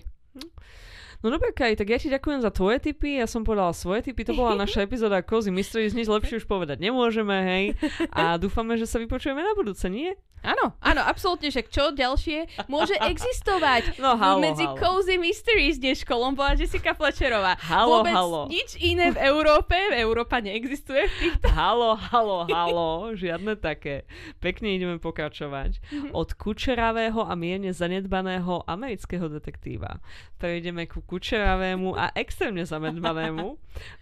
No 1.23 1.31
dobre, 1.31 1.55
Kaj, 1.55 1.79
tak 1.79 1.87
ja 1.87 1.95
ti 1.95 2.11
ďakujem 2.11 2.43
za 2.43 2.51
tvoje 2.51 2.83
tipy, 2.83 3.15
ja 3.15 3.31
som 3.31 3.47
povedala 3.47 3.71
svoje 3.71 4.11
tipy, 4.11 4.27
to 4.27 4.35
bola 4.35 4.59
naša 4.59 4.83
epizóda 4.87 5.23
Cozy 5.23 5.55
Mysteries, 5.55 5.95
nič 5.95 6.11
lepšie 6.11 6.43
už 6.43 6.45
povedať 6.51 6.83
nemôžeme, 6.83 7.31
hej. 7.47 7.65
A 8.11 8.35
dúfame, 8.43 8.75
že 8.75 8.83
sa 8.83 8.99
vypočujeme 8.99 9.39
na 9.39 9.55
budúce, 9.55 9.87
nie? 9.87 10.11
Áno, 10.43 10.75
áno, 10.83 10.99
absolútne, 11.07 11.47
že 11.47 11.63
čo 11.63 11.95
ďalšie 11.95 12.67
môže 12.67 12.99
existovať 13.15 13.95
No 13.95 14.19
halo, 14.19 14.43
medzi 14.43 14.67
halo. 14.67 14.75
Cozy 14.75 15.15
Mysteries 15.15 15.79
než 15.79 16.03
Colombo 16.03 16.43
a 16.43 16.51
Jessica 16.51 16.91
Fletcherová. 16.91 17.55
Halo, 17.63 18.03
Vôbec 18.03 18.11
halo. 18.11 18.51
nič 18.51 18.75
iné 18.83 19.15
v 19.15 19.23
Európe, 19.23 19.79
Európa 19.95 20.43
neexistuje 20.43 21.07
v 21.07 21.13
týchto 21.15 21.47
Halo, 21.47 21.95
halo, 21.95 22.43
halo, 22.51 23.15
žiadne 23.15 23.55
také. 23.55 24.03
Pekne 24.43 24.75
ideme 24.75 24.99
pokračovať. 24.99 25.79
Mhm. 25.79 26.09
Od 26.11 26.29
kučeravého 26.35 27.23
a 27.23 27.33
mierne 27.39 27.71
zanedbaného 27.71 28.67
amerického 28.67 29.31
detektíva 29.31 30.03
prejdeme 30.43 30.83
ku 30.91 30.99
kučeravému 31.13 31.93
a 31.93 32.09
extrémne 32.17 32.65
zanedbanému 32.65 33.53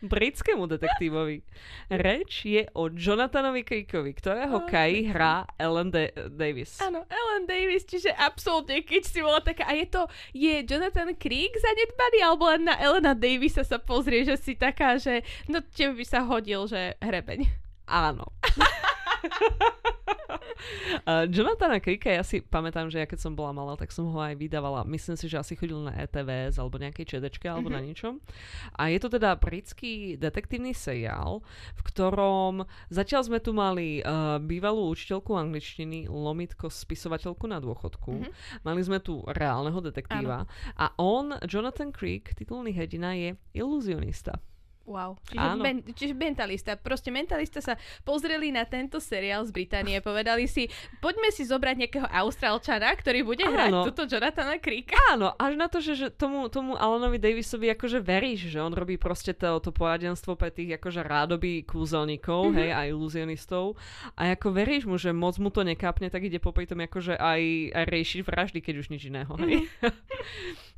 britskému 0.08 0.63
detektívovi. 0.63 1.43
Reč 1.91 2.47
je 2.47 2.63
o 2.71 2.88
Jonathanovi 2.88 3.67
Creekovi, 3.67 4.15
ktorého 4.15 4.63
Á, 4.63 4.67
Kai 4.71 5.12
hrá 5.12 5.43
Ellen 5.60 5.91
De- 5.91 6.15
Davis. 6.32 6.80
Áno, 6.80 7.04
Ellen 7.12 7.43
Davis, 7.43 7.84
čiže 7.84 8.15
absolútne, 8.15 8.80
keď 8.88 9.02
si 9.04 9.19
bola 9.19 9.43
taká, 9.43 9.67
a 9.67 9.76
je 9.76 9.88
to, 9.91 10.08
je 10.32 10.63
Jonathan 10.63 11.12
Creek 11.19 11.52
zanedbaný, 11.52 12.17
alebo 12.24 12.47
len 12.47 12.64
na 12.64 12.80
Elena 12.80 13.12
Davisa 13.12 13.68
sa 13.68 13.76
pozrie, 13.76 14.24
že 14.24 14.39
si 14.39 14.55
taká, 14.55 14.95
že 14.95 15.28
no 15.51 15.59
tebe 15.59 15.99
by 15.99 16.05
sa 16.07 16.24
hodil, 16.24 16.64
že 16.72 16.95
hrebeň. 17.03 17.43
Áno. 17.91 18.32
uh, 21.07 21.26
Jonathana 21.34 21.80
Krika, 21.80 22.09
ja 22.11 22.24
si 22.24 22.41
pamätám, 22.41 22.89
že 22.89 23.01
ja 23.01 23.07
keď 23.09 23.19
som 23.22 23.34
bola 23.34 23.53
malá, 23.53 23.74
tak 23.78 23.91
som 23.93 24.09
ho 24.09 24.19
aj 24.22 24.38
vydávala. 24.38 24.86
Myslím 24.86 25.17
si, 25.17 25.26
že 25.30 25.41
asi 25.41 25.53
chodil 25.57 25.78
na 25.82 25.93
ETVS 25.97 26.57
alebo 26.61 26.78
nejakej 26.78 27.17
čedečke 27.17 27.49
alebo 27.49 27.69
mm-hmm. 27.69 27.82
na 27.82 27.89
ničom. 27.89 28.13
A 28.78 28.89
je 28.89 28.99
to 29.01 29.09
teda 29.09 29.38
britský 29.38 30.15
detektívny 30.17 30.74
seriál, 30.76 31.41
v 31.78 31.82
ktorom 31.86 32.65
zatiaľ 32.91 33.22
sme 33.26 33.39
tu 33.41 33.55
mali 33.55 34.01
uh, 34.01 34.38
bývalú 34.41 34.89
učiteľku 34.91 35.34
angličtiny, 35.34 36.09
lomitko 36.09 36.69
spisovateľku 36.69 37.45
na 37.49 37.57
dôchodku. 37.61 38.11
Mm-hmm. 38.22 38.63
Mali 38.65 38.82
sme 38.84 38.99
tu 39.01 39.24
reálneho 39.26 39.80
detektíva. 39.82 40.45
Ano. 40.45 40.49
A 40.78 40.86
on, 41.01 41.38
Jonathan 41.45 41.89
Creek, 41.93 42.34
titulný 42.38 42.74
hrdina, 42.76 43.13
je 43.17 43.36
iluzionista. 43.55 44.38
Wow. 44.92 45.16
Čiže, 45.32 45.56
men, 45.64 45.78
čiže 45.96 46.14
mentalista. 46.14 46.76
Proste 46.76 47.16
mentalista 47.16 47.64
sa 47.64 47.80
pozreli 48.04 48.52
na 48.52 48.68
tento 48.68 49.00
seriál 49.00 49.48
z 49.48 49.56
Británie, 49.56 50.04
povedali 50.04 50.52
si, 50.52 50.68
poďme 51.00 51.32
si 51.32 51.48
zobrať 51.48 51.76
nejakého 51.88 52.08
Austrálčana, 52.12 52.92
ktorý 52.92 53.24
bude 53.24 53.48
Áno. 53.48 53.56
hrať 53.56 53.72
túto 53.88 54.04
Jonathana 54.04 54.60
Creeka. 54.60 55.00
Áno, 55.16 55.32
až 55.39 55.56
na 55.56 55.72
to, 55.72 55.80
že, 55.80 55.96
že 55.96 56.08
tomu, 56.12 56.52
tomu 56.52 56.76
Alanovi 56.76 57.16
Davisovi 57.16 57.72
akože 57.72 58.04
veríš, 58.04 58.52
že 58.52 58.60
on 58.60 58.76
robí 58.76 59.00
proste 59.00 59.32
to, 59.32 59.64
to 59.64 59.72
poradenstvo 59.72 60.36
pre 60.36 60.52
tých 60.52 60.76
akože 60.76 61.08
rádoby 61.08 61.64
kúzelníkov, 61.64 62.52
mm-hmm. 62.52 62.60
hej, 62.60 62.70
a 62.76 62.80
iluzionistov. 62.92 63.80
A 64.20 64.36
ako 64.36 64.52
veríš 64.52 64.84
mu, 64.84 65.00
že 65.00 65.16
moc 65.16 65.39
mu 65.39 65.48
to 65.48 65.64
nekápne, 65.64 66.12
tak 66.12 66.28
ide 66.28 66.44
popri 66.44 66.68
tom 66.68 66.84
akože 66.84 67.16
aj, 67.16 67.42
aj 67.72 67.86
riešiť 67.88 68.20
vraždy, 68.28 68.60
keď 68.60 68.76
už 68.84 68.88
nič 68.92 69.08
iného, 69.08 69.32
hej. 69.39 69.64
Mm-hmm. 69.64 69.94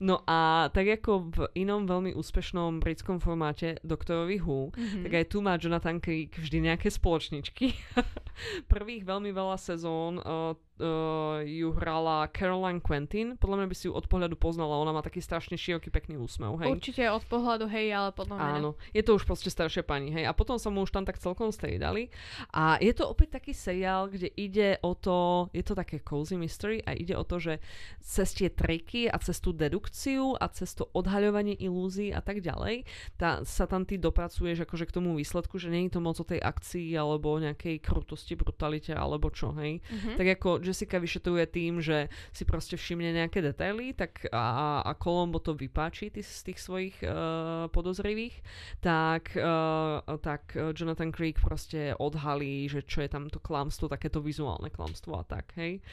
no 0.07 0.21
a 0.29 0.69
tak 0.69 1.01
ako 1.01 1.11
v 1.33 1.39
inom 1.57 1.89
veľmi 1.89 2.13
úspešnom 2.13 2.83
britskom 2.83 3.17
formáte 3.23 3.79
doktorovi 4.03 4.37
Who, 4.43 4.75
mm-hmm. 4.75 5.03
tak 5.07 5.11
aj 5.15 5.25
tu 5.31 5.39
má 5.39 5.55
Jonathan 5.55 6.03
Creek 6.03 6.35
vždy 6.35 6.67
nejaké 6.67 6.91
spoločničky. 6.91 7.71
Prvých 8.71 9.07
veľmi 9.07 9.31
veľa 9.31 9.55
sezón 9.55 10.19
uh, 10.19 10.51
uh, 10.79 11.45
ju 11.45 11.69
hrala 11.77 12.25
Caroline 12.33 12.81
Quentin. 12.81 13.35
Podľa 13.37 13.63
mňa 13.63 13.67
by 13.69 13.75
si 13.75 13.85
ju 13.89 13.93
od 13.93 14.05
pohľadu 14.09 14.39
poznala, 14.39 14.79
ona 14.79 14.95
má 14.95 15.01
taký 15.05 15.21
strašne 15.21 15.59
široký 15.59 15.93
pekný 15.93 16.17
úsmev, 16.17 16.57
hej. 16.63 16.73
Určite 16.73 17.03
od 17.11 17.23
pohľadu, 17.29 17.69
hej, 17.69 17.93
ale 17.93 18.09
potom 18.15 18.39
Áno, 18.39 18.79
je 18.95 19.03
to 19.05 19.19
už 19.19 19.27
proste 19.27 19.53
staršia 19.53 19.85
pani, 19.85 20.09
hej. 20.09 20.25
A 20.25 20.33
potom 20.33 20.57
sa 20.57 20.73
mu 20.73 20.81
už 20.81 20.95
tam 20.95 21.05
tak 21.05 21.21
celkom 21.21 21.53
striedali. 21.53 22.09
A 22.55 22.81
je 22.81 22.93
to 22.95 23.05
opäť 23.05 23.41
taký 23.41 23.53
seriál, 23.53 24.09
kde 24.09 24.31
ide 24.33 24.79
o 24.81 24.97
to, 24.97 25.49
je 25.53 25.61
to 25.61 25.77
také 25.77 26.01
cozy 26.01 26.39
mystery 26.39 26.81
a 26.87 26.97
ide 26.97 27.13
o 27.13 27.25
to, 27.27 27.37
že 27.37 27.61
cez 28.01 28.33
tie 28.33 28.49
triky 28.49 29.05
a 29.11 29.19
cez 29.21 29.37
tú 29.37 29.53
dedukciu 29.53 30.33
a 30.39 30.49
cez 30.49 30.73
to 30.73 30.89
odhaľovanie 30.95 31.53
ilúzií 31.59 32.09
a 32.09 32.23
tak 32.23 32.41
ďalej, 32.41 32.87
tá, 33.19 33.43
sa 33.45 33.69
tam 33.69 33.85
ty 33.85 33.99
dopracuješ 33.99 34.65
akože 34.65 34.89
k 34.89 34.95
tomu 34.95 35.13
výsledku, 35.13 35.59
že 35.59 35.69
je 35.69 35.91
to 35.91 35.99
moc 35.99 36.15
o 36.17 36.25
tej 36.25 36.39
akcii 36.39 36.95
alebo 36.95 37.35
nejakej 37.37 37.83
krutosti, 37.83 38.39
brutalite 38.39 38.95
alebo 38.95 39.27
čo, 39.29 39.51
hej. 39.59 39.83
Mm-hmm. 39.83 40.15
Tak 40.15 40.27
ako 40.39 40.49
Jessica 40.63 40.97
vyšetruje 40.97 41.45
tým, 41.51 41.83
že 41.83 42.07
si 42.31 42.43
proste 42.47 42.79
všimne 42.79 43.13
nejaké 43.13 43.43
detaily 43.43 43.93
tak 43.93 44.25
a, 44.31 44.79
a 44.81 44.91
Colombo 44.95 45.43
to 45.43 45.53
vypáči 45.53 46.09
tý, 46.09 46.23
z 46.23 46.51
tých 46.51 46.59
svojich 46.59 46.95
uh, 47.03 47.67
podozrivých, 47.69 48.39
tak, 48.79 49.35
uh, 49.35 49.99
tak 50.23 50.55
Jonathan 50.55 51.11
Creek 51.11 51.37
proste 51.43 51.93
odhalí, 51.99 52.65
že 52.71 52.81
čo 52.87 53.03
je 53.03 53.09
tam 53.11 53.27
to 53.27 53.43
klamstvo, 53.43 53.91
takéto 53.91 54.23
vizuálne 54.23 54.71
klamstvo 54.71 55.19
a 55.19 55.23
tak, 55.27 55.51
hej. 55.59 55.83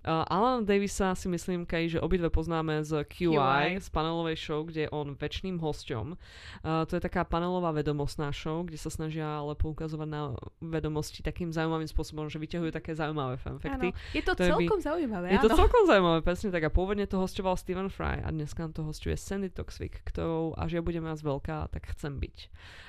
Uh, 0.00 0.24
Alan 0.32 0.64
Davisa 0.64 1.12
si 1.12 1.28
myslím, 1.28 1.68
Kaj, 1.68 1.96
že 1.96 1.98
obidve 2.00 2.32
poznáme 2.32 2.80
z 2.80 3.04
QI, 3.04 3.36
QI, 3.36 3.66
z 3.84 3.88
panelovej 3.92 4.36
show, 4.40 4.64
kde 4.64 4.88
je 4.88 4.90
on 4.96 5.12
väčšným 5.12 5.60
hosťom. 5.60 6.16
Uh, 6.64 6.88
to 6.88 6.96
je 6.96 7.02
taká 7.04 7.28
panelová 7.28 7.76
vedomostná 7.76 8.32
show, 8.32 8.64
kde 8.64 8.80
sa 8.80 8.88
snažia 8.88 9.28
ale 9.28 9.52
poukazovať 9.60 10.08
na 10.08 10.32
vedomosti 10.64 11.20
takým 11.20 11.52
zaujímavým 11.52 11.84
spôsobom, 11.84 12.32
že 12.32 12.40
vyťahujú 12.40 12.72
také 12.72 12.96
zaujímavé 12.96 13.36
fanfekty. 13.36 13.92
Je 14.16 14.24
to 14.24 14.32
celkom 14.32 14.80
by... 14.80 14.88
zaujímavé, 14.88 15.26
Je 15.36 15.38
áno. 15.38 15.44
to 15.44 15.52
celkom 15.52 15.82
zaujímavé, 15.84 16.18
presne 16.24 16.48
tak. 16.48 16.64
A 16.64 16.72
pôvodne 16.72 17.04
to 17.04 17.20
hostoval 17.20 17.60
Stephen 17.60 17.92
Fry 17.92 18.24
a 18.24 18.32
dneska 18.32 18.72
to 18.72 18.80
hostuje 18.88 19.20
Sandy 19.20 19.52
Toxvik, 19.52 20.00
ktorou 20.08 20.56
až 20.56 20.80
ja 20.80 20.82
budem 20.82 21.04
mať 21.04 21.20
veľká, 21.20 21.68
tak 21.76 21.92
chcem 21.92 22.16
byť. 22.16 22.36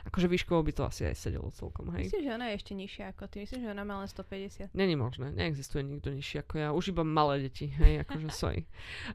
Akože 0.08 0.32
výškovo 0.32 0.64
by 0.64 0.72
to 0.72 0.84
asi 0.88 1.12
aj 1.12 1.16
sedelo 1.20 1.52
celkom, 1.52 1.92
hej. 1.94 2.08
Myslím, 2.08 2.24
že 2.24 2.32
ona 2.34 2.46
je 2.50 2.54
ešte 2.56 2.74
nižšia 2.74 3.06
ako 3.14 3.24
ty. 3.28 3.36
Myslím, 3.44 3.60
že 3.68 3.70
ona 3.76 3.84
má 3.84 3.96
len 4.00 4.10
150. 4.10 4.74
Není 4.74 4.96
možné, 4.96 5.36
neexistuje 5.36 5.84
nikto 5.84 6.10
nižší 6.10 6.42
ako 6.42 6.54
ja. 6.58 6.70
Už 6.72 6.90
iba 6.96 7.01
malé 7.04 7.48
deti, 7.48 7.70
hej, 7.70 8.06
akože 8.06 8.28
sorry. 8.34 8.62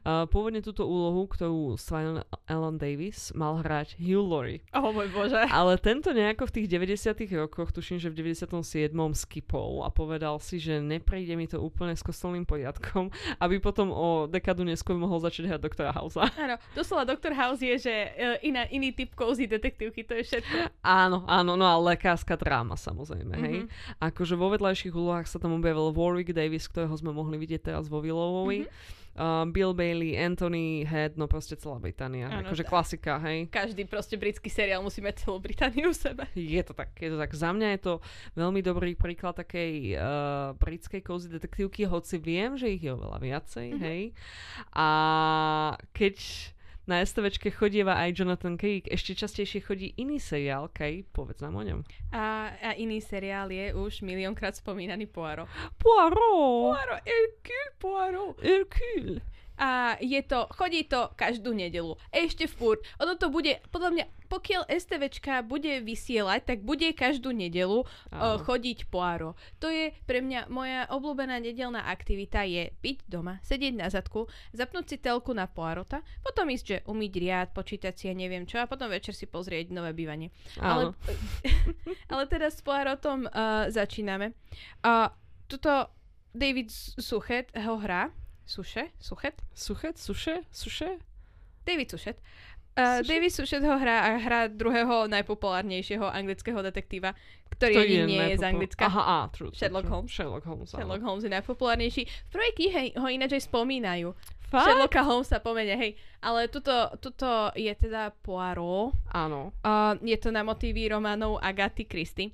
Uh, 0.03 0.27
pôvodne 0.29 0.63
túto 0.63 0.85
úlohu, 0.87 1.27
ktorú 1.27 1.75
Svan 1.75 2.23
Alan 2.47 2.77
Davis 2.79 3.31
mal 3.35 3.59
hrať 3.59 3.99
Hugh 3.99 4.23
Laurie. 4.23 4.63
Oh 4.75 4.91
môj 4.91 5.09
bože. 5.11 5.39
Ale 5.47 5.79
tento 5.79 6.11
nejako 6.11 6.49
v 6.49 6.53
tých 6.61 6.67
90 6.71 7.17
rokoch, 7.37 7.71
tuším, 7.71 7.99
že 7.99 8.11
v 8.11 8.33
97. 8.33 8.91
skipol 9.13 9.83
a 9.83 9.89
povedal 9.91 10.39
si, 10.39 10.57
že 10.57 10.79
neprejde 10.79 11.33
mi 11.35 11.45
to 11.47 11.59
úplne 11.61 11.93
s 11.95 12.03
kostolným 12.03 12.43
poriadkom, 12.47 13.09
aby 13.43 13.59
potom 13.61 13.91
o 13.91 14.25
dekadu 14.27 14.63
neskôr 14.63 14.95
mohol 14.95 15.19
začať 15.19 15.55
hrať 15.55 15.61
doktora 15.61 15.91
Housea. 15.95 16.29
Áno, 16.37 16.55
doslova 16.73 17.03
doktor 17.07 17.33
House 17.33 17.61
je, 17.61 17.75
že 17.77 17.93
uh, 17.93 18.37
iná, 18.43 18.65
iný 18.69 18.93
typ 18.93 19.13
kozy 19.13 19.47
detektívky, 19.49 20.03
to 20.03 20.17
je 20.19 20.23
všetko. 20.23 20.57
Áno, 20.83 21.27
áno, 21.27 21.59
no 21.59 21.65
a 21.67 21.75
lekárska 21.79 22.39
dráma 22.39 22.79
samozrejme, 22.79 23.33
hej. 23.37 23.57
Mm-hmm. 23.65 23.99
Akože 23.99 24.33
vo 24.39 24.53
vedľajších 24.53 24.93
úlohách 24.93 25.27
sa 25.27 25.37
tam 25.41 25.57
objavil 25.57 25.91
Warwick 25.91 26.31
Davis, 26.31 26.69
ktorého 26.69 26.93
sme 26.95 27.11
mohli 27.11 27.35
vidieť 27.41 27.69
teraz 27.77 27.85
vo 27.85 28.01
Willowovi. 28.01 28.65
Mm-hmm 28.65 28.95
uh, 29.17 29.45
Bill 29.49 29.73
Bailey, 29.73 30.15
Anthony 30.15 30.85
Head, 30.85 31.17
no 31.17 31.25
proste 31.27 31.57
celá 31.57 31.81
Británia. 31.81 32.29
Ano, 32.29 32.47
akože 32.47 32.63
klasika, 32.63 33.17
hej. 33.25 33.49
Každý 33.49 33.83
proste 33.89 34.15
britský 34.15 34.47
seriál 34.47 34.85
musí 34.85 35.01
mať 35.01 35.25
celú 35.25 35.41
Britániu 35.41 35.91
v 35.91 35.97
sebe. 35.97 36.23
Je 36.37 36.61
to 36.61 36.77
tak, 36.77 36.93
je 36.95 37.09
to 37.09 37.17
tak. 37.17 37.33
Za 37.33 37.51
mňa 37.51 37.67
je 37.77 37.81
to 37.81 37.93
veľmi 38.37 38.61
dobrý 38.61 38.93
príklad 38.93 39.35
takej 39.35 39.97
uh, 39.97 40.53
britskej 40.55 41.01
kozy 41.01 41.27
detektívky, 41.33 41.89
hoci 41.89 42.21
viem, 42.21 42.55
že 42.55 42.69
ich 42.71 42.85
je 42.85 42.93
oveľa 42.93 43.17
viacej, 43.19 43.67
mm-hmm. 43.73 43.83
hej. 43.83 44.01
A 44.77 44.89
keď 45.91 46.15
na 46.87 47.03
STVčke 47.03 47.51
chodieva 47.51 47.99
aj 47.99 48.15
Jonathan 48.15 48.55
Creek. 48.55 48.87
Ešte 48.87 49.13
častejšie 49.13 49.59
chodí 49.61 49.93
iný 49.99 50.17
seriál, 50.23 50.71
Kaj, 50.71 51.03
povedz 51.11 51.43
nám 51.43 51.59
o 51.59 51.63
ňom. 51.63 51.79
A, 52.15 52.55
a 52.55 52.71
iný 52.79 53.03
seriál 53.03 53.51
je 53.51 53.75
už 53.75 54.01
miliónkrát 54.07 54.55
spomínaný 54.55 55.05
Poirot. 55.11 55.51
Poirot! 55.75 56.73
Poirot, 56.73 57.03
Hercule 57.03 57.69
Poirot. 57.77 58.35
Hercule. 58.39 59.36
A 59.57 59.97
je 59.97 60.21
to, 60.21 60.45
chodí 60.53 60.85
to 60.85 61.09
každú 61.17 61.53
nedelu. 61.53 61.97
Ešte 62.13 62.45
furt. 62.45 62.85
Ono 63.01 63.17
to 63.17 63.33
bude, 63.33 63.57
podľa 63.73 63.89
mňa, 63.89 64.05
pokiaľ 64.29 64.69
STVčka 64.69 65.41
bude 65.41 65.81
vysielať, 65.81 66.45
tak 66.45 66.57
bude 66.61 66.91
každú 66.93 67.33
nedelu 67.33 67.81
uh, 67.81 68.37
chodiť 68.37 68.91
poaro. 68.91 69.33
To 69.63 69.71
je 69.71 69.95
pre 70.05 70.21
mňa 70.21 70.51
moja 70.51 70.85
obľúbená 70.91 71.39
nedelná 71.41 71.87
aktivita 71.89 72.43
je 72.45 72.69
byť 72.83 72.97
doma, 73.07 73.39
sedieť 73.41 73.73
na 73.73 73.87
zadku, 73.89 74.29
zapnúť 74.53 74.85
si 74.93 74.97
telku 74.99 75.31
na 75.31 75.49
poarota, 75.49 76.03
potom 76.21 76.51
ísť, 76.51 76.65
že 76.67 76.77
umyť 76.85 77.13
riad, 77.17 77.47
počítať 77.55 77.93
si 77.95 78.05
a 78.11 78.13
neviem 78.13 78.45
čo 78.45 78.61
a 78.61 78.69
potom 78.69 78.91
večer 78.91 79.15
si 79.15 79.25
pozrieť 79.25 79.73
nové 79.73 79.95
bývanie. 79.95 80.29
Ale, 80.59 80.93
ale 82.11 82.23
teda 82.29 82.51
s 82.51 82.59
poarotom 82.61 83.25
uh, 83.25 83.71
začíname. 83.71 84.35
Uh, 84.83 85.09
tuto 85.47 85.89
David 86.35 86.69
Suchet 86.99 87.49
ho 87.55 87.79
hrá 87.79 88.11
Suše? 88.47 88.95
Suchet? 88.95 89.35
Suchet? 89.51 89.99
Suše? 89.99 90.47
Suše? 90.47 91.03
David 91.67 91.91
Suchet. 91.91 92.17
Uh, 92.77 93.03
David 93.03 93.33
Suchet 93.35 93.59
ho 93.59 93.75
hrá 93.75 94.07
a 94.07 94.09
hrá 94.15 94.47
druhého 94.47 95.09
najpopulárnejšieho 95.11 96.07
anglického 96.07 96.61
detektíva, 96.63 97.11
ktorý 97.51 97.73
to 97.73 97.83
je 97.83 98.01
nie 98.07 98.23
je 98.31 98.37
z 98.39 98.45
Anglicka. 98.47 98.85
Aha, 98.87 99.03
á, 99.03 99.19
true, 99.33 99.51
Sherlock 99.51 99.83
true, 99.83 99.93
Holmes. 99.97 100.11
Sherlock 100.13 100.45
Holmes, 100.45 100.69
Sherlock 100.71 101.01
Holmes 101.03 101.23
je 101.25 101.31
najpopulárnejší. 101.33 102.01
V 102.07 102.29
prvej 102.31 102.51
knihe 102.55 102.81
ho 102.95 103.07
ináč 103.09 103.35
aj 103.35 103.43
spomínajú. 103.49 104.13
Fakt? 104.47 104.63
Sherlocka 104.63 105.01
Holmesa 105.03 105.43
pomene, 105.43 105.75
hej. 105.75 105.99
Ale 106.23 106.47
tuto, 106.47 106.71
tuto 107.03 107.51
je 107.51 107.73
teda 107.75 108.15
Poirot. 108.23 108.95
Áno. 109.11 109.51
Uh, 109.59 109.99
je 109.99 110.15
to 110.15 110.31
na 110.31 110.45
motívy 110.45 110.87
románov 110.87 111.43
Agaty 111.43 111.83
Christie. 111.83 112.31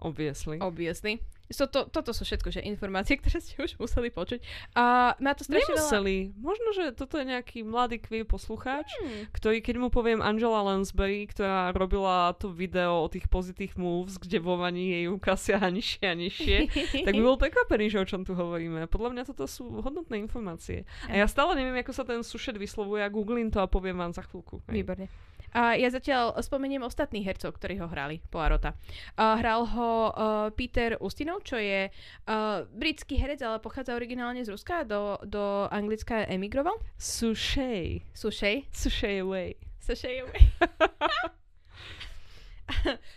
Obviously. 0.00 0.56
Obviously. 0.62 1.20
So 1.52 1.68
to, 1.68 1.84
toto 1.92 2.16
sú 2.16 2.24
všetko, 2.24 2.48
že 2.48 2.64
informácie, 2.64 3.16
ktoré 3.20 3.38
ste 3.44 3.60
už 3.60 3.76
museli 3.76 4.08
počuť. 4.08 4.40
A 4.72 5.14
má 5.20 5.36
to 5.36 5.44
strašne 5.44 5.76
Nemuseli. 5.76 6.16
Veľa... 6.32 6.40
Možno, 6.40 6.68
že 6.72 6.84
toto 6.96 7.20
je 7.20 7.24
nejaký 7.28 7.60
mladý 7.62 8.00
queer 8.00 8.24
poslucháč, 8.24 8.88
hmm. 8.96 9.34
ktorý, 9.36 9.60
keď 9.60 9.76
mu 9.76 9.88
poviem 9.92 10.24
Angela 10.24 10.64
Lansbury, 10.64 11.28
ktorá 11.28 11.70
robila 11.76 12.32
to 12.40 12.48
video 12.48 13.04
o 13.04 13.08
tých 13.12 13.28
pozitív 13.28 13.76
moves, 13.76 14.16
kde 14.16 14.40
vo 14.40 14.56
vani 14.56 14.96
jej 14.96 15.04
ruka 15.10 15.36
siaha 15.36 15.68
nižšie 15.68 16.04
a 16.08 16.14
nižšie, 16.16 16.56
tak 17.06 17.12
by 17.12 17.22
bol 17.22 17.36
prekvapený, 17.36 17.92
že 17.92 18.00
o 18.00 18.08
čom 18.08 18.24
tu 18.24 18.32
hovoríme. 18.32 18.88
Podľa 18.88 19.10
mňa 19.12 19.22
toto 19.28 19.44
sú 19.44 19.84
hodnotné 19.84 20.16
informácie. 20.24 20.88
A 21.12 21.20
ja 21.20 21.26
stále 21.28 21.52
neviem, 21.60 21.76
ako 21.84 21.92
sa 21.92 22.08
ten 22.08 22.24
sušet 22.24 22.56
vyslovuje. 22.56 23.04
Ja 23.04 23.12
googlím 23.12 23.52
to 23.52 23.60
a 23.60 23.68
poviem 23.68 24.00
vám 24.00 24.16
za 24.16 24.24
chvíľku. 24.24 24.64
Výborne. 24.64 25.33
A 25.54 25.78
ja 25.78 25.86
zatiaľ 25.86 26.34
spomeniem 26.42 26.82
ostatných 26.82 27.22
hercov, 27.22 27.54
ktorí 27.54 27.78
ho 27.78 27.86
hrali, 27.86 28.18
Poirota. 28.26 28.74
Uh, 29.14 29.38
hral 29.38 29.62
ho 29.70 29.90
uh, 30.10 30.50
Peter 30.50 30.98
Ustinov, 30.98 31.46
čo 31.46 31.56
je 31.62 31.88
uh, 31.88 32.66
britský 32.74 33.14
herec, 33.22 33.38
ale 33.46 33.62
pochádza 33.62 33.94
originálne 33.94 34.42
z 34.42 34.50
Ruska, 34.50 34.82
do, 34.82 35.14
do 35.22 35.70
Anglicka 35.70 36.26
emigroval. 36.26 36.74
Sushey. 36.98 38.02
Sushey. 38.10 38.66
Sushey 38.74 39.22
away. 39.22 39.54
Sushey 39.78 40.26
away. 40.26 40.42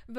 v 0.08 0.18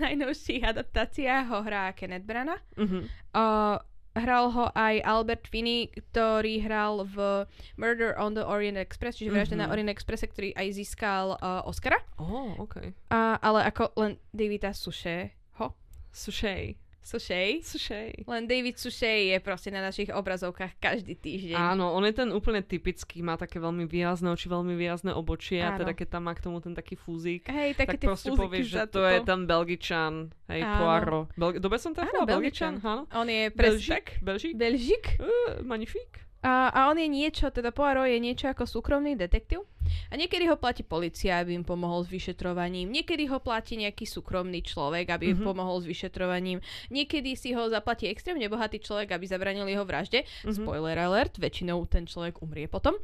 najnovších 0.00 0.64
adaptáciách 0.64 1.46
ho 1.52 1.58
hrá 1.62 1.92
Kenneth 1.92 2.26
Branagh. 2.26 2.64
Mhm. 2.76 3.06
Uh, 3.30 3.78
hral 4.20 4.50
ho 4.50 4.68
aj 4.70 5.00
Albert 5.02 5.44
Finney, 5.46 5.88
ktorý 5.88 6.60
hral 6.60 7.02
v 7.04 7.44
Murder 7.74 8.14
on 8.16 8.32
the 8.32 8.42
Orient 8.42 8.76
Express, 8.76 9.16
čiže 9.16 9.30
vražda 9.30 9.56
Mhm. 9.56 9.60
na 9.60 9.68
Orient 9.68 9.88
Expresse, 9.88 10.24
ktorý 10.24 10.52
aj 10.52 10.68
získal 10.72 11.34
uh, 11.34 11.64
Oscara. 11.64 11.96
Oh, 12.16 12.54
ok. 12.58 12.92
A, 13.08 13.36
ale 13.36 13.64
ako 13.64 13.90
len 13.96 14.14
Davida 14.30 14.70
Suše. 14.70 15.32
Ho? 15.56 15.72
Sushey. 16.10 16.76
Sušej. 17.00 17.64
Sushey. 17.64 18.12
Len 18.28 18.44
David 18.44 18.76
Sušej 18.76 19.32
je 19.32 19.36
proste 19.40 19.72
na 19.72 19.80
našich 19.80 20.12
obrazovkách 20.12 20.76
každý 20.78 21.16
týždeň. 21.16 21.56
Áno, 21.56 21.96
on 21.96 22.04
je 22.04 22.12
ten 22.12 22.28
úplne 22.28 22.60
typický, 22.60 23.24
má 23.24 23.40
také 23.40 23.56
veľmi 23.56 23.88
výrazné 23.88 24.28
oči, 24.28 24.46
veľmi 24.46 24.76
výrazné 24.76 25.16
obočie 25.16 25.64
a 25.64 25.74
Áno. 25.74 25.80
teda 25.80 25.92
keď 25.96 26.08
tam 26.12 26.28
má 26.28 26.36
k 26.36 26.44
tomu 26.44 26.60
ten 26.60 26.76
taký 26.76 26.94
fúzik, 27.00 27.48
Hej, 27.48 27.74
také 27.74 27.96
tak 27.96 28.04
proste 28.04 28.30
povieš, 28.36 28.66
že 28.68 28.84
to 28.86 29.00
je 29.02 29.18
ten 29.24 29.48
Belgičan, 29.48 30.28
hej, 30.52 30.60
Áno. 30.60 30.76
Poirot. 30.78 31.28
Bel- 31.34 31.58
Dobre 31.58 31.78
som 31.80 31.96
to 31.96 32.04
Áno? 32.04 32.28
Belgičan, 32.28 32.78
áno. 32.84 33.08
On 33.16 33.26
je 33.26 33.48
presne 33.48 33.80
tak. 34.00 34.20
Belžik, 34.20 34.54
Belžik. 34.54 34.54
Belžik. 34.60 35.04
Uh, 35.18 35.64
magnifik. 35.64 36.29
A, 36.40 36.68
a 36.68 36.88
on 36.88 36.96
je 36.96 37.04
niečo, 37.04 37.48
teda 37.48 37.68
Poirot 37.68 38.06
je 38.06 38.16
niečo 38.16 38.48
ako 38.48 38.64
súkromný 38.64 39.12
detektív. 39.12 39.68
A 40.08 40.16
niekedy 40.16 40.46
ho 40.46 40.54
platí 40.54 40.80
policia, 40.80 41.36
aby 41.36 41.52
im 41.52 41.60
pomohol 41.62 42.00
s 42.00 42.08
vyšetrovaním. 42.08 42.88
Niekedy 42.88 43.26
ho 43.26 43.36
platí 43.36 43.76
nejaký 43.76 44.04
súkromný 44.04 44.62
človek, 44.62 45.10
aby 45.10 45.32
im 45.32 45.38
Mhm. 45.38 45.46
pomohol 45.46 45.78
s 45.78 45.86
vyšetrovaním. 45.86 46.58
Niekedy 46.88 47.34
si 47.34 47.52
ho 47.52 47.68
zaplatí 47.68 48.06
extrémne 48.06 48.46
bohatý 48.46 48.78
človek, 48.78 49.10
aby 49.10 49.24
zabranil 49.26 49.66
jeho 49.66 49.84
vražde. 49.84 50.24
Mhm. 50.42 50.54
Spoiler 50.54 50.96
alert, 50.96 51.36
väčšinou 51.36 51.84
ten 51.84 52.04
človek 52.04 52.40
umrie 52.40 52.64
potom. 52.64 52.96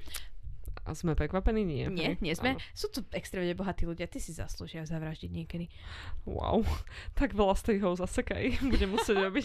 A 0.82 0.94
sme 0.94 1.12
prekvapení? 1.12 1.60
Nie. 1.60 1.90
Nie, 1.90 2.14
nie 2.16 2.30
sme. 2.32 2.54
Áno. 2.54 2.62
Sú 2.70 2.86
to 2.86 3.02
extrémne 3.10 3.50
bohatí 3.52 3.82
ľudia, 3.82 4.06
ty 4.06 4.16
si 4.16 4.30
zaslúžia 4.30 4.86
zavraždiť 4.86 5.28
niekedy. 5.28 5.66
Wow. 6.24 6.62
Tak 7.18 7.34
veľa 7.34 7.52
strihov 7.52 7.98
zasekaj. 7.98 8.56
Budem 8.70 8.94
musieť 8.94 9.18
robiť. 9.20 9.44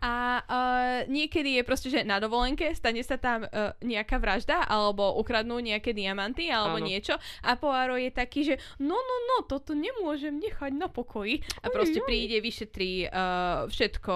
A 0.00 0.40
uh, 0.40 0.98
niekedy 1.12 1.60
je 1.60 1.62
proste, 1.66 1.88
že 1.92 2.06
na 2.08 2.16
dovolenke 2.16 2.72
stane 2.72 3.04
sa 3.04 3.20
tam 3.20 3.44
uh, 3.44 3.76
nejaká 3.84 4.16
vražda, 4.16 4.64
alebo 4.64 5.20
ukradnú 5.20 5.60
nejaké 5.60 5.92
diamanty, 5.92 6.48
alebo 6.48 6.80
Áno. 6.80 6.88
niečo. 6.88 7.20
A 7.44 7.60
Poirot 7.60 8.00
je 8.00 8.10
taký, 8.12 8.40
že 8.48 8.54
no, 8.80 8.96
no, 8.96 9.16
no, 9.28 9.36
toto 9.44 9.76
nemôžem 9.76 10.40
nechať 10.40 10.72
na 10.72 10.88
pokoji. 10.88 11.44
A 11.60 11.68
Oj, 11.68 11.74
proste 11.74 12.00
oj. 12.00 12.06
príde, 12.08 12.40
vyšetrí, 12.40 13.12
uh, 13.12 13.68
všetko 13.68 14.14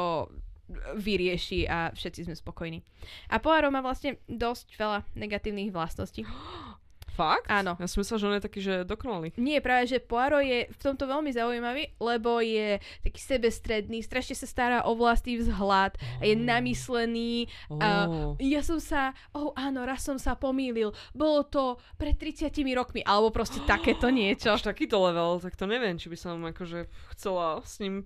vyrieši 0.96 1.68
a 1.68 1.92
všetci 1.92 2.24
sme 2.24 2.36
spokojní. 2.36 2.80
A 3.28 3.36
Poirot 3.36 3.68
má 3.68 3.84
vlastne 3.84 4.16
dosť 4.24 4.80
veľa 4.80 4.98
negatívnych 5.14 5.70
vlastností. 5.70 6.24
Fakt? 7.14 7.46
Áno. 7.46 7.78
Ja 7.78 7.86
som 7.86 8.02
myslel, 8.02 8.18
že 8.18 8.26
on 8.26 8.36
je 8.36 8.42
taký, 8.42 8.58
že 8.58 8.74
dokonalý. 8.82 9.30
Nie, 9.38 9.62
práve, 9.62 9.86
že 9.86 10.02
Poirot 10.02 10.42
je 10.42 10.66
v 10.66 10.78
tomto 10.78 11.06
veľmi 11.06 11.30
zaujímavý, 11.30 11.94
lebo 11.96 12.42
je 12.42 12.82
taký 13.00 13.20
sebestredný, 13.22 14.02
strašne 14.02 14.34
sa 14.34 14.44
stará 14.44 14.78
o 14.82 14.98
vlastný 14.98 15.38
vzhľad, 15.38 15.94
a 16.18 16.22
je 16.22 16.34
Oh. 16.34 16.42
namyslený, 16.42 17.46
Oh. 17.70 17.78
A 17.78 17.88
ja 18.42 18.60
som 18.60 18.82
sa, 18.82 19.14
oh 19.30 19.54
áno, 19.54 19.86
raz 19.86 20.02
som 20.02 20.18
sa 20.18 20.34
pomýlil, 20.34 20.90
bolo 21.14 21.46
to 21.46 21.78
pred 21.94 22.18
30 22.18 22.50
rokmi, 22.74 23.00
alebo 23.06 23.30
proste 23.30 23.62
takéto 23.62 24.10
niečo. 24.14 24.50
Až 24.50 24.66
takýto 24.66 24.98
level, 24.98 25.38
tak 25.38 25.54
to 25.54 25.70
neviem, 25.70 25.94
či 25.96 26.10
by 26.10 26.18
som 26.18 26.42
akože 26.42 26.90
chcela 27.14 27.62
s 27.62 27.78
ním 27.78 28.04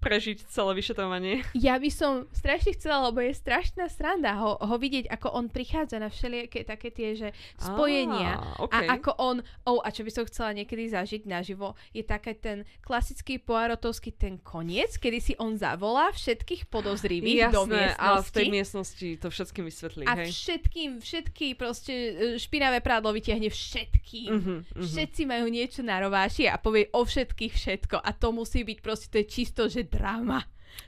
prežiť 0.00 0.48
celé 0.48 0.72
vyšetrovanie. 0.74 1.34
Ja 1.70 1.76
by 1.76 1.92
som 1.92 2.24
strašne 2.32 2.72
chcela, 2.72 3.12
lebo 3.12 3.20
je 3.20 3.36
strašná 3.36 3.86
sranda 3.92 4.32
ho, 4.40 4.56
ho 4.56 4.76
vidieť, 4.80 5.12
ako 5.12 5.28
on 5.36 5.46
prichádza 5.52 6.00
na 6.00 6.08
všelijaké 6.08 6.64
také 6.64 6.88
tie, 6.88 7.12
že 7.12 7.28
spojenia. 7.60 8.40
Á, 8.40 8.56
A 8.56 8.64
okay. 8.64 8.86
ako 8.88 9.10
on, 9.20 9.36
oh, 9.68 9.78
a 9.84 9.92
čo 9.92 10.02
by 10.02 10.10
som 10.10 10.24
chcela 10.24 10.56
niekedy 10.56 10.88
zažiť 10.88 11.28
naživo, 11.28 11.76
je 11.92 12.00
taký 12.00 12.32
ten 12.40 12.64
klasický 12.80 13.36
Poirotovský 13.36 14.16
ten 14.16 14.40
koniec, 14.40 14.96
kedy 14.96 15.18
si 15.20 15.34
on 15.36 15.60
zavolá 15.60 16.10
všetkých 16.16 16.72
podozrivých 16.72 17.52
do 17.52 17.68
Jasné, 17.68 17.92
miestnosti. 17.92 18.00
a 18.00 18.24
v 18.24 18.30
tej 18.32 18.46
miestnosti 18.48 19.08
to 19.20 19.28
všetkým 19.28 19.64
vysvetlí, 19.68 20.04
a 20.08 20.12
hej? 20.16 20.28
všetkým, 20.32 20.90
všetky 21.04 21.46
proste 21.60 21.92
e, 21.92 22.10
špinavé 22.40 22.80
prádlo 22.80 23.12
vytiahne 23.12 23.52
všetkým. 23.52 24.30
Mhm, 24.32 24.54
mhm. 24.64 24.86
Všetci 24.86 25.22
majú 25.28 25.46
niečo 25.52 25.84
na 25.84 26.00
rováši 26.00 26.48
a 26.48 26.56
povie 26.56 26.88
o 26.96 27.04
všetkých 27.04 27.52
všetko. 27.52 27.96
A 28.00 28.10
to 28.16 28.32
musí 28.32 28.64
byť 28.64 28.78
proste, 28.80 29.06
to 29.12 29.20
je 29.20 29.26
čisto, 29.28 29.68
že 29.68 29.89
drama. 29.90 30.40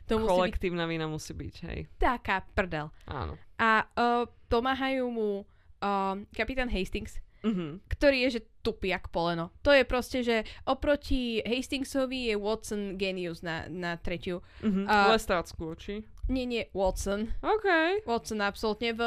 To 0.07 0.16
musí 0.16 0.24
byť 0.24 0.30
Kolektívna 0.30 0.86
vina 0.86 1.05
musí 1.05 1.32
byť, 1.32 1.55
hej. 1.64 1.80
taká 1.96 2.46
prdel. 2.48 2.86
Áno. 3.05 3.34
A 3.57 3.82
uh, 3.84 4.22
pomáhajú 4.46 5.05
mu 5.07 5.42
uh, 5.42 6.14
kapitán 6.30 6.70
Hastings, 6.70 7.18
Mhm. 7.42 7.82
ktorý 7.90 8.22
je, 8.22 8.38
že 8.38 8.46
tupý 8.62 8.94
jak 8.94 9.11
poleno. 9.11 9.50
To 9.61 9.74
je 9.74 9.82
proste, 9.82 10.22
že 10.22 10.36
oproti 10.62 11.42
Hastingsovi 11.42 12.30
je 12.30 12.38
Watson 12.38 12.94
genius 12.94 13.42
na, 13.42 13.66
na 13.66 13.98
tretiu. 13.98 14.46
Mhm. 14.62 14.86
A- 14.86 15.11
Lestrácku 15.11 15.66
oči. 15.68 16.07
Nie, 16.30 16.46
nie, 16.46 16.70
Watson. 16.70 17.34
OK. 17.42 17.66
Watson 18.06 18.38
absolútne 18.40 18.94
v... 18.94 19.02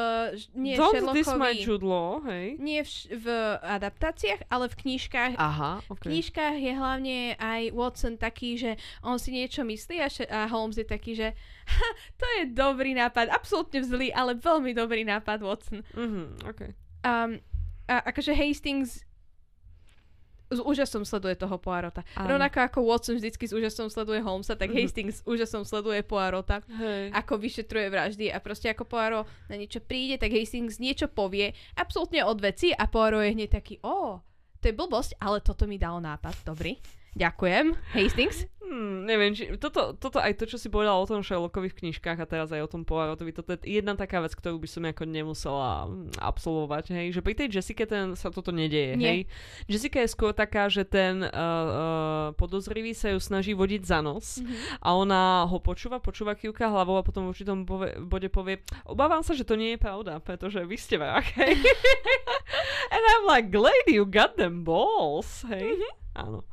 Nie 0.51 0.75
Don't 0.75 0.91
Sherlockovi. 0.91 1.15
this 1.15 1.31
my 1.31 1.51
Jude 1.55 1.87
Law, 1.87 2.19
hej. 2.27 2.59
Nie 2.59 2.83
v, 2.83 2.91
v 3.15 3.27
adaptáciách, 3.63 4.43
ale 4.51 4.67
v 4.67 4.75
knížkach 4.75 5.33
Aha, 5.39 5.79
V 5.87 5.95
OK. 5.95 6.11
knižkách 6.11 6.57
je 6.59 6.73
hlavne 6.75 7.17
aj 7.39 7.71
Watson 7.71 8.19
taký, 8.19 8.59
že 8.59 8.75
on 8.99 9.15
si 9.15 9.31
niečo 9.31 9.63
myslí 9.63 9.95
a, 10.03 10.11
še- 10.11 10.27
a 10.27 10.43
Holmes 10.51 10.75
je 10.75 10.83
taký, 10.83 11.15
že 11.15 11.31
ha, 11.65 11.87
to 12.19 12.25
je 12.39 12.51
dobrý 12.51 12.91
nápad, 12.91 13.31
absolútne 13.31 13.79
zlý, 13.79 14.11
ale 14.11 14.35
veľmi 14.35 14.75
dobrý 14.75 15.07
nápad, 15.07 15.39
Watson. 15.39 15.87
Mhm, 15.95 16.43
OK. 16.43 16.61
Um, 17.07 17.39
a 17.87 18.01
akože 18.11 18.35
Hastings 18.35 19.07
s 20.45 20.59
úžasom 20.59 21.01
sleduje 21.01 21.33
toho 21.33 21.57
Poirota. 21.57 22.05
Áno. 22.13 22.35
Rovnako 22.35 22.57
ako 22.61 22.79
Watson 22.83 23.17
vždycky 23.17 23.45
s 23.45 23.53
úžasom 23.53 23.89
sleduje 23.89 24.21
Holmesa, 24.21 24.53
tak 24.53 24.69
Mhm. 24.69 24.77
Hastings 24.77 25.15
s 25.19 25.25
úžasom 25.25 25.65
sleduje 25.65 26.01
Poirota 26.01 26.61
Hej. 26.67 27.09
ako 27.11 27.33
vyšetruje 27.35 27.87
vraždy 27.87 28.25
a 28.29 28.37
proste 28.37 28.69
ako 28.69 28.85
Poirot 28.85 29.25
na 29.47 29.55
niečo 29.55 29.79
príde, 29.79 30.15
tak 30.15 30.29
Hastings 30.29 30.77
niečo 30.77 31.07
povie 31.07 31.49
absolútne 31.73 32.21
od 32.21 32.37
veci 32.37 32.69
a 32.69 32.85
Poirot 32.85 33.21
je 33.21 33.33
hneď 33.33 33.49
taký, 33.51 33.81
o, 33.81 34.21
to 34.57 34.65
je 34.65 34.73
blbosť, 34.73 35.17
ale 35.17 35.41
toto 35.41 35.65
mi 35.65 35.77
dalo 35.77 35.97
nápad, 35.97 36.45
dobrý. 36.45 36.77
Ďakujem, 37.15 37.65
Hastings. 37.95 38.43
Hmm, 38.65 39.05
neviem, 39.05 39.31
či, 39.31 39.55
toto, 39.55 39.93
toto 39.93 40.17
aj 40.17 40.35
to, 40.35 40.49
čo 40.49 40.57
si 40.57 40.67
povedal 40.67 40.97
o 40.97 41.05
tom 41.07 41.21
Sherlockovi 41.21 41.69
v 41.69 41.77
knižkách 41.79 42.17
a 42.17 42.25
teraz 42.27 42.49
aj 42.49 42.65
o 42.65 42.67
tom 42.67 42.81
Poirotovi, 42.81 43.29
toto 43.31 43.53
je 43.55 43.61
jedna 43.61 43.93
taká 43.93 44.19
vec, 44.19 44.33
ktorú 44.33 44.57
by 44.57 44.67
som 44.67 44.83
ako 44.83 45.05
nemusela 45.05 45.85
mm, 45.85 46.17
absolvovať, 46.17 46.91
hej, 46.91 47.07
že 47.13 47.21
pri 47.21 47.37
tej 47.37 47.55
Jessica 47.55 47.85
ten 47.85 48.17
sa 48.17 48.33
toto 48.33 48.49
nedieje, 48.49 48.97
Nie. 48.97 49.07
hej. 49.07 49.19
Jessica 49.69 50.01
je 50.03 50.09
skôr 50.11 50.33
taká, 50.33 50.67
že 50.67 50.81
ten 50.83 51.23
uh, 51.23 51.29
uh, 51.29 51.71
podozrivý 52.35 52.91
sa 52.91 53.13
ju 53.13 53.21
snaží 53.21 53.53
vodiť 53.53 53.81
za 53.85 54.01
nos 54.01 54.41
Mhm. 54.41 54.81
a 54.81 54.89
ona 54.91 55.21
ho 55.45 55.57
počúva, 55.61 56.01
počúva 56.01 56.33
kývka 56.35 56.67
hlavou 56.67 56.97
a 56.99 57.05
potom 57.05 57.29
v 57.29 57.37
určitom 57.37 57.63
bove, 57.63 57.95
bode 58.01 58.27
povie, 58.27 58.59
obávam 58.83 59.21
sa, 59.21 59.37
že 59.37 59.45
to 59.47 59.55
nie 59.55 59.77
je 59.77 59.79
pravda, 59.79 60.19
pretože 60.19 60.59
vy 60.65 60.75
ste 60.75 60.97
vrah, 60.99 61.23
hej. 61.23 61.53
And 62.91 63.03
I'm 63.13 63.23
like, 63.29 63.53
lady, 63.53 63.93
you 63.93 64.09
got 64.09 64.35
them 64.41 64.65
balls, 64.65 65.45
hej. 65.47 65.79
Áno. 66.17 66.43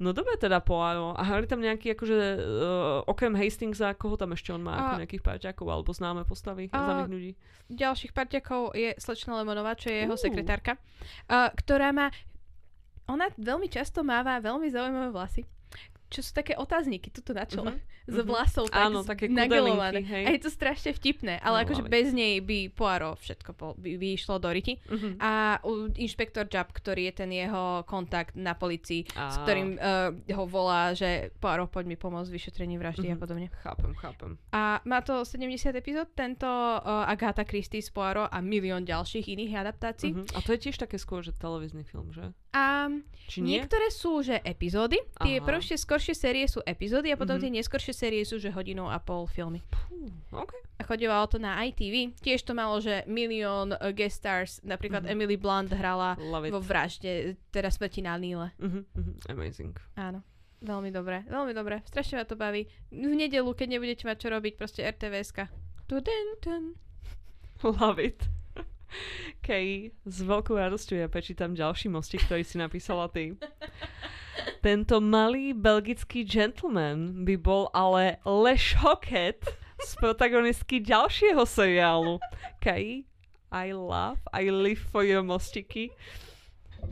No 0.00 0.16
dobre 0.16 0.40
teda 0.40 0.64
Poirot. 0.64 1.12
A 1.12 1.22
hrali 1.28 1.44
tam 1.44 1.60
nejaký 1.60 1.92
akože, 1.92 2.16
uh, 2.16 2.40
okrem 3.04 3.36
Hastingsa, 3.36 3.92
koho 3.92 4.16
tam 4.16 4.32
ešte 4.32 4.48
on 4.48 4.64
má, 4.64 4.72
ako 4.80 4.92
A- 4.96 5.00
nejakých 5.04 5.20
parťákov 5.20 5.66
alebo 5.68 5.92
známe 5.92 6.24
postavy, 6.24 6.72
A- 6.72 6.80
známych 6.80 7.12
ľudí? 7.12 7.30
Ďalších 7.68 8.16
parťakov 8.16 8.72
je 8.72 8.96
slečna 8.96 9.36
Lemonová, 9.36 9.76
čo 9.76 9.92
je 9.92 10.08
jeho 10.08 10.16
Ú. 10.16 10.18
sekretárka, 10.18 10.80
uh, 11.28 11.52
ktorá 11.52 11.92
má, 11.92 12.08
ona 13.04 13.28
veľmi 13.36 13.68
často 13.68 14.00
máva 14.00 14.40
veľmi 14.40 14.72
zaujímavé 14.72 15.12
vlasy, 15.12 15.44
čo 16.10 16.20
sú 16.20 16.30
také 16.32 16.52
otázniky 16.52 17.08
tuto 17.08 17.30
na 17.30 17.42
čele. 17.44 17.72
Mhm, 17.72 17.80
Z 18.10 18.16
mhm. 18.16 18.26
vlasov 18.26 18.64
tak 18.66 18.82
Áno, 18.82 19.00
také 19.00 19.24
nagelované. 19.26 20.02
hej. 20.02 20.24
A 20.24 20.30
je 20.30 20.40
to 20.40 20.50
strašne 20.50 20.90
vtipné, 20.90 21.38
ale 21.38 21.56
No, 21.56 21.64
akože 21.64 21.82
ale- 21.82 21.92
bez 21.92 22.10
nej 22.10 22.40
by 22.40 22.68
Poirot 22.68 23.16
všetko 23.16 23.50
po, 23.52 23.66
by, 23.74 23.94
by 23.94 24.08
išlo 24.12 24.36
do 24.36 24.48
riti. 24.48 24.82
Mhm. 24.84 25.16
A 25.16 25.62
inšpektor 25.94 26.44
Jubb, 26.44 26.70
ktorý 26.70 27.06
je 27.06 27.14
ten 27.16 27.30
jeho 27.30 27.64
kontakt 27.84 28.34
na 28.34 28.52
policii, 28.52 29.06
s 29.06 29.14
Á. 29.14 29.38
ktorým 29.40 29.68
uh, 29.72 30.10
ho 30.28 30.44
volá, 30.44 30.90
že 30.92 31.30
Poirot, 31.36 31.70
poď 31.70 31.84
mi 31.86 31.96
pomôcť 31.96 32.26
v 32.26 32.34
vyšetrení 32.34 32.74
vraždy 32.74 33.06
a 33.06 33.14
Mhm. 33.14 33.20
podobne. 33.20 33.46
Chápem, 33.60 33.94
chápem. 33.94 34.30
A 34.50 34.82
má 34.82 35.00
to 35.00 35.22
70 35.22 35.70
epizód, 35.72 36.10
tento 36.10 36.46
uh, 36.46 36.82
Agatha 37.06 37.44
Christie 37.44 37.78
z 37.78 37.88
Poirot 37.88 38.26
a 38.26 38.38
milión 38.40 38.82
ďalších 38.82 39.28
iných 39.28 39.52
adaptácií. 39.56 40.10
Mhm. 40.12 40.34
A 40.34 40.38
to 40.40 40.50
je 40.50 40.60
tiež 40.60 40.76
také 40.76 40.96
skôr, 40.96 41.20
že 41.20 41.30
televízny 41.32 41.84
film, 41.84 42.10
že? 42.10 42.34
A 42.52 42.90
Či 43.26 43.40
nie? 43.40 43.56
niektoré 43.56 43.88
sú, 43.88 44.20
že 44.20 44.38
epizódy. 44.40 44.98
Tie 45.16 45.38
Aha. 45.38 45.46
prvšie, 45.46 45.76
skoršie 45.76 46.12
série 46.12 46.44
sú 46.44 46.58
epizódy 46.60 47.08
a 47.08 47.16
potom 47.16 47.38
Mhm. 47.38 47.42
tie 47.42 47.52
neskoršie 47.52 47.92
série 47.92 48.22
sú, 48.22 48.36
že 48.36 48.50
hodinu 48.50 48.84
a 48.84 48.98
pol 48.98 49.24
filmy. 49.24 49.62
Fú, 49.70 50.10
OK. 50.32 50.50
A 50.76 50.82
chodívalo 50.82 51.26
to 51.26 51.36
na 51.36 51.60
ITV. 51.60 52.18
Tiež 52.18 52.42
to 52.42 52.52
malo, 52.52 52.78
že 52.78 53.06
milión 53.06 53.70
uh, 53.70 53.90
guest 53.90 54.18
stars. 54.18 54.58
Napríklad 54.60 55.04
Mhm. 55.04 55.10
Emily 55.10 55.36
Blunt 55.36 55.70
hrala 55.70 56.18
vo 56.50 56.58
vražde, 56.58 57.12
teda 57.48 57.68
smrti 57.68 58.00
na 58.00 58.16
Níle. 58.16 58.50
Mhm, 58.58 58.80
mhm, 58.90 59.12
Amazing. 59.28 59.74
Áno. 59.94 60.26
Veľmi 60.60 60.90
dobre, 60.90 61.24
veľmi 61.24 61.52
dobre. 61.52 61.80
Strašne 61.86 62.18
ma 62.18 62.24
to 62.24 62.34
baví. 62.34 62.68
V 62.90 63.14
nedelu, 63.14 63.48
keď 63.50 63.66
nebudete 63.70 64.04
mať 64.04 64.16
čo 64.18 64.28
robiť, 64.28 64.52
proste 64.54 64.82
RTVSka. 64.82 65.48
Love 67.62 67.98
it. 67.98 68.20
Kej, 69.40 69.94
s 70.04 70.18
veľkou 70.20 70.56
radosťou 70.56 71.00
ja 71.00 71.08
prečítam 71.08 71.56
ďalší 71.56 71.88
mostík, 71.90 72.26
ktorý 72.26 72.42
si 72.44 72.56
napísala 72.60 73.08
ty. 73.08 73.36
Tento 74.60 75.00
malý 75.00 75.52
belgický 75.52 76.24
gentleman 76.24 77.24
by 77.24 77.34
bol 77.40 77.68
ale 77.72 78.20
Leš 78.24 78.76
Hocket 78.80 79.44
z 79.80 79.90
protagonistky 79.96 80.80
ďalšieho 80.84 81.44
seriálu. 81.44 82.20
Kej, 82.60 83.08
I 83.50 83.66
love, 83.74 84.20
I 84.30 84.52
live 84.52 84.80
for 84.92 85.02
your 85.02 85.26
mostiky. 85.26 85.90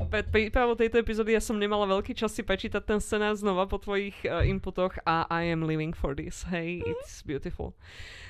Pred 0.08 0.32
prípravou 0.32 0.72
tejto 0.72 0.96
epizódy 0.96 1.36
ja 1.36 1.42
som 1.42 1.58
nemala 1.58 1.84
veľký 1.84 2.16
čas 2.16 2.32
si 2.32 2.40
prečítať 2.40 2.80
ten 2.80 3.00
scenár 3.02 3.36
znova 3.36 3.68
po 3.68 3.76
tvojich 3.76 4.16
uh, 4.24 4.40
inputoch 4.46 4.96
a 5.04 5.28
I 5.28 5.52
am 5.52 5.68
living 5.68 5.92
for 5.92 6.16
this. 6.16 6.48
Hey, 6.48 6.80
it's 6.84 7.20
beautiful. 7.20 7.76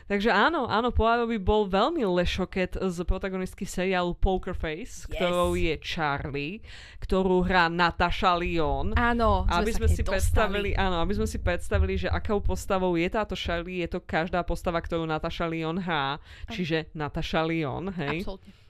Takže 0.08 0.32
áno, 0.32 0.64
áno, 0.64 0.88
Poirot 0.88 1.28
by 1.28 1.36
bol 1.36 1.68
veľmi 1.68 2.00
lešoket 2.00 2.80
z 2.80 2.96
protagonistky 3.04 3.68
seriálu 3.68 4.16
Poker 4.16 4.56
Face, 4.56 5.04
Yes. 5.04 5.20
ktorou 5.20 5.52
je 5.52 5.76
Charlie, 5.84 6.64
ktorú 7.04 7.44
hrá 7.44 7.68
Natasha 7.68 8.32
Lyon. 8.32 8.96
Áno, 8.96 9.44
aby 9.52 9.68
sme 9.68 9.84
nej 9.84 10.00
si 10.00 10.02
predstavili, 10.02 10.72
áno, 10.72 11.04
aby 11.04 11.12
sme 11.12 11.28
si 11.28 11.36
predstavili, 11.36 12.00
že 12.00 12.08
akou 12.08 12.40
postavou 12.40 12.96
je 12.96 13.04
táto 13.12 13.36
Charlie, 13.36 13.84
je 13.84 13.94
to 13.94 14.00
každá 14.00 14.40
postava, 14.48 14.80
ktorú 14.80 15.04
Natasha 15.04 15.44
Lyon 15.44 15.76
hrá, 15.76 16.16
čiže 16.48 16.88
Natasha 16.96 17.44
Lyon, 17.44 17.92
hej. 17.92 18.24
Absolútne. 18.24 18.67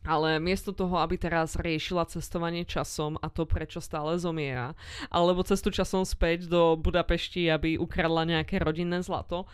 Ale 0.00 0.40
miesto 0.40 0.72
toho, 0.72 0.96
aby 0.96 1.20
teraz 1.20 1.60
riešila 1.60 2.08
cestovanie 2.08 2.64
časom 2.64 3.20
a 3.20 3.28
to, 3.28 3.44
prečo 3.44 3.84
stále 3.84 4.16
zomiera, 4.16 4.72
alebo 5.12 5.44
cestu 5.44 5.68
časom 5.68 6.08
späť 6.08 6.48
do 6.48 6.80
Budapešti, 6.80 7.52
aby 7.52 7.76
ukradla 7.76 8.24
nejaké 8.24 8.56
rodinné 8.64 9.04
zlato, 9.04 9.44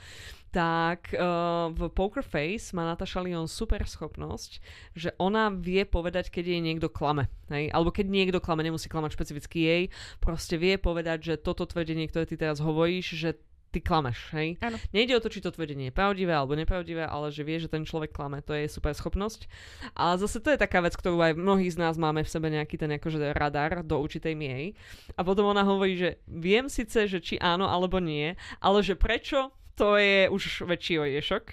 tak 0.55 1.13
uh, 1.13 1.69
v 1.69 1.93
Poker 1.93 2.25
Face 2.25 2.73
má 2.73 2.87
Natasha 2.87 3.21
Lyon 3.21 3.45
super 3.45 3.85
schopnosť, 3.85 4.63
že 4.97 5.13
ona 5.21 5.53
vie 5.53 5.85
povedať, 5.85 6.33
keď 6.33 6.45
jej 6.49 6.63
niekto 6.65 6.89
klame. 6.89 7.29
Hej? 7.53 7.69
Alebo 7.75 7.93
keď 7.93 8.09
niekto 8.09 8.39
klame, 8.41 8.65
nemusí 8.65 8.89
klamať 8.89 9.13
špecificky 9.19 9.59
jej, 9.61 9.83
proste 10.17 10.57
vie 10.57 10.81
povedať, 10.81 11.35
že 11.35 11.43
toto 11.43 11.69
tvrdenie, 11.69 12.09
ktoré 12.09 12.25
ty 12.25 12.41
teraz 12.41 12.65
hovoríš, 12.65 13.21
že 13.21 13.31
ty 13.77 13.85
klameš, 13.85 14.33
hej? 14.33 14.57
Áno. 14.65 14.81
Nejde 14.97 15.13
o 15.13 15.21
to, 15.21 15.29
či 15.29 15.45
to 15.45 15.53
tvrdenie 15.53 15.93
je 15.93 15.95
pravdivé 15.95 16.33
alebo 16.33 16.57
nepravdivé, 16.57 17.05
ale 17.05 17.29
že 17.29 17.45
vie, 17.45 17.61
že 17.61 17.69
ten 17.69 17.85
človek 17.85 18.17
klame, 18.17 18.41
to 18.41 18.57
je 18.57 18.73
super 18.73 18.97
schopnosť. 18.97 19.45
Ale 19.93 20.17
zase 20.17 20.41
to 20.41 20.49
je 20.49 20.57
taká 20.57 20.81
vec, 20.81 20.97
ktorú 20.97 21.21
aj 21.21 21.37
mnohí 21.37 21.69
z 21.69 21.77
nás 21.77 22.01
máme 22.01 22.25
v 22.25 22.33
sebe 22.33 22.49
nejaký 22.49 22.81
ten 22.81 22.97
akože 22.97 23.37
radar 23.37 23.85
do 23.85 24.01
určitej 24.01 24.33
miery. 24.33 24.73
A 25.13 25.21
potom 25.21 25.53
ona 25.53 25.61
hovorí, 25.61 26.01
že 26.01 26.25
viem 26.25 26.73
síce, 26.73 27.05
že 27.05 27.21
či 27.21 27.37
áno 27.37 27.69
alebo 27.69 28.01
nie, 28.01 28.33
ale 28.65 28.81
že 28.81 28.97
prečo, 28.97 29.53
to 29.77 30.01
je 30.01 30.25
už 30.33 30.65
väčší 30.65 30.97
oriešok. 30.97 31.45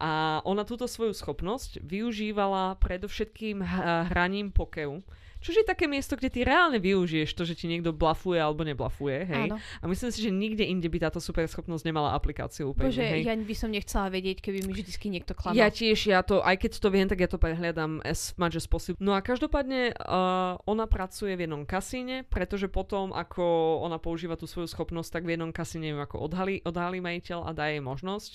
A 0.00 0.40
ona 0.48 0.64
túto 0.64 0.88
svoju 0.88 1.12
schopnosť 1.12 1.84
využívala 1.84 2.80
predovšetkým 2.80 3.60
hraním 4.08 4.48
pokeru. 4.48 5.04
Čo 5.40 5.56
je 5.56 5.64
také 5.64 5.88
miesto, 5.88 6.20
kde 6.20 6.28
ty 6.28 6.40
reálne 6.44 6.76
využiješ 6.76 7.32
to, 7.32 7.48
že 7.48 7.56
ti 7.56 7.64
niekto 7.64 7.96
blafuje 7.96 8.36
alebo 8.36 8.60
neblafuje, 8.60 9.24
hej? 9.24 9.48
Áno. 9.48 9.56
A 9.56 9.84
myslím 9.88 10.12
si, 10.12 10.20
že 10.20 10.30
nikde 10.30 10.64
inde 10.68 10.86
by 10.92 11.08
táto 11.08 11.16
super 11.16 11.48
schopnosť 11.48 11.88
nemala 11.88 12.12
aplikáciu 12.12 12.76
úplne, 12.76 12.92
Bože, 12.92 13.00
hej? 13.00 13.24
ja 13.24 13.32
by 13.32 13.56
som 13.56 13.72
nechcela 13.72 14.12
vedieť, 14.12 14.44
keby 14.44 14.68
mi 14.68 14.76
vždycky 14.76 15.08
niekto 15.08 15.32
klamal. 15.32 15.56
Ja 15.56 15.72
tiež, 15.72 16.12
ja 16.12 16.20
to, 16.20 16.44
aj 16.44 16.60
keď 16.60 16.72
to 16.76 16.88
viem, 16.92 17.08
tak 17.08 17.24
ja 17.24 17.28
to 17.28 17.40
prehliadam 17.40 18.04
as 18.04 18.36
much 18.36 18.52
as 18.52 18.68
possible. 18.68 19.00
No 19.00 19.16
a 19.16 19.24
každopádne 19.24 19.96
uh, 19.96 20.60
ona 20.68 20.84
pracuje 20.84 21.32
v 21.40 21.48
jednom 21.48 21.64
kasíne, 21.64 22.28
pretože 22.28 22.68
potom, 22.68 23.16
ako 23.16 23.80
ona 23.80 23.96
používa 23.96 24.36
tú 24.36 24.44
svoju 24.44 24.68
schopnosť, 24.68 25.08
tak 25.08 25.22
v 25.24 25.40
jednom 25.40 25.56
kasíne 25.56 25.88
ju 25.88 25.98
ako 25.98 26.20
odhalí, 26.20 26.60
odhalí 26.68 27.00
majiteľ 27.00 27.48
a 27.48 27.50
dá 27.56 27.72
jej 27.72 27.80
možnosť, 27.80 28.32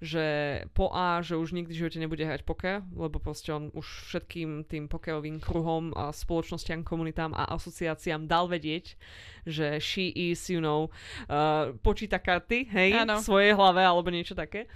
že 0.00 0.24
po 0.72 0.88
A, 0.88 1.20
že 1.20 1.36
už 1.36 1.52
nikdy 1.52 1.76
v 1.76 1.80
živote 1.84 2.00
nebude 2.00 2.24
hrať 2.24 2.48
poker, 2.48 2.80
lebo 2.96 3.20
proste 3.20 3.52
on 3.52 3.68
už 3.76 4.08
všetkým 4.08 4.64
tým 4.64 4.88
pokerovým 4.88 5.36
kruhom 5.36 5.92
a 5.92 6.16
spoločnostiam, 6.46 6.86
komunitám 6.86 7.34
a 7.34 7.50
asociáciám 7.58 8.30
dal 8.30 8.46
vedieť, 8.46 8.94
že 9.42 9.82
she 9.82 10.14
is, 10.14 10.46
you 10.46 10.62
know, 10.62 10.86
uh, 11.26 11.74
počíta 11.82 12.22
karty, 12.22 12.70
hej, 12.70 13.02
Áno. 13.02 13.18
v 13.18 13.26
svojej 13.26 13.52
hlave 13.58 13.82
alebo 13.82 14.14
niečo 14.14 14.38
také. 14.38 14.70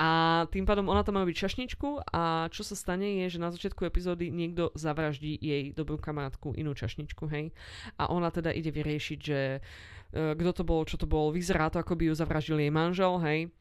A 0.00 0.48
tým 0.48 0.64
pádom 0.64 0.88
ona 0.88 1.04
tam 1.04 1.20
má 1.20 1.28
byť 1.28 1.36
čašničku 1.36 2.08
a 2.08 2.48
čo 2.48 2.64
sa 2.64 2.72
stane 2.72 3.20
je, 3.20 3.36
že 3.36 3.42
na 3.42 3.52
začiatku 3.52 3.84
epizódy 3.84 4.32
niekto 4.32 4.72
zavraždí 4.72 5.36
jej 5.36 5.76
dobrú 5.76 6.00
kamarátku, 6.00 6.56
inú 6.56 6.72
čašničku, 6.72 7.28
hej. 7.28 7.52
A 8.00 8.08
ona 8.08 8.32
teda 8.32 8.48
ide 8.48 8.72
vyriešiť, 8.72 9.18
že 9.20 9.60
uh, 9.60 10.32
kto 10.32 10.50
to 10.56 10.62
bol, 10.64 10.88
čo 10.88 10.96
to 10.96 11.04
bol, 11.04 11.28
vyzerá 11.28 11.68
to, 11.68 11.84
ako 11.84 12.00
by 12.00 12.08
ju 12.08 12.14
zavraždil 12.16 12.64
jej 12.64 12.72
manžel, 12.72 13.20
hej. 13.20 13.52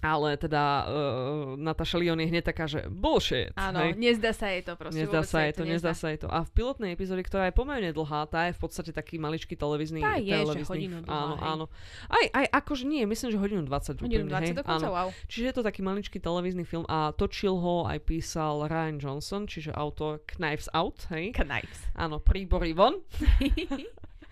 Ale 0.00 0.40
teda 0.40 0.88
uh, 0.88 1.60
Natasha 1.60 2.00
Lyon 2.00 2.16
je 2.24 2.32
hneď 2.32 2.44
taká, 2.48 2.64
že 2.64 2.88
bullshit. 2.88 3.52
Áno, 3.52 3.84
hej. 3.84 4.00
nezdá 4.00 4.32
sa 4.32 4.48
jej 4.48 4.64
to 4.64 4.72
proste. 4.72 4.96
Nezdá 4.96 5.20
sa 5.20 5.44
jej 5.44 5.52
to, 5.52 5.68
nezdá. 5.68 5.92
nezdá 5.92 5.92
sa 5.92 6.06
jej 6.08 6.18
to. 6.24 6.28
A 6.32 6.40
v 6.40 6.50
pilotnej 6.56 6.96
epizóde, 6.96 7.20
ktorá 7.20 7.52
je 7.52 7.54
pomerne 7.54 7.92
dlhá, 7.92 8.24
tá 8.32 8.48
je 8.48 8.56
v 8.56 8.60
podstate 8.64 8.96
taký 8.96 9.20
maličký 9.20 9.60
televízny. 9.60 10.00
Tá 10.00 10.16
je, 10.16 10.32
že 10.32 10.40
televízny 10.40 10.72
hodinu 10.72 10.96
dlhá, 11.04 11.12
Áno, 11.12 11.34
hej. 11.36 11.44
áno. 11.52 11.64
Aj, 12.08 12.24
aj 12.32 12.46
akože 12.64 12.84
nie, 12.88 13.04
myslím, 13.04 13.28
že 13.28 13.36
hodinu 13.36 13.60
20. 13.68 14.00
Hodinu 14.00 14.24
úplne, 14.24 14.40
hej? 14.40 14.56
20 14.56 14.60
dokonca, 14.64 14.86
Áno. 14.88 14.96
wow. 14.96 15.08
Čiže 15.28 15.44
je 15.44 15.54
to 15.60 15.62
taký 15.68 15.80
maličký 15.84 16.16
televízny 16.16 16.64
film 16.64 16.88
a 16.88 17.12
točil 17.12 17.60
ho 17.60 17.84
aj 17.84 18.00
písal 18.00 18.72
Ryan 18.72 18.96
Johnson, 18.96 19.44
čiže 19.44 19.76
autor 19.76 20.24
Knives 20.24 20.72
Out, 20.72 21.12
hej? 21.12 21.36
Knives. 21.36 21.92
Áno, 21.92 22.24
príbory 22.24 22.72
von. 22.72 23.04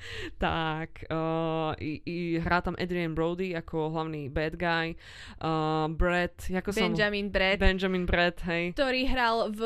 tak 0.43 1.07
uh, 1.11 1.73
i, 1.79 2.01
i 2.05 2.17
hrá 2.39 2.61
tam 2.63 2.79
Adrian 2.79 3.13
Brody 3.13 3.55
ako 3.55 3.91
hlavný 3.93 4.31
bad 4.31 4.55
guy. 4.57 4.95
Uh, 5.43 5.91
Brett, 5.93 6.49
ako 6.51 6.75
Benjamin 6.75 7.29
Brett. 7.33 7.59
Benjamin 7.59 8.05
Brett, 8.07 8.41
hej. 8.47 8.75
ktorý 8.75 9.09
hral 9.09 9.51
v 9.53 9.63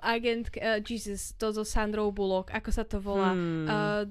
agent, 0.00 0.48
uh, 0.60 0.80
Jesus, 0.80 1.34
to 1.36 1.52
so 1.52 1.64
Sandrou 1.64 2.10
Bullock, 2.10 2.52
ako 2.52 2.70
sa 2.70 2.84
to 2.84 3.00
volá? 3.00 3.32
Hmm. 3.32 3.66
Uh, 3.66 4.04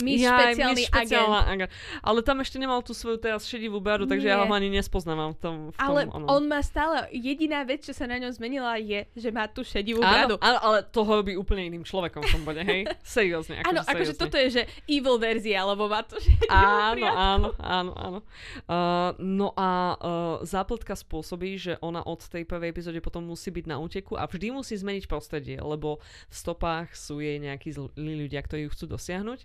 Miss 0.00 0.22
Jaj, 0.22 0.54
špeciálny 0.54 0.82
agent. 0.84 0.90
špeciálna 0.90 1.40
agent. 1.46 1.70
Ale 2.00 2.18
tam 2.22 2.36
ešte 2.38 2.56
nemal 2.56 2.80
tú 2.80 2.92
svoju 2.92 3.18
teraz 3.18 3.44
šedivú 3.44 3.78
bradu, 3.78 4.06
takže 4.06 4.26
ja 4.26 4.38
Nie. 4.38 4.46
ho 4.46 4.52
ani 4.52 4.70
nespoznávam 4.70 5.34
v 5.34 5.38
tom. 5.38 5.54
V 5.70 5.76
tom 5.76 5.84
Ale 5.84 6.00
onom. 6.08 6.26
on 6.28 6.42
má 6.46 6.60
stále, 6.62 7.10
jediná 7.10 7.62
vec, 7.62 7.82
čo 7.82 7.92
sa 7.92 8.06
na 8.06 8.16
ňom 8.16 8.30
zmenila 8.30 8.78
je, 8.78 9.06
že 9.12 9.28
má 9.28 9.46
tú 9.46 9.62
šedivú 9.62 10.00
Áno, 10.00 10.12
bradu. 10.12 10.34
áno, 10.38 10.58
ale 10.60 10.78
to 10.86 11.02
ho 11.02 11.12
robí 11.18 11.34
úplne 11.34 11.66
iným 11.66 11.82
človekom 11.82 12.22
v 12.22 12.30
tom 12.30 12.42
bode, 12.42 12.62
hej? 12.62 12.86
Seriózne, 13.02 13.60
akože 13.60 13.68
Áno, 13.68 13.80
akože 13.82 14.14
toto 14.14 14.36
je, 14.38 14.48
že 14.50 14.62
evil 14.86 15.18
verzia, 15.18 15.66
lebo 15.66 15.86
má 15.86 16.02
to 16.02 16.18
šedivú 16.18 16.48
Áno, 16.48 17.06
áno, 17.08 17.48
áno, 17.58 17.92
áno. 17.94 18.18
Uh, 18.64 19.10
no 19.18 19.52
a 19.54 19.68
uh, 19.94 19.98
zápletka 20.44 20.94
spôsobí, 20.94 21.58
že 21.58 21.72
ona 21.80 22.02
od 22.02 22.20
tej 22.20 22.44
prvej 22.44 22.70
epizóde 22.70 23.00
potom 23.00 23.24
musí 23.24 23.50
byť 23.50 23.64
na 23.66 23.76
úteku 23.78 24.14
a 24.14 24.24
vždy 24.24 24.52
musí 24.52 24.76
zmeniť 24.76 25.04
prostredie, 25.06 25.56
lebo 25.58 25.98
v 26.28 26.34
stopách 26.34 26.94
sú 26.94 27.18
jej 27.18 27.38
nejakí 27.38 27.72
zlí 27.72 28.14
ľudia, 28.26 28.40
ktorí 28.40 28.68
ju 28.68 28.72
chcú 28.72 28.84
dosiahnuť. 28.90 29.40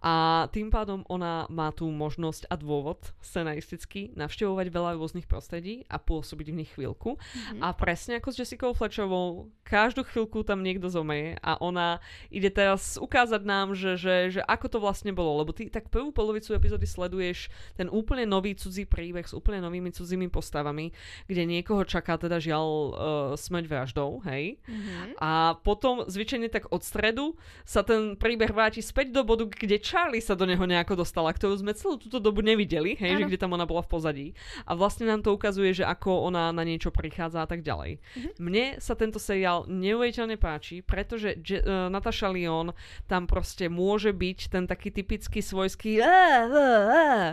A 0.00 0.46
tým 0.54 0.72
pádom 0.72 1.04
ona 1.10 1.44
má 1.52 1.74
tú 1.74 1.90
možnosť 1.90 2.48
a 2.48 2.54
dôvod 2.56 3.12
scenaristicky 3.20 4.14
navštevovať 4.14 4.66
veľa 4.70 4.90
rôznych 4.96 5.26
prostredí 5.26 5.84
a 5.90 5.98
pôsobiť 5.98 6.46
v 6.48 6.58
nich 6.64 6.70
chvíľku. 6.72 7.18
Mhm. 7.18 7.60
A 7.60 7.74
presne 7.74 8.22
ako 8.22 8.32
s 8.32 8.38
Jessicou 8.40 8.70
Fletcherovou, 8.72 9.50
každú 9.66 10.06
chvíľku 10.06 10.46
tam 10.46 10.62
niekto 10.62 10.86
zomrie 10.88 11.36
a 11.40 11.58
ona 11.58 11.98
ide 12.30 12.48
teraz 12.52 12.96
ukázať 13.00 13.42
nám, 13.42 13.74
že, 13.74 13.98
že, 13.98 14.38
že 14.38 14.40
ako 14.46 14.66
to 14.68 14.78
vlastne 14.78 15.10
bolo. 15.10 15.42
Lebo 15.42 15.50
ty 15.50 15.66
tak 15.66 15.90
prvú 15.90 16.14
polovicu 16.14 16.54
epizódy 16.54 16.86
sleduješ 16.86 17.50
ten 17.74 17.90
úplne 17.90 18.28
nový 18.28 18.54
cudzí 18.54 18.86
príbeh 18.86 19.26
s 19.26 19.34
úplne 19.34 19.64
novými 19.64 19.90
cudzími 19.90 20.30
postavami, 20.30 20.94
kde 21.26 21.42
niekoho 21.48 21.82
čaká 21.82 22.20
teda 22.20 22.38
žiaľ 22.38 22.66
uh, 22.68 22.92
smrť 23.34 23.64
vraždou, 23.66 24.22
hej. 24.30 24.62
Mhm. 24.68 25.18
A 25.18 25.58
potom 25.58 26.06
zvyčajne 26.06 26.52
tak 26.52 26.70
od 26.70 26.84
stredu 26.86 27.34
sa 27.66 27.82
ten 27.82 28.14
príbeh 28.14 28.54
vráti 28.54 28.84
späť 28.84 29.10
do 29.10 29.26
bodu, 29.26 29.50
kde 29.50 29.81
Charlie 29.82 30.22
sa 30.22 30.38
do 30.38 30.46
neho 30.46 30.62
nejako 30.62 31.02
dostala, 31.02 31.34
ktorú 31.34 31.58
sme 31.58 31.74
celú 31.74 31.98
túto 31.98 32.22
dobu 32.22 32.40
nevideli, 32.40 32.94
hej, 32.94 33.18
že 33.18 33.24
kde 33.28 33.38
tam 33.42 33.52
ona 33.52 33.66
bola 33.66 33.82
v 33.82 33.90
pozadí. 33.90 34.28
A 34.64 34.78
vlastne 34.78 35.10
nám 35.10 35.20
to 35.20 35.34
ukazuje, 35.34 35.74
že 35.74 35.84
ako 35.84 36.24
ona 36.30 36.54
na 36.54 36.62
niečo 36.62 36.94
prichádza 36.94 37.42
a 37.42 37.48
tak 37.50 37.66
ďalej. 37.66 37.98
Mhm. 37.98 38.28
Mne 38.38 38.64
sa 38.78 38.94
tento 38.94 39.18
seriál 39.18 39.66
neuveriteľne 39.66 40.38
páči, 40.38 40.80
pretože 40.80 41.34
Je- 41.42 41.60
uh, 41.60 41.90
Natasha 41.90 42.30
Lyon 42.30 42.70
tam 43.10 43.26
proste 43.26 43.66
môže 43.66 44.14
byť 44.14 44.38
ten 44.48 44.64
taký 44.70 44.94
typický 44.94 45.42
svojský 45.42 45.98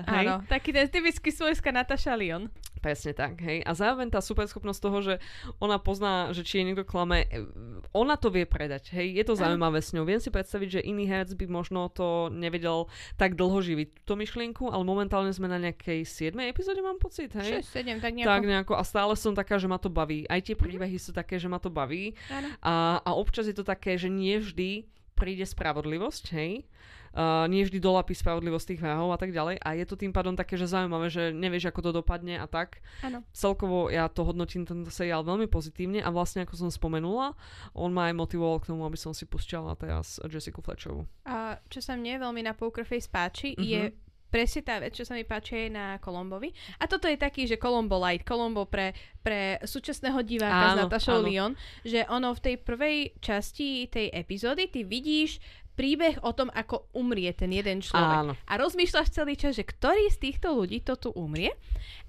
hej? 0.03 0.25
Áno, 0.25 0.35
taký 0.49 0.73
ten 0.73 0.89
typický 0.89 1.29
svojská 1.29 1.69
Natasha 1.69 2.17
Lyon. 2.17 2.49
Presne 2.79 3.11
tak, 3.11 3.43
hej. 3.43 3.59
A 3.67 3.75
zároveň 3.75 4.07
tá 4.07 4.23
superschopnosť 4.23 4.79
toho, 4.79 4.97
že 5.03 5.13
ona 5.59 5.75
pozná, 5.75 6.31
že 6.31 6.47
či 6.47 6.63
je 6.63 6.71
niekto 6.71 6.87
klame, 6.87 7.27
e, 7.27 7.43
ona 7.91 8.15
to 8.15 8.31
vie 8.31 8.47
predať, 8.47 8.95
hej. 8.95 9.19
Je 9.19 9.23
to 9.27 9.35
zaujímavé 9.35 9.83
s 9.83 9.91
ňou. 9.91 10.07
Viem 10.07 10.23
si 10.23 10.31
predstaviť, 10.31 10.79
že 10.79 10.87
iný 10.87 11.03
herec 11.03 11.35
by 11.35 11.45
možno 11.51 11.91
to 11.91 12.31
nevedel 12.39 12.87
tak 13.19 13.35
dlho 13.35 13.59
živiť 13.59 13.87
túto 14.01 14.15
myšlienku, 14.15 14.71
ale 14.71 14.83
momentálne 14.87 15.29
sme 15.35 15.51
na 15.51 15.59
nejakej 15.59 16.07
7. 16.07 16.33
epizóde, 16.47 16.79
mám 16.79 16.97
pocit, 16.97 17.29
hej. 17.35 17.61
6, 17.61 17.99
7, 17.99 17.99
tak 17.99 18.15
nejako. 18.15 18.29
Tak 18.31 18.43
nejako 18.47 18.73
a 18.79 18.83
stále 18.87 19.13
som 19.19 19.35
taká, 19.35 19.59
že 19.59 19.67
ma 19.67 19.75
to 19.75 19.91
baví. 19.91 20.23
Aj 20.31 20.39
tie 20.39 20.55
príbehy 20.55 20.95
sú 20.95 21.11
také, 21.11 21.35
že 21.35 21.51
ma 21.51 21.59
to 21.59 21.67
baví. 21.67 22.15
Áno. 22.31 22.47
A, 22.63 23.03
a 23.03 23.11
občas 23.13 23.45
je 23.45 23.55
to 23.55 23.67
také, 23.67 23.99
že 23.99 24.07
nie 24.07 24.39
vždy 24.39 24.87
príde 25.19 25.43
spravodlivosť, 25.43 26.25
hej. 26.31 26.63
Uh, 27.09 27.49
nie 27.49 27.65
vždy 27.65 27.81
dolapí 27.81 28.13
spravodlivosť 28.13 28.65
tých 28.69 28.81
vrahov 28.85 29.09
a 29.09 29.17
tak 29.17 29.33
ďalej. 29.33 29.57
A 29.65 29.73
je 29.73 29.81
to 29.81 29.97
tým 29.97 30.13
pádom 30.13 30.37
také, 30.37 30.61
že 30.61 30.69
zaujímavé, 30.69 31.09
že 31.09 31.33
nevieš, 31.33 31.73
ako 31.73 31.89
to 31.89 31.91
dopadne 31.99 32.37
a 32.37 32.45
tak. 32.45 32.85
Áno. 33.01 33.25
Celkovo 33.33 33.89
ja 33.89 34.05
to 34.13 34.21
hodnotím 34.21 34.61
tento 34.61 34.93
seriál 34.93 35.25
veľmi 35.25 35.49
pozitívne 35.49 36.05
a 36.05 36.13
vlastne 36.13 36.45
ako 36.45 36.53
som 36.53 36.69
spomenula, 36.69 37.33
on 37.73 37.89
ma 37.89 38.07
aj 38.07 38.15
motivoval 38.15 38.61
k 38.61 38.69
tomu, 38.69 38.85
aby 38.85 38.93
som 38.93 39.09
si 39.09 39.25
pustila 39.25 39.73
teraz 39.73 40.21
Jessica 40.21 40.61
Fletcherovú. 40.61 41.09
A 41.25 41.57
čo 41.65 41.81
sa 41.81 41.97
mne 41.97 42.21
veľmi 42.21 42.45
na 42.45 42.53
Poker 42.53 42.85
Face 42.85 43.09
páči, 43.09 43.57
Mhm. 43.57 43.65
je 43.65 43.81
presne 44.29 44.61
tá 44.61 44.77
vec, 44.77 44.93
čo 44.93 45.03
sa 45.03 45.17
mi 45.17 45.25
páči 45.25 45.67
aj 45.67 45.69
na 45.73 45.85
Kolombovi. 45.97 46.53
A 46.79 46.85
toto 46.85 47.09
je 47.09 47.17
taký, 47.17 47.49
že 47.49 47.57
Kolombo 47.57 47.97
Light, 47.97 48.23
Kolombo 48.23 48.69
pre, 48.69 48.93
pre 49.25 49.57
súčasného 49.65 50.21
diváka 50.21 50.65
s 50.65 50.73
Áno, 50.77 50.85
áno. 50.87 51.25
Lyon, 51.25 51.51
že 51.81 52.05
ono 52.07 52.31
v 52.37 52.39
tej 52.39 52.55
prvej 52.61 52.97
časti 53.19 53.89
tej 53.89 54.13
epizódy 54.13 54.69
ty 54.69 54.85
vidíš 54.85 55.41
príbeh 55.79 56.19
o 56.19 56.31
tom, 56.31 56.51
ako 56.51 56.91
umrie 56.91 57.31
ten 57.31 57.47
jeden 57.49 57.79
človek. 57.79 58.17
Áno. 58.19 58.33
A 58.35 58.53
rozmýšľaš 58.55 59.15
celý 59.15 59.33
čas, 59.33 59.55
že 59.55 59.63
ktorý 59.63 60.11
z 60.11 60.19
týchto 60.19 60.51
ľudí 60.51 60.83
to 60.83 60.93
tu 60.93 61.09
umrie 61.09 61.55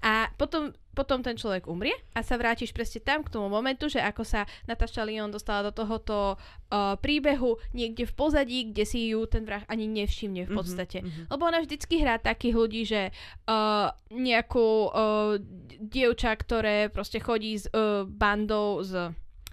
a 0.01 0.27
potom, 0.35 0.69
potom 0.91 1.21
ten 1.21 1.35
človek 1.35 1.65
umrie 1.65 1.95
a 2.11 2.21
sa 2.21 2.35
vrátiš 2.35 2.75
presne 2.75 2.99
tam 2.99 3.23
k 3.23 3.31
tomu 3.31 3.47
momentu, 3.47 3.87
že 3.87 4.01
ako 4.01 4.27
sa 4.27 4.43
Natasha 4.65 5.01
Lyon 5.01 5.31
dostala 5.31 5.63
do 5.63 5.73
tohoto 5.73 6.35
uh, 6.35 6.99
príbehu 6.99 7.63
niekde 7.71 8.05
v 8.05 8.13
pozadí, 8.13 8.59
kde 8.67 8.83
si 8.83 9.15
ju 9.15 9.23
ten 9.25 9.45
vrah 9.45 9.63
ani 9.65 9.87
nevšimne 9.87 10.45
v 10.45 10.51
Mhm, 10.51 10.57
podstate. 10.57 10.99
mhm. 11.01 11.23
Lebo 11.31 11.43
ona 11.45 11.63
vždycky 11.63 12.03
hrá 12.03 12.19
takých 12.19 12.55
ľudí, 12.57 12.83
že 12.83 13.15
uh, 13.47 13.87
nejakú 14.11 14.69
uh, 14.85 15.39
dievča, 15.79 16.35
ktoré 16.35 16.91
proste 16.91 17.23
chodí 17.23 17.55
s 17.55 17.71
uh, 17.71 18.03
bandou, 18.03 18.83
s, 18.83 18.91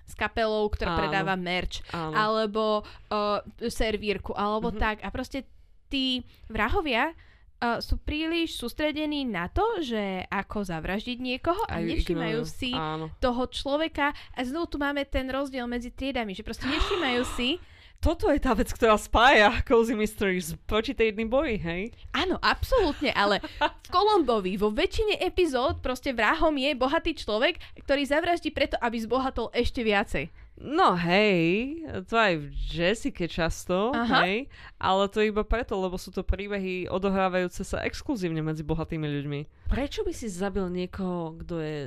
s 0.08 0.14
kapelou, 0.14 0.66
ktorá 0.68 0.95
Áno. 0.95 0.99
predáva 0.99 1.36
merch, 1.36 1.84
Áno. 1.89 2.16
alebo 2.16 2.64
uh, 3.12 3.38
servírku, 3.62 4.32
alebo 4.32 4.72
Mhm. 4.72 4.78
tak. 4.78 4.97
A 5.01 5.10
proste 5.10 5.43
tí 5.86 6.20
vrahovia 6.47 7.12
uh, 7.58 7.78
sú 7.78 7.97
príliš 7.97 8.55
sústredení 8.55 9.24
na 9.24 9.47
to, 9.47 9.64
že 9.80 9.99
ako 10.26 10.64
zavraždiť 10.64 11.18
niekoho 11.18 11.60
a 11.66 11.78
Aj 11.78 11.84
nevšímajú 11.84 12.39
ignorujú. 12.39 12.55
si 12.55 12.72
Áno. 12.72 13.12
toho 13.18 13.43
človeka. 13.47 14.10
A 14.32 14.39
znovu 14.41 14.68
tu 14.68 14.78
máme 14.78 15.03
ten 15.03 15.28
rozdiel 15.28 15.66
medzi 15.66 15.89
triedami, 15.89 16.32
že 16.32 16.41
proste 16.41 16.66
nevšímajú 16.66 17.22
si. 17.34 17.60
Toto 17.97 18.29
je 18.29 18.37
tá 18.37 18.53
vec, 18.53 18.69
ktorá 18.69 18.93
spája 18.93 19.49
Cozy 19.65 19.97
Mysteries 19.97 20.53
proti 20.69 20.93
tej 20.93 21.11
jedný 21.11 21.25
boji, 21.25 21.57
hej? 21.57 21.81
Áno, 22.13 22.37
absolútne, 22.45 23.09
ale 23.09 23.41
v 23.57 23.89
Kolombovi 23.89 24.53
vo 24.53 24.69
väčšine 24.69 25.17
epizód 25.17 25.81
proste 25.81 26.13
vrahom 26.13 26.53
je 26.61 26.77
bohatý 26.77 27.17
človek, 27.17 27.57
ktorý 27.81 28.05
zavraždí 28.05 28.53
preto, 28.53 28.77
aby 28.77 29.01
zbohatol 29.01 29.49
ešte 29.49 29.81
viacej. 29.81 30.29
No 30.61 30.93
hej, 30.93 31.73
to 32.09 32.17
aj 32.17 32.33
v 32.37 32.45
Jessica 32.69 33.25
často, 33.29 33.93
Aha. 33.93 34.25
hej, 34.25 34.49
ale 34.77 35.03
to 35.09 35.21
iba 35.21 35.41
preto, 35.45 35.77
lebo 35.77 35.97
sú 36.01 36.09
to 36.09 36.25
príbehy 36.25 36.89
odohrávajúce 36.89 37.61
sa 37.65 37.81
exkluzívne 37.81 38.41
medzi 38.45 38.61
bohatými 38.65 39.05
ľuďmi. 39.05 39.69
Prečo 39.69 40.05
by 40.05 40.13
si 40.13 40.29
zabil 40.29 40.65
niekoho, 40.69 41.37
kto 41.45 41.61
je 41.61 41.77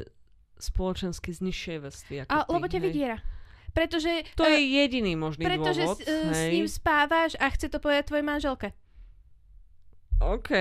spoločensky 0.61 1.35
z 1.35 1.41
nižšej 1.51 1.79
vrstvy 1.83 2.15
ako 2.27 2.31
A, 2.31 2.39
ty, 2.47 2.51
lebo 2.53 2.67
ťa 2.71 2.81
vydiera. 2.83 3.17
Pretože, 3.71 4.27
To 4.35 4.45
eh, 4.45 4.59
je 4.59 4.61
jediný 4.83 5.15
možný 5.15 5.47
pretože 5.47 5.83
dôvod, 5.87 5.99
s, 5.99 6.09
eh, 6.09 6.35
s 6.35 6.41
ním 6.51 6.67
spávaš 6.67 7.39
a 7.39 7.47
chce 7.51 7.71
to 7.71 7.79
povedať 7.79 8.11
tvojej 8.11 8.27
manželke. 8.27 8.69
OK. 10.21 10.53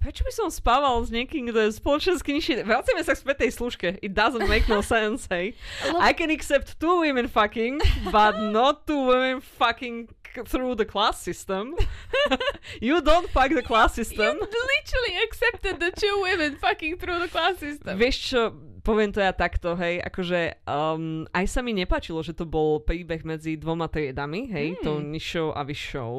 Prečo 0.00 0.24
by 0.24 0.32
som 0.32 0.48
spával 0.48 0.96
s 1.04 1.12
niekým, 1.12 1.52
kto 1.52 1.68
je 1.68 1.76
spoločensky 1.76 2.32
nižší? 2.32 2.64
Vracíme 2.64 3.04
sa 3.04 3.12
k 3.12 3.20
späť 3.20 3.36
tej 3.44 3.52
služke. 3.52 3.86
It 4.00 4.16
doesn't 4.16 4.48
make 4.48 4.64
no 4.64 4.80
sense, 4.80 5.28
hej. 5.28 5.52
Lebo, 5.84 6.00
I 6.00 6.16
can 6.16 6.32
accept 6.32 6.80
two 6.80 7.04
women 7.04 7.28
fucking, 7.28 7.84
but 8.08 8.40
not 8.40 8.88
two 8.88 9.12
women 9.12 9.44
fucking 9.44 10.08
through 10.42 10.74
the 10.74 10.84
class 10.84 11.22
system. 11.22 11.78
you 12.82 12.98
don't 12.98 13.30
fuck 13.30 13.54
the 13.54 13.62
class 13.62 13.94
you 13.94 14.02
system. 14.02 14.42
literally 14.42 15.14
accepted 15.22 15.78
the 15.78 15.94
two 15.94 16.14
women 16.26 16.58
fucking 16.58 16.98
through 16.98 17.22
the 17.22 17.30
class 17.30 17.62
system. 17.62 17.94
Vieš 17.94 18.16
čo, 18.18 18.40
poviem 18.82 19.14
to 19.14 19.22
ja 19.22 19.30
takto, 19.30 19.78
hej, 19.78 20.02
akože 20.02 20.60
um, 20.66 21.24
aj 21.32 21.46
sa 21.48 21.62
mi 21.62 21.72
nepáčilo, 21.72 22.20
že 22.20 22.34
to 22.34 22.44
bol 22.44 22.82
príbeh 22.82 23.22
medzi 23.24 23.56
dvoma 23.56 23.86
triedami, 23.88 24.50
hej, 24.50 24.76
Hmm. 24.76 24.82
tou 24.82 24.96
nižšou 25.00 25.54
a 25.54 25.62
vyššou, 25.62 26.12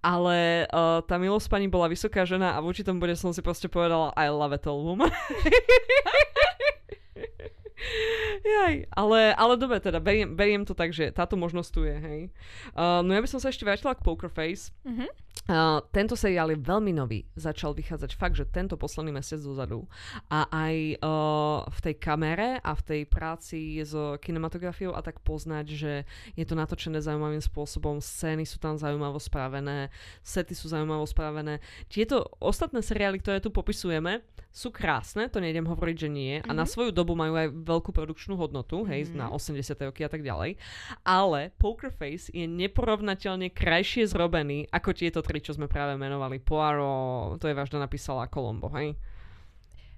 ale 0.00 0.64
uh, 0.70 1.02
tá 1.02 1.18
milosť 1.18 1.50
pani 1.50 1.66
bola 1.66 1.90
vysoká 1.90 2.22
žena 2.24 2.54
a 2.54 2.62
v 2.62 2.70
určitom 2.72 2.96
bode 2.96 3.18
som 3.18 3.34
si 3.34 3.42
proste 3.42 3.66
povedala 3.66 4.14
I 4.16 4.30
love 4.30 4.54
a 4.54 4.60
tall 4.60 4.80
woman. 4.80 5.10
Jaj, 8.44 8.88
ale, 8.88 9.36
ale 9.36 9.54
dobre, 9.60 9.80
teda 9.80 10.00
beriem, 10.00 10.32
beriem 10.32 10.64
to 10.64 10.72
tak, 10.72 10.96
že 10.96 11.12
táto 11.12 11.36
možnosť 11.36 11.70
tu 11.72 11.84
je, 11.84 11.96
hej. 11.96 12.20
Uh, 12.72 13.04
no 13.04 13.12
ja 13.12 13.20
by 13.20 13.28
som 13.28 13.40
sa 13.40 13.52
ešte 13.52 13.68
vrátila 13.68 13.92
k 13.92 14.04
Poker 14.04 14.32
Face. 14.32 14.72
Mhm. 14.88 15.06
Uh, 15.46 15.78
tento 15.92 16.16
seriál 16.16 16.50
je 16.50 16.58
veľmi 16.58 16.90
nový. 16.90 17.22
Začal 17.36 17.70
vychádzať 17.70 18.16
fakt, 18.16 18.34
že 18.34 18.48
tento 18.48 18.74
posledný 18.74 19.14
mesiac 19.14 19.38
dozadu. 19.38 19.84
A 20.26 20.48
aj 20.50 20.98
uh, 20.98 21.62
v 21.70 21.78
tej 21.86 21.94
kamere 22.00 22.58
a 22.58 22.72
v 22.74 22.82
tej 22.82 23.00
práci 23.06 23.78
s 23.78 23.94
kinematografiou 24.18 24.96
a 24.96 25.04
tak 25.04 25.22
poznať, 25.22 25.66
že 25.70 25.92
je 26.34 26.42
to 26.42 26.58
natočené 26.58 26.98
zaujímavým 26.98 27.38
spôsobom, 27.38 28.02
scény 28.02 28.42
sú 28.42 28.58
tam 28.58 28.74
zaujímavo 28.74 29.22
spravené, 29.22 29.92
sety 30.18 30.56
sú 30.56 30.66
zaujímavo 30.66 31.06
spravené. 31.06 31.62
Tieto 31.86 32.26
ostatné 32.42 32.82
seriály, 32.82 33.22
ktoré 33.22 33.38
tu 33.38 33.54
popisujeme, 33.54 34.26
sú 34.50 34.72
krásne, 34.72 35.28
to 35.28 35.36
nejdem 35.36 35.68
hovoriť, 35.68 35.96
že 36.00 36.08
nie. 36.08 36.40
A 36.40 36.56
na 36.56 36.64
Mhm. 36.64 36.70
svoju 36.72 36.90
dobu 36.90 37.12
majú 37.12 37.36
aj 37.36 37.52
veľkú 37.52 37.92
produkčnú 37.92 38.40
hodnotu, 38.40 38.88
hej, 38.88 39.04
Mhm. 39.04 39.14
na 39.14 39.26
80. 39.28 39.84
roky 39.84 40.00
a 40.00 40.08
tak 40.08 40.24
ďalej. 40.24 40.56
Ale 41.04 41.52
Poker 41.60 41.92
Face 41.92 42.32
je 42.32 42.48
neporovnateľne 42.48 43.52
krajšie 43.52 44.08
zrobený 44.08 44.64
ako 44.72 44.96
tieto 44.96 45.20
tri, 45.26 45.42
čo 45.42 45.52
sme 45.52 45.66
práve 45.66 45.98
menovali. 45.98 46.38
Poirot, 46.38 47.42
to 47.42 47.50
je 47.50 47.58
vážne 47.58 47.82
napísala 47.82 48.30
Colombo, 48.30 48.70
hej? 48.78 48.94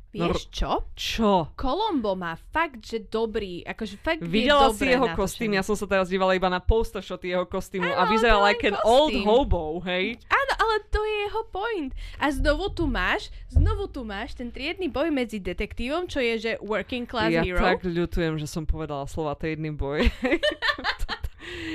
No, 0.08 0.32
Vieš 0.32 0.48
čo? 0.48 0.88
Čo? 0.96 1.52
Colombo 1.52 2.16
má 2.16 2.32
fakt, 2.48 2.80
že 2.80 3.04
dobrý, 3.04 3.60
akože 3.60 4.00
fakt 4.00 4.24
Videla 4.24 4.72
si 4.72 4.88
jeho 4.88 5.04
kostým, 5.12 5.52
ja 5.52 5.60
som 5.60 5.76
sa 5.76 5.84
teraz 5.84 6.08
dívala 6.08 6.32
iba 6.32 6.48
na 6.48 6.64
poster 6.64 7.04
shoty 7.04 7.28
jeho 7.28 7.44
kostýmu 7.44 7.84
a 7.84 8.08
Áno, 8.08 8.16
vyzeral 8.16 8.40
like 8.40 8.64
an 8.64 8.80
kostým. 8.80 8.88
old 8.88 9.14
hobo, 9.28 9.84
hej? 9.84 10.16
Áno, 10.32 10.52
ale 10.64 10.74
to 10.88 11.04
je 11.04 11.16
jeho 11.28 11.42
point. 11.52 11.92
A 12.16 12.32
znovu 12.32 12.72
tu 12.72 12.88
máš, 12.88 13.28
znovu 13.52 13.84
tu 13.84 14.00
máš 14.00 14.32
ten 14.32 14.48
triedny 14.48 14.88
boj 14.88 15.12
medzi 15.12 15.44
detektívom, 15.44 16.08
čo 16.08 16.24
je, 16.24 16.34
že 16.40 16.52
working 16.64 17.04
class 17.04 17.28
ja 17.28 17.44
hero. 17.44 17.60
tak 17.60 17.84
ľutujem, 17.84 18.40
že 18.40 18.48
som 18.48 18.64
povedala 18.64 19.04
slova 19.04 19.36
triedny 19.36 19.76
boj. 19.76 20.08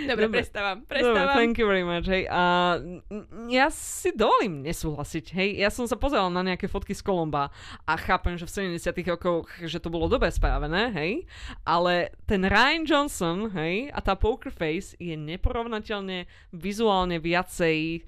Dobre, 0.03 0.27
Dobre. 0.27 0.39
prestávam, 0.43 0.77
Dobre, 0.83 0.99
prestávam. 0.99 1.35
thank 1.39 1.55
you 1.55 1.67
very 1.67 1.85
much, 1.87 2.05
hej. 2.11 2.27
A 2.27 2.75
ja 3.47 3.71
si 3.71 4.11
dovolím 4.11 4.59
nesúhlasiť, 4.59 5.25
hej. 5.31 5.49
Ja 5.63 5.71
som 5.71 5.87
sa 5.87 5.95
pozerala 5.95 6.27
na 6.27 6.43
nejaké 6.43 6.67
fotky 6.67 6.91
z 6.91 6.99
Kolomba 6.99 7.55
a 7.87 7.93
chápem, 7.95 8.35
že 8.35 8.43
v 8.43 8.75
70 8.75 9.15
rokoch, 9.15 9.47
že 9.63 9.79
to 9.79 9.87
bolo 9.87 10.11
dobre 10.11 10.27
spravené, 10.27 10.91
hej. 10.91 11.11
Ale 11.63 12.11
ten 12.27 12.43
Ryan 12.43 12.83
Johnson, 12.83 13.47
hej, 13.55 13.95
a 13.95 13.99
tá 14.03 14.19
Poker 14.19 14.51
Face 14.51 14.91
je 14.99 15.15
neporovnateľne 15.15 16.27
vizuálne 16.51 17.23
viacej... 17.23 18.03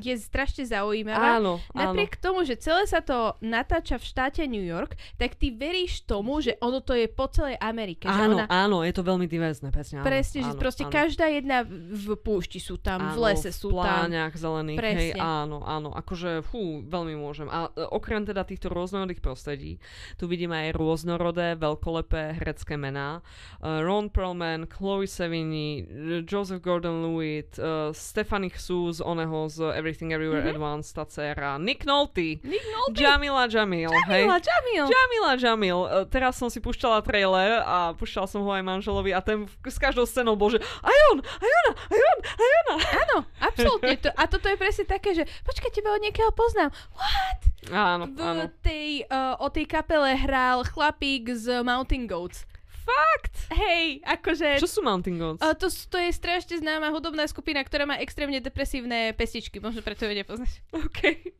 Je 0.00 0.14
strašne 0.20 0.68
zaujímavá. 0.68 1.40
Áno, 1.40 1.58
áno. 1.72 1.92
Napriek 1.92 2.20
tomu, 2.20 2.44
že 2.44 2.56
celé 2.60 2.84
sa 2.84 3.00
to 3.00 3.36
natáča 3.40 3.96
v 3.96 4.04
štáte 4.04 4.42
New 4.44 4.62
York, 4.62 4.96
tak 5.16 5.36
ty 5.36 5.52
veríš 5.52 6.04
tomu, 6.04 6.38
že 6.44 6.56
ono 6.60 6.80
to 6.84 6.92
je 6.92 7.08
po 7.08 7.26
celej 7.30 7.56
Amerike. 7.60 8.06
že 8.06 8.12
Áno, 8.12 8.36
ona, 8.40 8.46
áno, 8.48 8.84
je 8.84 8.92
to 8.92 9.02
veľmi 9.02 9.26
diverzné, 9.26 9.72
presne. 9.72 10.00
Áno, 10.00 10.06
presne, 10.06 10.38
že 10.44 10.52
áno, 10.52 10.60
proste 10.60 10.84
áno. 10.86 10.92
každá 10.92 11.26
jedna 11.28 11.64
v 11.68 12.16
púšti 12.20 12.60
sú 12.60 12.76
tam, 12.80 13.12
v 13.12 13.18
lese 13.32 13.50
sú 13.50 13.72
v 13.72 13.80
tam. 13.80 14.06
pláňach 14.06 14.34
zelených, 14.36 14.78
Presne. 14.78 15.00
hej, 15.00 15.10
áno, 15.18 15.62
áno, 15.64 15.90
akože, 15.94 16.44
fú, 16.44 16.84
veľmi 16.84 17.14
môžem. 17.16 17.48
A 17.48 17.72
e, 17.72 17.84
okrem 17.88 18.22
teda 18.22 18.44
týchto 18.44 18.68
rôznorodých 18.68 19.20
prostredí, 19.24 19.78
tu 20.20 20.28
vidíme 20.28 20.54
aj 20.54 20.76
rôznorodé, 20.76 21.56
veľkolepé 21.56 22.38
herecké 22.38 22.76
mená. 22.76 23.24
Uh, 23.58 23.82
Ron 23.82 24.12
Perlman, 24.12 24.68
Chloe 24.68 25.08
Sevigny, 25.08 25.86
Joseph 26.26 26.60
Gordon-Levitt, 26.60 27.58
uh, 27.58 27.90
Stephanie 27.94 28.52
Hsu 28.52 28.92
z 28.92 29.00
oného 29.00 29.48
z 29.48 29.76
Everything 29.86 30.10
Everywhere 30.10 30.42
Mhm. 30.42 30.50
at 30.50 30.58
Once, 30.58 30.90
tá 30.90 31.06
dcera. 31.06 31.54
Nick 31.62 31.86
Nolte. 31.86 32.42
Nick 32.42 32.66
Nolte. 32.66 32.98
Jamila 32.98 33.46
Jamil, 33.46 33.86
hej. 34.10 34.26
Jamila, 34.26 34.38
Jamil. 34.42 34.84
Jamila 34.90 35.32
Jamil. 35.38 35.78
E, 35.86 35.90
Teraz 36.10 36.34
som 36.34 36.50
si 36.50 36.58
pušťala 36.58 37.06
trailer 37.06 37.62
a 37.62 37.94
pušťal 37.94 38.26
som 38.26 38.42
ho 38.42 38.50
aj 38.50 38.66
manželovi 38.66 39.14
a 39.14 39.22
ten 39.22 39.46
s 39.62 39.78
každou 39.78 40.02
scénou 40.02 40.34
bol, 40.34 40.50
že 40.50 40.58
aj 40.58 40.96
on, 41.14 41.22
aj 41.22 41.50
ona, 41.62 41.72
aj 41.86 42.00
on, 42.02 42.18
aj 42.26 42.50
ona. 42.58 42.74
Áno, 42.98 43.16
absolútne. 43.38 43.94
To, 44.02 44.10
a 44.10 44.22
toto 44.26 44.50
je 44.50 44.58
presne 44.58 44.84
také, 44.84 45.14
že 45.14 45.22
počkaj, 45.46 45.70
teba 45.70 45.94
od 45.94 46.02
niekoho 46.02 46.34
poznám. 46.34 46.74
What? 46.98 47.40
Áno, 47.70 48.04
V 48.10 48.18
áno. 48.18 48.42
tej, 48.58 49.06
uh, 49.06 49.38
o 49.38 49.46
tej 49.46 49.66
kapele 49.66 50.18
hral 50.18 50.66
chlapík 50.66 51.30
z 51.30 51.62
Mountain 51.62 52.06
Goats. 52.06 52.42
Fakt? 52.86 53.34
Hej, 53.50 53.98
akože... 54.06 54.62
Čo 54.62 54.70
sú 54.70 54.80
Mountain 54.86 55.18
Goats? 55.18 55.42
Uh, 55.42 55.58
to, 55.58 55.66
to 55.66 55.98
je 55.98 56.14
strašne 56.14 56.62
známa 56.62 56.94
hudobná 56.94 57.26
skupina, 57.26 57.58
ktorá 57.66 57.82
má 57.82 57.98
extrémne 57.98 58.38
depresívne 58.38 59.10
pestičky. 59.18 59.58
Možno 59.58 59.82
preto 59.82 60.06
ju 60.06 60.14
nepoznáš. 60.14 60.62
OK. 60.70 61.34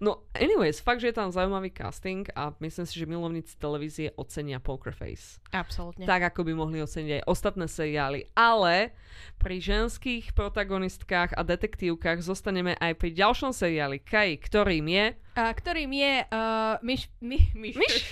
No, 0.00 0.24
anyways, 0.32 0.80
fakt, 0.80 1.04
že 1.04 1.12
je 1.12 1.20
tam 1.20 1.28
zaujímavý 1.28 1.68
casting 1.68 2.24
a 2.32 2.56
myslím 2.56 2.88
si, 2.88 2.94
že 2.96 3.04
milovníci 3.04 3.60
televízie 3.60 4.16
ocenia 4.16 4.56
Poker 4.64 4.96
Face. 4.96 5.36
Absolútne. 5.52 6.08
Tak, 6.08 6.32
ako 6.32 6.48
by 6.48 6.52
mohli 6.56 6.80
oceniť 6.80 7.20
aj 7.20 7.26
ostatné 7.28 7.68
seriály. 7.68 8.32
Ale 8.32 8.96
pri 9.36 9.60
ženských 9.60 10.32
protagonistkách 10.32 11.36
a 11.36 11.44
detektívkach 11.44 12.24
zostaneme 12.24 12.80
aj 12.80 12.96
pri 12.96 13.12
ďalšom 13.12 13.52
seriáli 13.52 14.00
Kai, 14.00 14.40
ktorým 14.40 14.88
je... 14.88 15.06
Ktorým 15.38 15.90
je 15.90 16.12
uh, 16.24 16.38
Mish, 16.80 17.06
mi, 17.20 17.38
Mish, 17.54 17.78
Myš. 17.78 18.10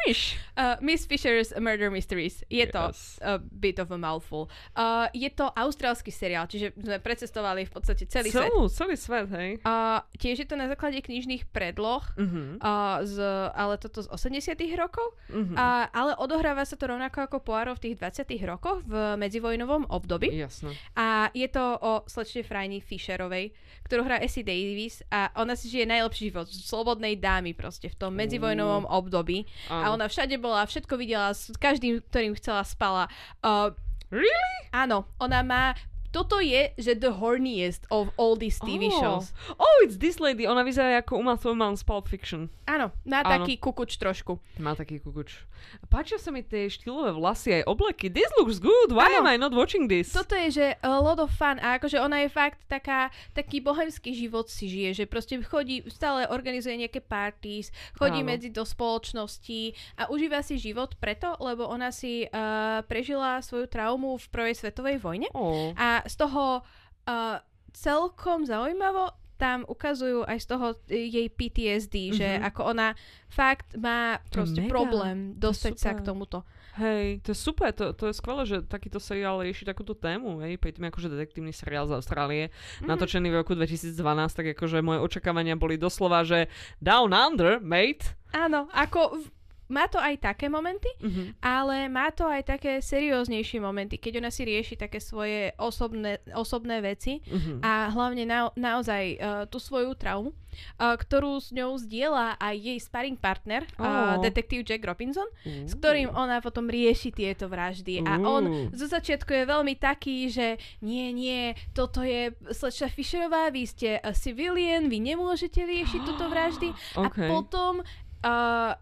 Myš. 0.00 0.20
Uh, 0.54 0.78
Miss 0.80 1.02
Fisher's 1.02 1.50
Murder 1.54 1.90
Mysteries. 1.90 2.46
Je 2.46 2.62
to 2.64 2.78
Yes. 2.90 3.18
a 3.20 3.36
bit 3.36 3.76
of 3.76 3.90
a 3.90 3.98
mouthful. 3.98 4.46
Uh, 4.72 5.10
je 5.10 5.28
to 5.28 5.50
austrálsky 5.50 6.08
seriál, 6.08 6.46
čiže 6.46 6.72
sme 6.72 6.96
precestovali 6.96 7.66
v 7.66 7.70
podstate 7.70 8.06
celý 8.06 8.30
svet. 8.30 8.48
Celý 8.70 8.94
svet, 8.94 9.26
hej. 9.30 9.50
Uh, 9.60 9.98
tiež 10.16 10.40
je 10.40 10.48
to 10.48 10.54
na 10.54 10.66
základe 10.66 10.96
knižných 10.98 11.48
predloh, 11.48 12.02
Mhm. 12.16 12.58
uh, 12.58 13.02
z, 13.02 13.16
ale 13.50 13.74
toto 13.76 14.00
z 14.00 14.08
80 14.08 14.54
rokov, 14.74 15.04
Mhm. 15.28 15.54
a, 15.54 15.66
ale 15.88 16.12
odohráva 16.16 16.62
sa 16.62 16.74
to 16.74 16.86
rovnako 16.86 17.26
ako 17.26 17.36
Poirot 17.40 17.76
v 17.78 17.92
tých 17.92 17.96
20 17.98 18.44
rokoch 18.44 18.80
v 18.82 18.94
medzivojnovom 19.16 19.88
období. 19.88 20.30
Jasné. 20.32 20.72
A 20.94 21.28
je 21.32 21.46
to 21.46 21.62
o 21.76 21.92
slečne 22.06 22.40
Frajny 22.40 22.78
Fisherovej, 22.78 23.52
ktorú 23.84 24.02
hrá 24.02 24.18
Essie 24.18 24.42
Davis 24.42 25.00
a 25.08 25.32
ona 25.34 25.54
si 25.54 25.66
žije 25.66 25.84
najlepší 25.84 26.30
život 26.30 26.46
slobodnej 26.62 27.16
dámy 27.16 27.56
proste 27.56 27.88
v 27.88 27.96
tom 27.96 28.12
medzivojnovom 28.14 28.84
období. 28.86 29.48
A 29.68 29.88
Áno. 29.90 30.00
ona 30.00 30.06
všade 30.06 30.36
bola, 30.36 30.68
všetko 30.68 30.94
videla, 30.94 31.32
s 31.32 31.50
každým, 31.56 32.04
ktorým 32.12 32.36
chcela 32.36 32.62
spala. 32.62 33.08
Uh, 33.40 33.72
Really? 34.10 34.58
áno, 34.74 35.06
ona 35.22 35.38
má 35.46 35.64
toto 36.10 36.38
je, 36.38 36.74
že 36.76 36.94
the 36.94 37.14
horniest 37.14 37.86
of 37.88 38.10
all 38.14 38.34
these 38.34 38.58
TV 38.58 38.90
Oh. 38.90 38.98
shows. 38.98 39.32
Oh, 39.54 39.76
it's 39.82 39.96
this 39.96 40.18
lady. 40.18 40.44
Ona 40.44 40.62
vyzerá 40.62 40.98
ako 40.98 41.16
Uma 41.16 41.34
Thurman 41.34 41.74
z 41.74 41.82
Pulp 41.82 42.06
Fiction. 42.06 42.50
Áno, 42.66 42.90
má 43.02 43.22
Áno. 43.22 43.42
taký 43.42 43.56
kukuč 43.56 43.96
trošku. 43.96 44.38
Má 44.58 44.74
taký 44.74 44.98
kukuč. 44.98 45.46
Páčia 45.86 46.16
sa 46.16 46.30
mi 46.30 46.40
tie 46.40 46.66
štýlové 46.66 47.12
vlasy 47.12 47.60
aj 47.60 47.68
obleky. 47.68 48.08
This 48.08 48.30
looks 48.36 48.56
good. 48.58 48.90
Why 48.90 49.12
Áno. 49.12 49.22
am 49.22 49.26
I 49.28 49.36
not 49.36 49.52
watching 49.52 49.86
this? 49.86 50.10
Toto 50.10 50.32
je, 50.32 50.48
že 50.50 50.66
a 50.80 50.98
lot 50.98 51.20
of 51.20 51.30
fun 51.30 51.58
a 51.58 51.76
akože 51.76 52.00
ona 52.00 52.24
je 52.24 52.28
fakt 52.28 52.64
taká, 52.64 53.08
taký 53.30 53.60
bohemský 53.60 54.10
život 54.10 54.48
si 54.48 54.66
žije, 54.66 54.90
že 54.94 55.04
proste 55.04 55.36
chodí, 55.40 55.84
stále 55.86 56.24
organizuje 56.26 56.74
nejaké 56.76 56.98
parties, 56.98 57.68
chodí 57.92 58.24
Áno. 58.24 58.30
medzi 58.30 58.48
do 58.48 58.64
spoločností 58.64 59.72
a 59.96 60.08
užíva 60.08 60.40
si 60.40 60.56
život 60.56 60.96
preto, 60.96 61.36
lebo 61.38 61.64
ona 61.64 61.90
si 61.90 62.24
uh, 62.24 62.80
prežila 62.84 63.40
svoju 63.40 63.66
traumu 63.66 64.16
v 64.16 64.26
prvej 64.28 64.54
svetovej 64.56 64.96
vojne 64.98 65.28
Oh. 65.32 65.72
a 65.76 65.99
z 66.02 66.14
toho 66.16 66.60
uh, 66.60 67.36
celkom 67.70 68.42
zaujímavo 68.42 69.10
tam 69.36 69.64
ukazujú 69.64 70.20
aj 70.22 70.36
z 70.36 70.46
toho 70.46 70.66
e, 70.84 71.08
jej 71.08 71.26
PTSD, 71.26 71.94
že 72.12 72.28
Mhm. 72.30 72.42
ako 72.44 72.60
ona 72.66 72.92
fakt 73.26 73.72
má 73.74 74.20
proste 74.28 74.60
mega. 74.60 74.68
problém 74.68 75.16
dostať 75.34 75.74
sa 75.74 75.90
k 75.92 76.04
tomuto. 76.04 76.44
Hej, 76.72 77.24
to 77.24 77.32
je 77.32 77.38
super, 77.40 77.72
to, 77.72 77.90
to 77.92 78.06
je 78.06 78.14
skvelé, 78.14 78.44
že 78.44 78.60
takýto 78.62 78.96
seriál 78.96 79.40
rieši 79.40 79.64
takúto 79.64 79.90
tému, 79.92 80.38
hej, 80.40 80.54
pri 80.54 80.70
tým 80.70 80.86
akože 80.86 81.08
detektívny 81.08 81.50
seriál 81.50 81.84
z 81.84 81.94
Austrálie, 81.94 82.52
Mhm. 82.78 82.86
natočený 82.86 83.28
v 83.28 83.38
roku 83.38 83.52
2012, 83.54 83.96
tak 84.30 84.46
akože 84.50 84.78
moje 84.78 85.00
očakávania 85.00 85.56
boli 85.56 85.74
doslova, 85.74 86.20
že 86.20 86.52
down 86.76 87.08
under, 87.10 87.58
mate. 87.58 88.12
Áno, 88.30 88.68
ako 88.68 89.18
v- 89.18 89.30
má 89.70 89.86
to 89.86 89.96
aj 89.96 90.18
také 90.18 90.46
momenty, 90.46 90.90
Mhm. 90.98 91.38
ale 91.38 91.86
má 91.86 92.10
to 92.10 92.26
aj 92.26 92.42
také 92.44 92.72
serióznejšie 92.80 93.56
momenty, 93.56 93.96
keď 93.96 94.18
ona 94.18 94.28
si 94.28 94.42
rieši 94.42 94.74
také 94.74 94.98
svoje 94.98 95.54
osobné, 95.56 96.18
osobné 96.32 96.78
veci 96.80 97.22
Mhm. 97.22 97.62
a 97.62 97.88
hlavne 97.88 98.24
na, 98.24 98.50
naozaj 98.52 99.04
uh, 99.12 99.18
tú 99.46 99.56
svoju 99.56 99.94
traumu, 99.94 100.30
uh, 100.30 100.94
ktorú 100.94 101.38
s 101.38 101.48
ňou 101.50 101.78
zdieľa 101.78 102.34
aj 102.36 102.54
jej 102.56 102.78
sparring 102.78 103.14
partner, 103.14 103.62
uh, 103.76 104.18
Ó. 104.18 104.20
detektív 104.20 104.62
Jack 104.62 104.82
Robinson, 104.82 105.30
s 105.46 105.72
ktorým 105.72 106.10
ona 106.10 106.40
potom 106.40 106.66
rieši 106.66 107.10
tieto 107.10 107.46
vraždy. 107.46 108.02
A 108.02 108.18
on 108.18 108.42
zo 108.70 108.84
začiatku 108.84 109.30
je 109.30 109.44
veľmi 109.46 109.74
taký, 109.76 110.26
že 110.26 110.46
nie, 110.80 111.10
nie, 111.10 111.42
toto 111.70 112.02
je 112.02 112.34
slečna 112.50 112.88
Fisherová, 112.88 113.48
vy 113.48 113.62
ste 113.64 113.96
a 113.96 114.10
civilian, 114.10 114.86
vy 114.86 114.98
nemôžete 114.98 115.62
riešiť 115.62 116.00
túto 116.08 116.26
vraždy. 116.26 116.74
A 116.96 117.06
OK. 117.06 117.18
potom... 117.24 117.86
Uh, 118.20 118.74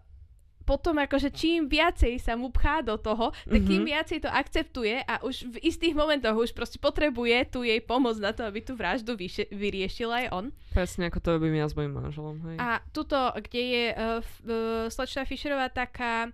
potom 0.69 0.93
akože 0.95 1.29
čím 1.31 1.65
viacej 1.65 2.15
sa 2.17 2.37
mu 2.37 2.47
pchá 2.49 2.81
do 2.83 2.93
toho, 2.95 3.33
tak 3.43 3.61
tým 3.63 3.81
Mhm. 3.81 3.89
viacej 3.89 4.19
to 4.21 4.29
akceptuje 4.29 5.01
a 5.01 5.17
už 5.19 5.49
v 5.49 5.57
istých 5.63 5.93
momentoch 5.93 6.37
už 6.37 6.53
proste 6.53 6.77
potrebuje 6.77 7.49
tu 7.49 7.63
jej 7.63 7.81
pomoc 7.81 8.15
na 8.15 8.29
to, 8.29 8.43
aby 8.43 8.61
tú 8.61 8.75
vraždu 8.75 9.15
vyše- 9.15 9.49
vyriešil 9.49 10.07
aj 10.07 10.25
on. 10.29 10.45
Presne 10.69 11.07
ako 11.07 11.17
to 11.17 11.29
robím 11.33 11.55
ja 11.55 11.65
s 11.65 11.73
mojim 11.73 11.91
manželom, 11.91 12.37
hej. 12.45 12.57
A 12.57 12.85
tuto, 12.87 13.17
kde 13.35 13.61
je 13.65 13.85
uh, 13.89 13.97
uh, 14.13 14.53
slečna 14.87 15.23
Fischerová 15.23 15.65
taká 15.67 16.29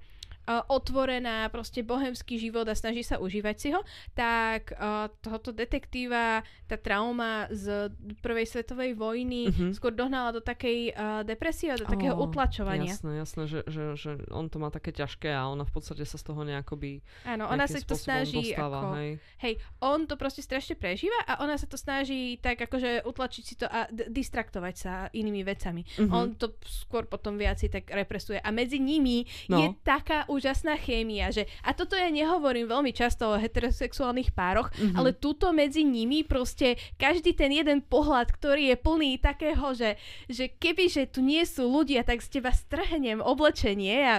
otvorená, 0.68 1.48
proste 1.48 1.82
bohemský 1.82 2.38
život 2.38 2.64
a 2.64 2.74
snaží 2.74 3.02
sa 3.02 3.18
užívať 3.18 3.56
si 3.56 3.70
ho, 3.70 3.82
tak 4.12 4.72
uh, 4.72 5.10
tohoto 5.20 5.50
detektíva, 5.50 6.40
tá 6.64 6.76
trauma 6.76 7.46
z 7.50 7.90
prvej 8.20 8.46
svetovej 8.46 8.94
vojny 8.94 9.48
Mhm. 9.48 9.74
skôr 9.74 9.92
dohnala 9.92 10.32
do 10.32 10.40
takej 10.40 10.90
uh, 10.90 11.22
depresie 11.22 11.70
a 11.70 11.78
do 11.78 11.86
takého 11.86 12.14
Ó, 12.14 12.26
utlačovania. 12.26 12.90
Jasné, 12.90 13.12
jasné, 13.18 13.44
že, 13.46 13.60
že, 13.66 13.84
že 13.96 14.12
on 14.30 14.46
to 14.46 14.58
má 14.58 14.70
také 14.70 14.90
ťažké 14.92 15.30
a 15.30 15.46
ona 15.46 15.62
v 15.62 15.72
podstate 15.72 16.04
sa 16.04 16.16
z 16.16 16.24
toho 16.24 16.42
nejakoby 16.42 17.02
Áno, 17.24 17.46
ona 17.48 17.66
sa 17.66 17.78
to 17.80 17.94
snaží 17.94 18.54
dostáva, 18.54 18.80
ako... 18.82 18.88
hej. 18.96 19.12
Hej, 19.40 19.54
on 19.80 20.04
to 20.04 20.16
proste 20.16 20.42
strašne 20.42 20.76
prežíva 20.76 21.18
a 21.24 21.40
ona 21.40 21.54
sa 21.54 21.66
to 21.66 21.76
snaží 21.76 22.38
tak 22.38 22.58
akože 22.60 23.04
utlačiť 23.04 23.44
si 23.44 23.56
to 23.56 23.66
a 23.66 23.86
d- 23.88 24.10
distraktovať 24.10 24.76
sa 24.76 24.94
inými 25.12 25.42
vecami. 25.42 25.82
Mhm. 25.98 26.12
On 26.12 26.28
to 26.32 26.54
skôr 26.62 27.06
potom 27.06 27.36
viac 27.36 27.56
si 27.56 27.68
tak 27.68 27.88
represuje. 27.88 28.38
A 28.38 28.50
medzi 28.50 28.78
nimi 28.78 29.24
No. 29.46 29.58
je 29.58 29.68
taká 29.82 30.26
úžasná 30.36 30.76
chémia, 30.76 31.30
že 31.30 31.44
a 31.60 31.72
toto 31.72 31.94
ja 31.94 32.08
nehovorím 32.08 32.66
veľmi 32.66 32.92
často 32.92 33.28
o 33.28 33.40
heterosexuálnych 33.40 34.32
pároch, 34.32 34.70
Mhm. 34.72 34.94
ale 34.94 35.12
tuto 35.12 35.50
medzi 35.52 35.82
nimi 35.82 36.22
proste 36.22 36.68
každý 36.96 37.32
ten 37.32 37.52
jeden 37.52 37.80
pohľad, 37.82 38.30
ktorý 38.30 38.70
je 38.70 38.78
plný 38.78 39.12
takého, 39.18 39.72
že, 39.72 39.96
že 40.26 40.52
keby, 40.52 40.86
že 40.86 41.04
tu 41.06 41.22
nie 41.22 41.42
sú 41.42 41.66
ľudia, 41.66 42.02
tak 42.02 42.20
z 42.20 42.30
teba 42.34 42.52
strhnem 42.52 43.20
oblečenie 43.20 43.96
a 43.98 44.16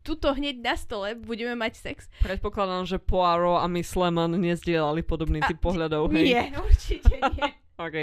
tuto 0.00 0.30
hneď 0.30 0.56
na 0.58 0.74
stole 0.74 1.14
budeme 1.14 1.54
mať 1.54 1.72
sex. 1.74 2.12
Predpokladám, 2.20 2.84
že 2.84 2.98
Poirot 2.98 3.56
a 3.56 3.66
Miss 3.66 3.94
Lemon 3.94 4.36
nezdielali 4.36 5.00
podobný 5.00 5.40
A- 5.40 5.48
typ 5.48 5.56
pohľadov, 5.58 6.12
hej. 6.12 6.28
Nie, 6.28 6.44
určite 6.54 7.08
nie. 7.32 7.48
OK. 7.76 7.96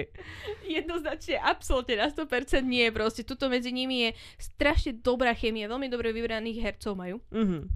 Jednoznačne, 0.66 1.38
absolútne 1.38 1.96
na 1.96 2.08
100% 2.08 2.28
nie. 2.62 2.90
Proste 2.90 3.24
tuto 3.24 3.48
medzi 3.48 3.72
nimi 3.72 4.04
je 4.04 4.10
strašne 4.38 4.92
dobrá 4.94 5.32
chémia, 5.32 5.66
veľmi 5.66 5.88
dobre 5.88 6.12
vybraných 6.12 6.60
hercov 6.62 6.94
majú. 6.94 7.24
Mhm. 7.32 7.72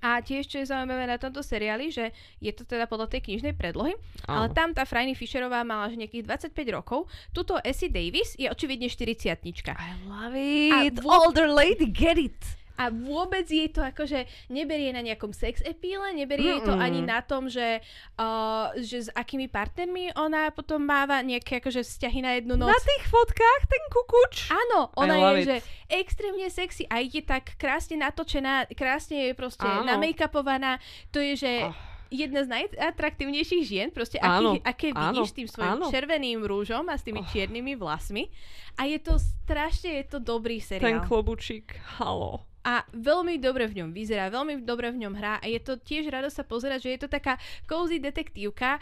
A 0.00 0.16
tiež, 0.18 0.46
čo 0.46 0.56
je 0.56 0.70
zaujímavé 0.70 1.04
na 1.04 1.18
tomto 1.18 1.44
seriáli, 1.44 1.90
že 1.90 2.08
je 2.38 2.48
to 2.48 2.64
teda 2.64 2.86
podľa 2.86 3.10
tej 3.10 3.20
knižnej 3.22 3.52
predlohy, 3.52 3.92
ale 4.24 4.48
Áno. 4.48 4.54
tam 4.54 4.72
tá 4.72 4.88
Franny 4.88 5.12
Fisherová 5.12 5.60
mala 5.60 5.90
že 5.90 6.00
nejakých 6.00 6.24
25 6.24 6.56
rokov. 6.72 7.04
Tuto 7.30 7.60
Essie 7.60 7.90
Davis 7.90 8.32
je 8.34 8.48
očividne 8.48 8.88
40 8.88 9.44
I 9.44 9.92
love 10.06 10.32
A 10.70 10.78
it. 10.82 10.96
vo- 10.96 11.10
Older 11.20 11.50
lady, 11.50 11.84
get 11.84 12.16
it. 12.16 12.38
A 12.74 12.90
vôbec 12.90 13.46
jej 13.46 13.70
to 13.70 13.78
akože 13.78 14.24
neberie 14.48 14.90
na 14.90 14.98
nejakom 14.98 15.30
sex 15.30 15.62
epíle, 15.62 16.10
neberie 16.10 16.58
jej 16.58 16.62
to 16.62 16.74
ani 16.74 17.00
na 17.00 17.22
tom, 17.22 17.46
že, 17.46 17.78
uh, 18.18 18.74
že 18.76 19.06
s 19.06 19.10
akými 19.10 19.46
partnermi 19.46 20.10
ona 20.14 20.50
potom 20.50 20.82
máva 20.82 21.22
nejaké 21.22 21.62
akože 21.62 21.86
vzťahy 21.86 22.18
na 22.18 22.34
jednu 22.34 22.58
noc. 22.58 22.66
Na 22.66 22.80
tých 22.80 23.04
fotkách 23.06 23.62
ten 23.64 23.82
kukuč. 23.86 24.34
Áno, 24.50 24.90
ona 24.94 25.14
je, 25.14 25.30
it. 25.38 25.46
že 25.46 25.56
extrémne 25.86 26.48
sexy 26.48 26.82
a 26.86 26.98
je 26.98 27.22
tak 27.22 27.54
krásne 27.54 27.94
natočená, 27.94 28.66
krásne 28.70 29.30
je 29.30 29.32
proste 29.32 29.62
Áno. 29.62 29.86
namake-upovaná. 29.86 30.82
To 31.10 31.22
je, 31.22 31.34
že 31.36 31.52
Oh. 31.64 31.74
jedna 32.10 32.42
z 32.42 32.48
najatraktívnejších 32.50 33.62
žien, 33.64 33.88
proste 33.90 34.18
Áno, 34.18 34.58
aký, 34.58 34.62
aké 34.64 34.88
áno, 34.90 35.22
vidíš 35.22 35.30
s 35.30 35.36
tým 35.36 35.48
svojim 35.48 35.78
áno. 35.78 35.86
červeným 35.88 36.42
rúžom 36.42 36.86
a 36.86 36.94
s 36.94 37.02
tými 37.02 37.22
Oh. 37.22 37.28
čiernymi 37.28 37.74
vlasmi. 37.74 38.26
A 38.74 38.86
je 38.86 38.98
to 38.98 39.14
strašne, 39.16 40.02
je 40.02 40.06
to 40.08 40.18
dobrý 40.18 40.58
Ten 40.58 40.82
seriál. 40.82 41.06
klobučík, 41.06 41.70
halo. 41.98 42.42
A 42.64 42.80
veľmi 42.96 43.36
dobre 43.36 43.68
v 43.68 43.84
ňom 43.84 43.90
vyzerá, 43.92 44.32
veľmi 44.32 44.64
dobre 44.64 44.88
v 44.88 45.04
ňom 45.04 45.14
hrá 45.14 45.36
a 45.36 45.46
je 45.46 45.60
to 45.60 45.76
tiež 45.76 46.08
rado 46.08 46.32
sa 46.32 46.48
pozerať, 46.48 46.88
že 46.88 46.92
je 46.96 47.00
to 47.04 47.08
taká 47.12 47.36
cozy 47.68 48.00
detektívka 48.00 48.80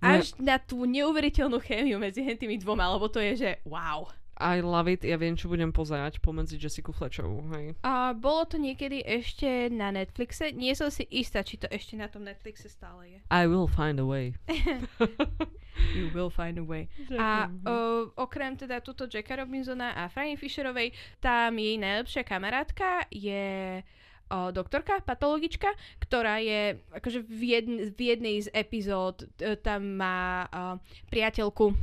až 0.00 0.32
na 0.40 0.56
tú 0.56 0.88
neuveriteľnú 0.88 1.60
chémiu 1.60 2.00
medzi 2.00 2.24
tými 2.38 2.56
dvoma, 2.56 2.88
lebo 2.88 3.10
to 3.10 3.20
je, 3.20 3.32
že 3.36 3.50
wow. 3.68 4.08
I 4.40 4.64
love 4.64 4.88
it, 4.88 5.04
ja 5.04 5.20
viem, 5.20 5.36
čo 5.36 5.52
budem 5.52 5.68
pozerať 5.68 6.16
pomedzi 6.24 6.56
Jessica 6.56 6.96
Fletcherovú, 6.96 7.44
hej. 7.52 7.76
A 7.84 8.16
bolo 8.16 8.48
to 8.48 8.56
niekedy 8.56 9.04
ešte 9.04 9.68
na 9.68 9.92
Netflixe? 9.92 10.56
Nie 10.56 10.72
som 10.72 10.88
si 10.88 11.04
istá, 11.12 11.44
či 11.44 11.60
to 11.60 11.68
ešte 11.68 12.00
na 12.00 12.08
tom 12.08 12.24
Netflixe 12.24 12.72
stále 12.72 13.04
je. 13.06 13.18
I 13.28 13.44
will 13.44 13.68
find 13.68 14.00
a 14.00 14.06
way. 14.08 14.32
you 15.96 16.08
will 16.16 16.32
find 16.32 16.56
a 16.56 16.64
way. 16.64 16.88
A 17.20 17.52
uh, 17.68 18.08
okrem 18.16 18.56
teda 18.56 18.80
túto 18.80 19.04
Jacka 19.04 19.36
Robinsona 19.36 19.92
a 19.92 20.08
Franny 20.08 20.40
Fisherovej, 20.40 20.96
tam 21.20 21.60
jej 21.60 21.76
najlepšia 21.76 22.24
kamarátka 22.24 23.04
je 23.12 23.84
o, 24.30 24.54
doktorka, 24.54 25.02
patologička, 25.02 25.74
ktorá 25.98 26.38
je 26.38 26.78
akože 26.94 27.26
v, 27.26 27.42
jedn, 27.58 27.74
v 27.90 28.00
jednej 28.14 28.36
z 28.46 28.48
epizód 28.54 29.26
e, 29.42 29.58
tam 29.58 29.98
má 29.98 30.46
o, 30.46 30.78
priateľku. 31.10 31.74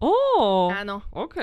Oh, 0.00 0.68
Áno. 0.72 1.04
OK. 1.12 1.36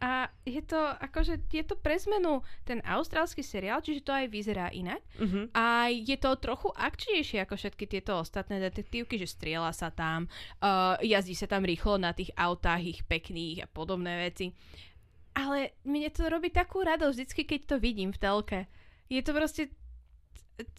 A 0.00 0.32
je 0.48 0.64
to, 0.64 0.80
akože, 0.80 1.44
je 1.52 1.60
to 1.60 1.76
pre 1.76 2.00
zmenu 2.00 2.40
ten 2.64 2.80
austrálsky 2.88 3.44
seriál, 3.44 3.84
čiže 3.84 4.00
to 4.00 4.16
aj 4.16 4.32
vyzerá 4.32 4.72
inak. 4.72 5.04
Uh-huh. 5.20 5.44
A 5.52 5.92
je 5.92 6.16
to 6.16 6.40
trochu 6.40 6.72
akčnejšie 6.72 7.44
ako 7.44 7.60
všetky 7.60 7.84
tieto 7.84 8.16
ostatné 8.16 8.64
detektívky, 8.64 9.20
že 9.20 9.28
strieľa 9.28 9.76
sa 9.76 9.92
tam, 9.92 10.24
uh, 10.64 10.96
jazdí 11.04 11.36
sa 11.36 11.44
tam 11.44 11.68
rýchlo 11.68 12.00
na 12.00 12.16
tých 12.16 12.32
autách 12.32 12.80
ich 12.80 13.00
pekných 13.04 13.64
a 13.64 13.66
podobné 13.68 14.24
veci. 14.24 14.56
Ale 15.36 15.76
mne 15.84 16.08
to 16.08 16.32
robí 16.32 16.48
takú 16.48 16.80
radosť 16.80 17.14
vždycky, 17.20 17.42
keď 17.44 17.60
to 17.68 17.76
vidím 17.76 18.10
v 18.16 18.20
telke. 18.24 18.60
Je 19.12 19.20
to 19.20 19.36
proste 19.36 19.68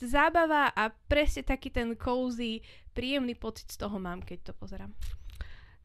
zábava 0.01 0.73
a 0.73 0.89
presne 0.89 1.45
taký 1.45 1.69
ten 1.69 1.93
cozy, 1.93 2.61
príjemný 2.93 3.37
pocit 3.37 3.69
z 3.69 3.77
toho 3.77 3.97
mám, 4.01 4.21
keď 4.21 4.51
to 4.51 4.53
pozerám. 4.57 4.91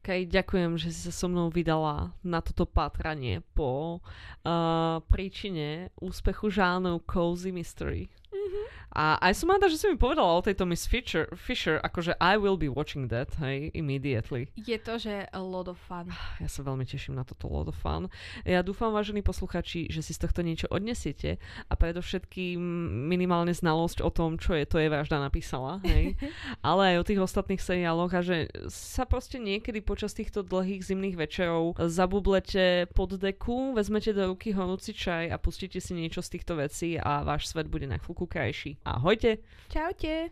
Okay, 0.07 0.22
ďakujem, 0.22 0.78
že 0.78 0.94
si 0.94 1.11
sa 1.11 1.11
so 1.11 1.26
mnou 1.26 1.50
vydala 1.50 2.14
na 2.22 2.38
toto 2.38 2.62
pátranie 2.62 3.42
po 3.59 3.98
uh, 3.98 5.02
príčine 5.11 5.90
úspechu 5.98 6.46
žánov 6.46 7.02
Cozy 7.11 7.50
Mystery. 7.50 8.07
A 8.97 9.20
aj 9.20 9.45
som 9.45 9.53
rada, 9.53 9.68
že 9.68 9.77
si 9.77 9.85
mi 9.93 10.01
povedala 10.01 10.41
o 10.41 10.41
tejto 10.41 10.64
Miss 10.64 10.89
Fisher, 10.89 11.29
Fisher, 11.37 11.77
akože 11.85 12.16
I 12.16 12.41
will 12.41 12.57
be 12.57 12.72
watching 12.72 13.12
that, 13.12 13.29
hej, 13.37 13.68
immediately. 13.77 14.49
Je 14.57 14.81
to, 14.81 14.97
že 14.97 15.29
a 15.29 15.37
lot 15.37 15.68
of 15.68 15.77
fun. 15.77 16.09
Ja 16.41 16.49
sa 16.49 16.64
veľmi 16.64 16.89
teším 16.89 17.12
na 17.12 17.20
toto 17.20 17.45
lot 17.53 17.68
of 17.68 17.77
fun. 17.77 18.09
Ja 18.49 18.64
dúfam, 18.64 18.97
vážení 18.97 19.20
posluchači, 19.20 19.93
že 19.93 20.01
si 20.01 20.16
z 20.16 20.24
tohto 20.24 20.41
niečo 20.41 20.72
odnesiete 20.72 21.37
a 21.68 21.77
predovšetkým 21.77 22.57
minimálne 23.05 23.53
znalosť 23.53 24.01
o 24.01 24.09
tom, 24.09 24.41
čo 24.41 24.57
je 24.57 24.64
to 24.64 24.81
je 24.81 24.89
vražda 24.89 25.20
napísala, 25.20 25.77
hej. 25.85 26.16
Ale 26.64 26.97
aj 26.97 27.05
o 27.05 27.07
tých 27.12 27.20
ostatných 27.20 27.61
seriáloch 27.61 28.16
a 28.16 28.24
že 28.24 28.49
sa 28.72 29.05
proste 29.05 29.37
niekedy 29.37 29.85
počas 29.85 30.16
týchto 30.16 30.41
dlhých 30.41 30.81
zimných 30.81 31.20
večerov 31.20 31.77
zabublete 31.77 32.89
pod 32.97 33.12
deku, 33.20 33.77
vezmete 33.77 34.16
do 34.16 34.33
ruky 34.33 34.57
horúci 34.57 34.97
čaj 34.97 35.29
a 35.29 35.37
pustíte 35.37 35.85
si 35.85 35.93
niečo 35.93 36.24
z 36.24 36.41
týchto 36.41 36.57
vecí 36.57 36.97
a 36.97 37.20
váš 37.20 37.53
svet 37.53 37.68
bude 37.68 37.85
na 37.85 38.01
chvíľku 38.01 38.16
krajší. 38.27 38.79
Ahojte! 38.85 39.37
Čaute! 39.69 40.29